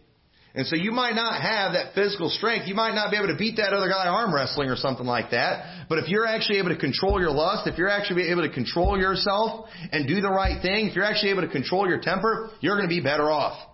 And 0.56 0.66
so 0.68 0.76
you 0.76 0.92
might 0.92 1.16
not 1.16 1.40
have 1.42 1.72
that 1.72 1.94
physical 1.94 2.30
strength. 2.30 2.68
You 2.68 2.76
might 2.76 2.94
not 2.94 3.10
be 3.10 3.16
able 3.16 3.26
to 3.26 3.36
beat 3.36 3.56
that 3.56 3.72
other 3.72 3.88
guy 3.88 4.06
arm 4.06 4.32
wrestling 4.32 4.70
or 4.70 4.76
something 4.76 5.06
like 5.06 5.32
that. 5.32 5.86
But 5.88 5.98
if 5.98 6.08
you're 6.08 6.26
actually 6.26 6.58
able 6.58 6.68
to 6.68 6.76
control 6.76 7.20
your 7.20 7.32
lust, 7.32 7.66
if 7.66 7.76
you're 7.76 7.88
actually 7.88 8.30
able 8.30 8.42
to 8.42 8.50
control 8.50 8.96
yourself 8.96 9.68
and 9.90 10.06
do 10.06 10.20
the 10.20 10.30
right 10.30 10.62
thing, 10.62 10.86
if 10.86 10.94
you're 10.94 11.04
actually 11.04 11.30
able 11.30 11.42
to 11.42 11.48
control 11.48 11.88
your 11.88 11.98
temper, 12.00 12.50
you're 12.60 12.76
going 12.76 12.88
to 12.88 12.94
be 12.94 13.00
better 13.00 13.32
off 13.32 13.68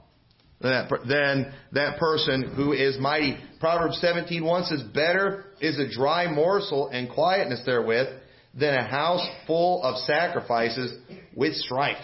than 0.61 0.71
that, 0.71 0.91
than 1.07 1.53
that 1.73 1.99
person 1.99 2.55
who 2.57 2.73
is 2.73 2.99
mighty. 2.99 3.37
Proverbs 3.61 4.01
17:1 4.03 4.65
says, 4.65 4.83
"Better 4.83 5.45
is 5.61 5.79
a 5.79 5.87
dry 5.87 6.29
morsel 6.29 6.89
and 6.89 7.11
quietness 7.11 7.63
therewith 7.67 8.09
than 8.55 8.73
a 8.73 8.83
house 8.83 9.27
full 9.47 9.83
of 9.83 9.99
sacrifices 9.99 10.99
with 11.35 11.55
strife." 11.57 12.03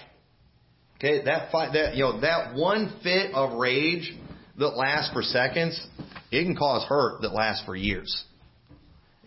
Okay, 0.97 1.23
that 1.25 1.51
fight, 1.51 1.73
that 1.73 1.95
you 1.95 2.05
know, 2.05 2.21
that 2.21 2.55
one 2.55 2.91
fit 3.03 3.33
of 3.35 3.55
rage 3.55 4.15
that 4.59 4.77
lasts 4.77 5.13
for 5.13 5.23
seconds, 5.23 5.79
it 6.31 6.45
can 6.45 6.57
cause 6.57 6.85
hurt 6.89 7.23
that 7.23 7.33
lasts 7.33 7.65
for 7.65 7.77
years. 7.77 8.25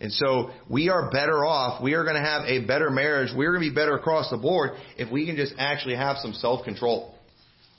And 0.00 0.10
so 0.12 0.50
we 0.68 0.88
are 0.88 1.10
better 1.10 1.44
off. 1.44 1.82
We 1.82 1.92
are 1.92 2.04
going 2.04 2.16
to 2.16 2.22
have 2.22 2.42
a 2.46 2.66
better 2.66 2.90
marriage. 2.90 3.30
We're 3.36 3.52
going 3.52 3.64
to 3.64 3.70
be 3.70 3.74
better 3.74 3.94
across 3.94 4.30
the 4.30 4.38
board 4.38 4.72
if 4.96 5.12
we 5.12 5.26
can 5.26 5.36
just 5.36 5.54
actually 5.58 5.96
have 5.96 6.16
some 6.18 6.32
self-control. 6.32 7.14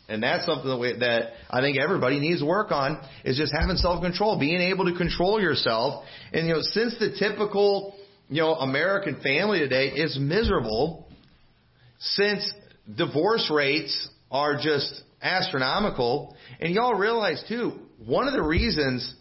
And 0.07 0.21
that's 0.21 0.45
something 0.45 0.69
that, 0.69 0.77
we, 0.77 0.99
that 0.99 1.31
I 1.49 1.61
think 1.61 1.77
everybody 1.79 2.19
needs 2.19 2.41
to 2.41 2.45
work 2.45 2.71
on 2.71 3.01
is 3.23 3.37
just 3.37 3.53
having 3.57 3.77
self-control, 3.77 4.39
being 4.39 4.59
able 4.59 4.85
to 4.85 4.95
control 4.95 5.41
yourself. 5.41 6.03
And 6.31 6.47
you 6.47 6.53
know, 6.53 6.59
since 6.61 6.99
the 6.99 7.15
typical, 7.17 7.95
you 8.29 8.41
know, 8.41 8.53
American 8.53 9.19
family 9.21 9.59
today 9.59 9.87
is 9.87 10.19
miserable, 10.19 11.07
since 11.97 12.53
divorce 12.93 13.49
rates 13.53 14.09
are 14.29 14.57
just 14.61 15.01
astronomical. 15.21 16.36
And 16.60 16.73
y'all 16.73 16.95
realize 16.95 17.43
too, 17.47 17.79
one 18.05 18.27
of 18.27 18.34
the 18.34 18.43
reasons 18.43 19.13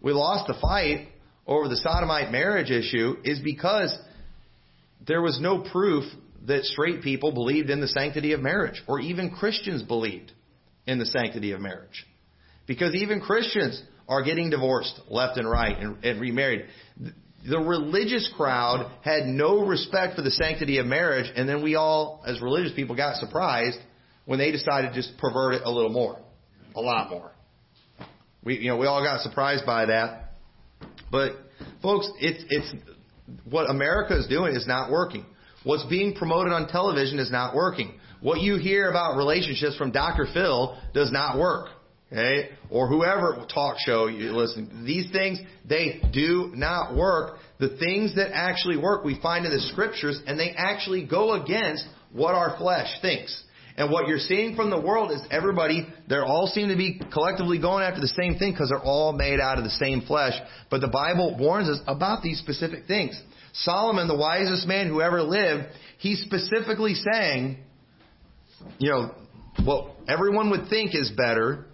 we 0.00 0.12
lost 0.12 0.46
the 0.46 0.54
fight 0.60 1.08
over 1.46 1.68
the 1.68 1.76
sodomite 1.76 2.30
marriage 2.30 2.70
issue 2.70 3.16
is 3.24 3.40
because 3.40 3.96
there 5.06 5.22
was 5.22 5.40
no 5.40 5.64
proof 5.72 6.04
that 6.46 6.64
straight 6.64 7.02
people 7.02 7.32
believed 7.32 7.70
in 7.70 7.80
the 7.80 7.88
sanctity 7.88 8.32
of 8.32 8.40
marriage, 8.40 8.82
or 8.86 9.00
even 9.00 9.30
Christians 9.30 9.82
believed 9.82 10.32
in 10.86 10.98
the 10.98 11.06
sanctity 11.06 11.52
of 11.52 11.60
marriage. 11.60 12.06
Because 12.66 12.94
even 12.94 13.20
Christians 13.20 13.82
are 14.08 14.22
getting 14.22 14.50
divorced 14.50 14.98
left 15.08 15.36
and 15.36 15.48
right 15.48 15.76
and, 15.78 16.04
and 16.04 16.20
remarried. 16.20 16.66
The 17.48 17.58
religious 17.58 18.30
crowd 18.36 18.90
had 19.02 19.26
no 19.26 19.66
respect 19.66 20.16
for 20.16 20.22
the 20.22 20.30
sanctity 20.30 20.78
of 20.78 20.86
marriage, 20.86 21.30
and 21.34 21.48
then 21.48 21.62
we 21.62 21.74
all, 21.74 22.22
as 22.26 22.40
religious 22.40 22.72
people, 22.74 22.96
got 22.96 23.16
surprised 23.16 23.78
when 24.28 24.38
they 24.38 24.52
decided 24.52 24.88
to 24.88 24.94
just 24.94 25.16
pervert 25.16 25.54
it 25.54 25.62
a 25.64 25.70
little 25.70 25.88
more, 25.88 26.18
a 26.76 26.80
lot 26.82 27.08
more. 27.08 27.32
We, 28.44 28.58
you 28.58 28.68
know, 28.68 28.76
we 28.76 28.86
all 28.86 29.02
got 29.02 29.22
surprised 29.22 29.64
by 29.64 29.86
that. 29.86 30.34
But 31.10 31.32
folks, 31.80 32.10
it's 32.20 32.44
it's 32.50 32.74
what 33.48 33.70
America 33.70 34.18
is 34.18 34.26
doing 34.26 34.54
is 34.54 34.66
not 34.66 34.90
working. 34.90 35.24
What's 35.64 35.86
being 35.86 36.14
promoted 36.14 36.52
on 36.52 36.68
television 36.68 37.18
is 37.18 37.32
not 37.32 37.54
working. 37.54 37.98
What 38.20 38.42
you 38.42 38.58
hear 38.58 38.90
about 38.90 39.16
relationships 39.16 39.78
from 39.78 39.92
Dr. 39.92 40.26
Phil 40.34 40.78
does 40.92 41.10
not 41.10 41.38
work. 41.38 41.70
Okay? 42.12 42.50
Or 42.68 42.86
whoever 42.86 43.46
talk 43.52 43.76
show 43.78 44.08
you 44.08 44.32
listen. 44.32 44.84
These 44.84 45.10
things, 45.10 45.38
they 45.66 46.02
do 46.12 46.52
not 46.54 46.94
work. 46.94 47.38
The 47.60 47.78
things 47.78 48.14
that 48.16 48.34
actually 48.34 48.76
work 48.76 49.04
we 49.04 49.18
find 49.22 49.46
in 49.46 49.52
the 49.52 49.60
scriptures 49.60 50.20
and 50.26 50.38
they 50.38 50.50
actually 50.50 51.06
go 51.06 51.32
against 51.32 51.86
what 52.12 52.34
our 52.34 52.58
flesh 52.58 52.88
thinks. 53.00 53.44
And 53.78 53.92
what 53.92 54.08
you're 54.08 54.18
seeing 54.18 54.56
from 54.56 54.70
the 54.70 54.80
world 54.80 55.12
is 55.12 55.22
everybody, 55.30 55.86
they 56.08 56.16
all 56.16 56.48
seem 56.48 56.68
to 56.68 56.76
be 56.76 57.00
collectively 57.12 57.60
going 57.60 57.84
after 57.84 58.00
the 58.00 58.08
same 58.08 58.36
thing 58.36 58.50
because 58.50 58.70
they're 58.70 58.82
all 58.82 59.12
made 59.12 59.38
out 59.38 59.56
of 59.56 59.62
the 59.62 59.70
same 59.70 60.00
flesh. 60.00 60.32
But 60.68 60.80
the 60.80 60.88
Bible 60.88 61.36
warns 61.38 61.68
us 61.68 61.78
about 61.86 62.24
these 62.24 62.40
specific 62.40 62.88
things. 62.88 63.22
Solomon, 63.52 64.08
the 64.08 64.16
wisest 64.16 64.66
man 64.66 64.88
who 64.88 65.00
ever 65.00 65.22
lived, 65.22 65.68
he's 65.98 66.20
specifically 66.22 66.94
saying, 66.94 67.58
you 68.78 68.90
know, 68.90 69.14
what 69.64 69.92
everyone 70.08 70.50
would 70.50 70.68
think 70.68 70.92
is 70.92 71.12
better, 71.16 71.66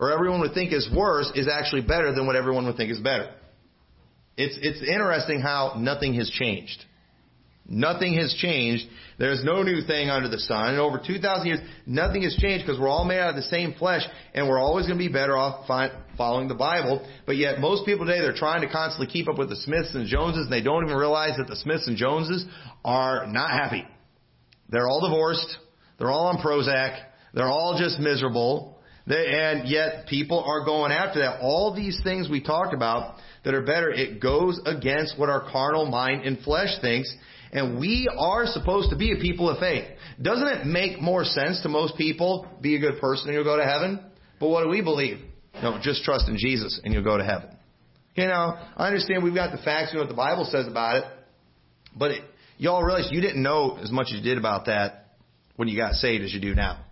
or 0.00 0.10
everyone 0.10 0.40
would 0.40 0.52
think 0.52 0.72
is 0.72 0.90
worse, 0.92 1.30
is 1.36 1.46
actually 1.46 1.82
better 1.82 2.12
than 2.12 2.26
what 2.26 2.34
everyone 2.34 2.66
would 2.66 2.76
think 2.76 2.90
is 2.90 2.98
better. 2.98 3.32
It's, 4.36 4.58
it's 4.60 4.82
interesting 4.82 5.40
how 5.40 5.74
nothing 5.78 6.14
has 6.14 6.28
changed. 6.28 6.84
Nothing 7.72 8.14
has 8.14 8.34
changed. 8.34 8.84
There's 9.16 9.44
no 9.44 9.62
new 9.62 9.82
thing 9.82 10.10
under 10.10 10.28
the 10.28 10.40
sun. 10.40 10.74
In 10.74 10.80
over 10.80 10.98
2,000 10.98 11.46
years, 11.46 11.60
nothing 11.86 12.22
has 12.22 12.34
changed 12.34 12.66
because 12.66 12.80
we're 12.80 12.88
all 12.88 13.04
made 13.04 13.20
out 13.20 13.30
of 13.30 13.36
the 13.36 13.42
same 13.42 13.74
flesh 13.78 14.02
and 14.34 14.48
we're 14.48 14.58
always 14.58 14.86
going 14.86 14.98
to 14.98 15.04
be 15.04 15.12
better 15.12 15.36
off 15.36 15.68
following 16.16 16.48
the 16.48 16.54
Bible. 16.56 17.06
But 17.26 17.36
yet 17.36 17.60
most 17.60 17.86
people 17.86 18.06
today, 18.06 18.20
they're 18.20 18.34
trying 18.34 18.62
to 18.62 18.68
constantly 18.68 19.06
keep 19.06 19.28
up 19.28 19.38
with 19.38 19.50
the 19.50 19.56
Smiths 19.56 19.94
and 19.94 20.08
Joneses 20.08 20.46
and 20.46 20.52
they 20.52 20.62
don't 20.62 20.84
even 20.84 20.96
realize 20.96 21.36
that 21.38 21.46
the 21.46 21.54
Smiths 21.54 21.86
and 21.86 21.96
Joneses 21.96 22.44
are 22.84 23.28
not 23.28 23.50
happy. 23.50 23.86
They're 24.68 24.88
all 24.88 25.08
divorced. 25.08 25.56
They're 25.98 26.10
all 26.10 26.26
on 26.26 26.38
Prozac. 26.38 27.00
They're 27.34 27.46
all 27.46 27.78
just 27.78 28.00
miserable. 28.00 28.80
They, 29.06 29.26
and 29.28 29.68
yet 29.68 30.08
people 30.08 30.42
are 30.42 30.64
going 30.64 30.90
after 30.90 31.20
that. 31.20 31.40
All 31.40 31.72
these 31.74 32.00
things 32.02 32.28
we 32.28 32.42
talked 32.42 32.74
about 32.74 33.16
that 33.44 33.54
are 33.54 33.62
better, 33.62 33.90
it 33.90 34.20
goes 34.20 34.60
against 34.66 35.18
what 35.18 35.28
our 35.28 35.48
carnal 35.50 35.86
mind 35.86 36.22
and 36.24 36.38
flesh 36.40 36.70
thinks. 36.80 37.14
And 37.52 37.80
we 37.80 38.08
are 38.16 38.46
supposed 38.46 38.90
to 38.90 38.96
be 38.96 39.12
a 39.12 39.16
people 39.16 39.50
of 39.50 39.58
faith. 39.58 39.84
Doesn't 40.22 40.46
it 40.46 40.66
make 40.66 41.00
more 41.00 41.24
sense 41.24 41.60
to 41.62 41.68
most 41.68 41.96
people, 41.96 42.46
be 42.60 42.76
a 42.76 42.78
good 42.78 43.00
person 43.00 43.28
and 43.28 43.34
you'll 43.34 43.44
go 43.44 43.56
to 43.56 43.64
heaven? 43.64 44.00
But 44.38 44.48
what 44.48 44.62
do 44.62 44.68
we 44.68 44.82
believe? 44.82 45.18
No, 45.62 45.78
just 45.82 46.04
trust 46.04 46.28
in 46.28 46.36
Jesus 46.38 46.80
and 46.84 46.94
you'll 46.94 47.04
go 47.04 47.18
to 47.18 47.24
heaven. 47.24 47.50
You 48.14 48.26
know, 48.26 48.56
I 48.76 48.86
understand 48.86 49.24
we've 49.24 49.34
got 49.34 49.52
the 49.56 49.62
facts, 49.62 49.90
we 49.92 49.96
know 49.96 50.02
what 50.02 50.10
the 50.10 50.16
Bible 50.16 50.44
says 50.44 50.66
about 50.66 50.96
it, 50.96 51.04
but 51.96 52.12
it, 52.12 52.22
y'all 52.58 52.82
realize 52.82 53.08
you 53.10 53.20
didn't 53.20 53.42
know 53.42 53.78
as 53.82 53.90
much 53.90 54.08
as 54.10 54.18
you 54.18 54.22
did 54.22 54.38
about 54.38 54.66
that 54.66 55.16
when 55.56 55.68
you 55.68 55.76
got 55.76 55.94
saved 55.94 56.24
as 56.24 56.32
you 56.32 56.40
do 56.40 56.54
now. 56.54 56.84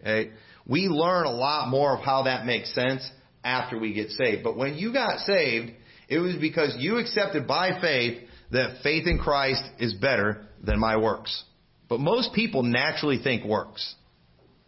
Okay? 0.00 0.30
We 0.66 0.88
learn 0.88 1.26
a 1.26 1.30
lot 1.30 1.68
more 1.68 1.96
of 1.96 2.04
how 2.04 2.24
that 2.24 2.44
makes 2.44 2.74
sense 2.74 3.08
after 3.44 3.78
we 3.78 3.92
get 3.92 4.10
saved. 4.10 4.42
But 4.44 4.56
when 4.56 4.74
you 4.74 4.92
got 4.92 5.18
saved, 5.20 5.72
it 6.08 6.18
was 6.18 6.36
because 6.36 6.76
you 6.78 6.98
accepted 6.98 7.46
by 7.48 7.80
faith 7.80 8.28
that 8.52 8.82
faith 8.82 9.06
in 9.06 9.18
Christ 9.18 9.62
is 9.78 9.94
better 9.94 10.46
than 10.62 10.78
my 10.78 10.96
works. 10.96 11.44
But 11.88 12.00
most 12.00 12.32
people 12.32 12.62
naturally 12.62 13.18
think 13.22 13.44
works. 13.44 13.94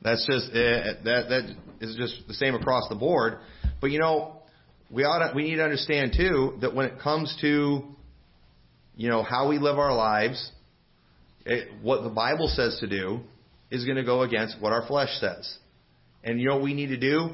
That's 0.03 0.27
just 0.27 0.51
uh, 0.51 1.01
that 1.05 1.29
that 1.29 1.57
is 1.81 1.97
just 1.97 2.27
the 2.29 2.35
same 2.35 2.55
across 2.55 2.89
the 2.89 2.97
board. 2.97 3.39
But 3.81 3.91
you 3.91 3.99
know, 3.99 4.43
we 4.91 5.05
ought 5.05 5.31
to, 5.31 5.35
we 5.35 5.45
need 5.45 5.57
to 5.57 5.65
understand 5.65 6.13
too 6.17 6.59
that 6.61 6.75
when 6.75 6.87
it 6.87 6.99
comes 7.01 7.35
to 7.41 7.83
you 8.97 9.09
know 9.09 9.23
how 9.23 9.49
we 9.49 9.59
live 9.59 9.79
our 9.79 9.95
lives, 9.95 10.51
it, 11.47 11.69
what 11.83 12.03
the 12.03 12.11
Bible 12.11 12.49
says 12.49 12.79
to 12.81 12.87
do 12.87 13.21
is 13.71 13.85
going 13.85 13.97
to 13.97 14.05
go 14.05 14.23
against 14.23 14.61
what 14.61 14.73
our 14.73 14.87
flesh 14.87 15.11
says. 15.21 15.59
And 16.23 16.41
you 16.41 16.49
know 16.49 16.57
what 16.57 16.65
we 16.65 16.75
need 16.75 16.89
to 16.89 16.99
do? 16.99 17.31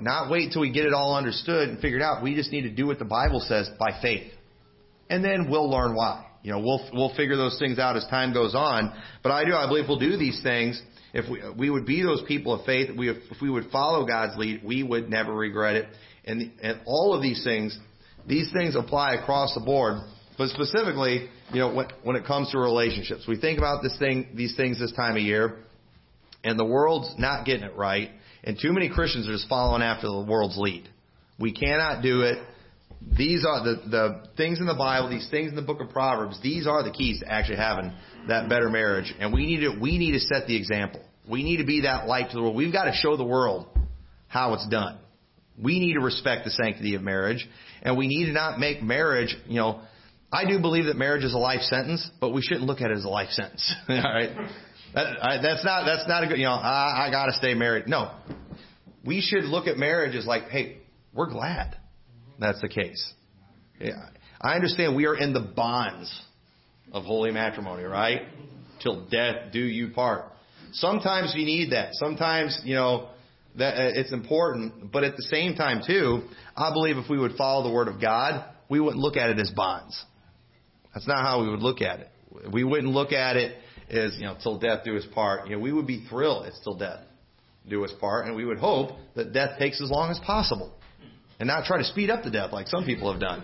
Not 0.00 0.30
wait 0.30 0.52
till 0.52 0.62
we 0.62 0.72
get 0.72 0.86
it 0.86 0.92
all 0.92 1.16
understood 1.16 1.68
and 1.68 1.80
figured 1.80 2.02
out. 2.02 2.22
We 2.22 2.34
just 2.34 2.52
need 2.52 2.62
to 2.62 2.70
do 2.70 2.86
what 2.86 2.98
the 2.98 3.04
Bible 3.04 3.40
says 3.40 3.68
by 3.78 3.98
faith 4.00 4.32
and 5.10 5.22
then 5.24 5.50
we'll 5.50 5.68
learn 5.68 5.94
why. 5.94 6.24
You 6.42 6.52
know, 6.52 6.60
we'll 6.60 6.88
we'll 6.94 7.14
figure 7.16 7.36
those 7.36 7.58
things 7.58 7.78
out 7.78 7.96
as 7.96 8.06
time 8.06 8.32
goes 8.32 8.54
on. 8.54 8.94
But 9.22 9.32
I 9.32 9.44
do, 9.44 9.54
I 9.54 9.66
believe 9.66 9.84
we'll 9.88 9.98
do 9.98 10.16
these 10.16 10.40
things 10.42 10.80
if 11.12 11.30
we 11.30 11.42
we 11.58 11.68
would 11.68 11.84
be 11.84 12.02
those 12.02 12.22
people 12.26 12.54
of 12.54 12.64
faith. 12.64 12.88
We 12.96 13.10
if 13.10 13.42
we 13.42 13.50
would 13.50 13.70
follow 13.70 14.06
God's 14.06 14.38
lead, 14.38 14.62
we 14.64 14.82
would 14.82 15.10
never 15.10 15.34
regret 15.34 15.76
it. 15.76 15.88
And 16.24 16.52
and 16.62 16.80
all 16.86 17.14
of 17.14 17.20
these 17.20 17.44
things, 17.44 17.78
these 18.26 18.50
things 18.52 18.74
apply 18.74 19.14
across 19.14 19.52
the 19.54 19.60
board. 19.60 19.98
But 20.38 20.48
specifically, 20.48 21.28
you 21.52 21.58
know, 21.58 21.74
when 21.74 21.88
when 22.04 22.16
it 22.16 22.24
comes 22.24 22.50
to 22.52 22.58
relationships, 22.58 23.26
we 23.28 23.38
think 23.38 23.58
about 23.58 23.82
this 23.82 23.98
thing, 23.98 24.28
these 24.34 24.56
things 24.56 24.78
this 24.78 24.92
time 24.92 25.16
of 25.16 25.22
year, 25.22 25.58
and 26.42 26.58
the 26.58 26.64
world's 26.64 27.12
not 27.18 27.44
getting 27.44 27.64
it 27.64 27.76
right, 27.76 28.10
and 28.44 28.56
too 28.58 28.72
many 28.72 28.88
Christians 28.88 29.28
are 29.28 29.32
just 29.32 29.48
following 29.48 29.82
after 29.82 30.06
the 30.06 30.24
world's 30.26 30.56
lead. 30.56 30.88
We 31.38 31.52
cannot 31.52 32.02
do 32.02 32.22
it 32.22 32.38
these 33.00 33.46
are 33.46 33.64
the, 33.64 33.82
the 33.88 34.28
things 34.36 34.60
in 34.60 34.66
the 34.66 34.74
Bible, 34.74 35.08
these 35.08 35.28
things 35.30 35.50
in 35.50 35.56
the 35.56 35.62
book 35.62 35.80
of 35.80 35.88
Proverbs, 35.88 36.38
these 36.42 36.66
are 36.66 36.82
the 36.82 36.90
keys 36.90 37.20
to 37.20 37.32
actually 37.32 37.56
having 37.56 37.92
that 38.28 38.48
better 38.48 38.68
marriage. 38.68 39.12
And 39.18 39.32
we 39.32 39.46
need 39.46 39.60
to, 39.60 39.78
we 39.80 39.96
need 39.98 40.12
to 40.12 40.20
set 40.20 40.46
the 40.46 40.56
example. 40.56 41.02
We 41.28 41.42
need 41.42 41.58
to 41.58 41.64
be 41.64 41.82
that 41.82 42.06
light 42.06 42.30
to 42.30 42.36
the 42.36 42.42
world. 42.42 42.56
We've 42.56 42.72
got 42.72 42.84
to 42.84 42.92
show 42.92 43.16
the 43.16 43.24
world 43.24 43.68
how 44.28 44.54
it's 44.54 44.68
done. 44.68 44.98
We 45.62 45.78
need 45.78 45.94
to 45.94 46.00
respect 46.00 46.44
the 46.44 46.50
sanctity 46.50 46.94
of 46.94 47.02
marriage, 47.02 47.46
and 47.82 47.96
we 47.96 48.06
need 48.06 48.26
to 48.26 48.32
not 48.32 48.58
make 48.58 48.82
marriage, 48.82 49.36
you 49.46 49.56
know, 49.56 49.82
I 50.32 50.44
do 50.46 50.60
believe 50.60 50.84
that 50.86 50.96
marriage 50.96 51.24
is 51.24 51.34
a 51.34 51.38
life 51.38 51.62
sentence, 51.62 52.08
but 52.20 52.30
we 52.30 52.40
shouldn't 52.40 52.66
look 52.66 52.80
at 52.80 52.90
it 52.90 52.96
as 52.96 53.04
a 53.04 53.08
life 53.08 53.30
sentence. 53.30 53.74
All 53.88 53.96
right, 53.96 54.30
that, 54.94 55.06
I, 55.22 55.42
that's 55.42 55.64
not 55.64 55.84
that's 55.84 56.06
not 56.06 56.22
a 56.22 56.28
good. 56.28 56.38
You 56.38 56.44
know, 56.44 56.52
I, 56.52 57.08
I 57.08 57.10
got 57.10 57.26
to 57.26 57.32
stay 57.32 57.54
married. 57.54 57.88
No, 57.88 58.12
we 59.04 59.20
should 59.20 59.44
look 59.44 59.66
at 59.66 59.76
marriage 59.76 60.14
as 60.14 60.26
like, 60.26 60.44
hey, 60.44 60.78
we're 61.12 61.28
glad 61.30 61.76
that's 62.40 62.60
the 62.60 62.68
case. 62.68 63.12
I 64.40 64.54
understand 64.54 64.96
we 64.96 65.06
are 65.06 65.16
in 65.16 65.32
the 65.32 65.40
bonds 65.40 66.22
of 66.92 67.04
holy 67.04 67.30
matrimony, 67.30 67.84
right? 67.84 68.22
Till 68.82 69.06
death 69.08 69.52
do 69.52 69.60
you 69.60 69.90
part. 69.90 70.24
Sometimes 70.72 71.34
you 71.36 71.44
need 71.44 71.72
that. 71.72 71.90
Sometimes 71.94 72.60
you 72.64 72.74
know 72.74 73.10
that 73.58 73.74
uh, 73.74 73.90
it's 73.94 74.12
important, 74.12 74.92
but 74.92 75.04
at 75.04 75.16
the 75.16 75.22
same 75.24 75.54
time 75.54 75.82
too, 75.86 76.22
I 76.56 76.72
believe 76.72 76.96
if 76.96 77.10
we 77.10 77.18
would 77.18 77.34
follow 77.36 77.68
the 77.68 77.74
word 77.74 77.88
of 77.88 78.00
God, 78.00 78.44
we 78.68 78.80
wouldn't 78.80 79.02
look 79.02 79.16
at 79.16 79.30
it 79.30 79.38
as 79.38 79.50
bonds. 79.50 80.02
That's 80.94 81.06
not 81.06 81.24
how 81.24 81.42
we 81.42 81.50
would 81.50 81.60
look 81.60 81.80
at 81.80 82.00
it. 82.00 82.08
We 82.52 82.64
wouldn't 82.64 82.92
look 82.92 83.12
at 83.12 83.36
it 83.36 83.56
as, 83.88 84.16
you 84.18 84.24
know, 84.24 84.36
till 84.40 84.58
death 84.58 84.84
do 84.84 84.96
us 84.96 85.04
part. 85.12 85.48
You 85.48 85.56
know, 85.56 85.62
we 85.62 85.72
would 85.72 85.86
be 85.86 86.06
thrilled 86.08 86.46
it's 86.46 86.60
till 86.62 86.76
death 86.76 87.00
do 87.68 87.84
us 87.84 87.92
part, 88.00 88.26
and 88.26 88.36
we 88.36 88.44
would 88.44 88.58
hope 88.58 88.92
that 89.16 89.32
death 89.32 89.58
takes 89.58 89.80
as 89.82 89.90
long 89.90 90.10
as 90.10 90.18
possible. 90.20 90.72
And 91.40 91.46
not 91.46 91.64
try 91.64 91.78
to 91.78 91.84
speed 91.84 92.10
up 92.10 92.22
the 92.22 92.30
death 92.30 92.52
like 92.52 92.68
some 92.68 92.84
people 92.84 93.10
have 93.10 93.20
done. 93.20 93.42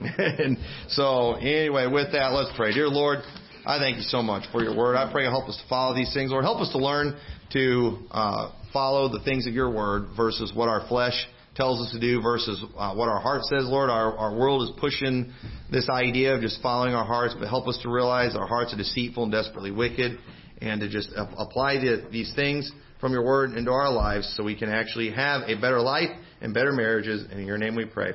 and 0.18 0.56
so, 0.88 1.34
anyway, 1.34 1.88
with 1.88 2.12
that, 2.12 2.28
let's 2.32 2.56
pray. 2.56 2.72
Dear 2.72 2.86
Lord, 2.86 3.18
I 3.66 3.78
thank 3.78 3.96
you 3.96 4.02
so 4.02 4.22
much 4.22 4.44
for 4.52 4.62
your 4.62 4.76
word. 4.76 4.94
I 4.94 5.10
pray 5.10 5.24
you 5.24 5.30
help 5.30 5.48
us 5.48 5.60
to 5.60 5.68
follow 5.68 5.96
these 5.96 6.14
things. 6.14 6.30
Lord, 6.30 6.44
help 6.44 6.60
us 6.60 6.70
to 6.70 6.78
learn 6.78 7.18
to 7.52 7.98
uh, 8.12 8.52
follow 8.72 9.08
the 9.08 9.18
things 9.24 9.48
of 9.48 9.52
your 9.52 9.68
word 9.68 10.10
versus 10.16 10.52
what 10.54 10.68
our 10.68 10.86
flesh 10.86 11.26
tells 11.56 11.80
us 11.84 11.92
to 11.92 12.00
do 12.00 12.22
versus 12.22 12.62
uh, 12.76 12.94
what 12.94 13.08
our 13.08 13.20
heart 13.20 13.42
says, 13.44 13.64
Lord. 13.64 13.90
Our, 13.90 14.16
our 14.16 14.36
world 14.36 14.62
is 14.62 14.70
pushing 14.78 15.32
this 15.72 15.88
idea 15.88 16.34
of 16.34 16.40
just 16.40 16.62
following 16.62 16.94
our 16.94 17.04
hearts, 17.04 17.34
but 17.38 17.48
help 17.48 17.66
us 17.66 17.78
to 17.82 17.90
realize 17.90 18.36
our 18.36 18.46
hearts 18.46 18.72
are 18.72 18.76
deceitful 18.76 19.24
and 19.24 19.32
desperately 19.32 19.72
wicked, 19.72 20.18
and 20.60 20.80
to 20.80 20.88
just 20.88 21.10
apply 21.16 21.78
the, 21.78 22.06
these 22.12 22.32
things 22.36 22.70
from 23.00 23.12
your 23.12 23.24
word 23.24 23.54
into 23.54 23.72
our 23.72 23.90
lives 23.90 24.32
so 24.36 24.44
we 24.44 24.56
can 24.56 24.68
actually 24.68 25.10
have 25.10 25.42
a 25.48 25.60
better 25.60 25.80
life 25.80 26.10
and 26.40 26.54
better 26.54 26.72
marriages. 26.72 27.30
In 27.30 27.46
your 27.46 27.58
name 27.58 27.74
we 27.74 27.84
pray. 27.84 28.12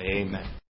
Amen. 0.00 0.58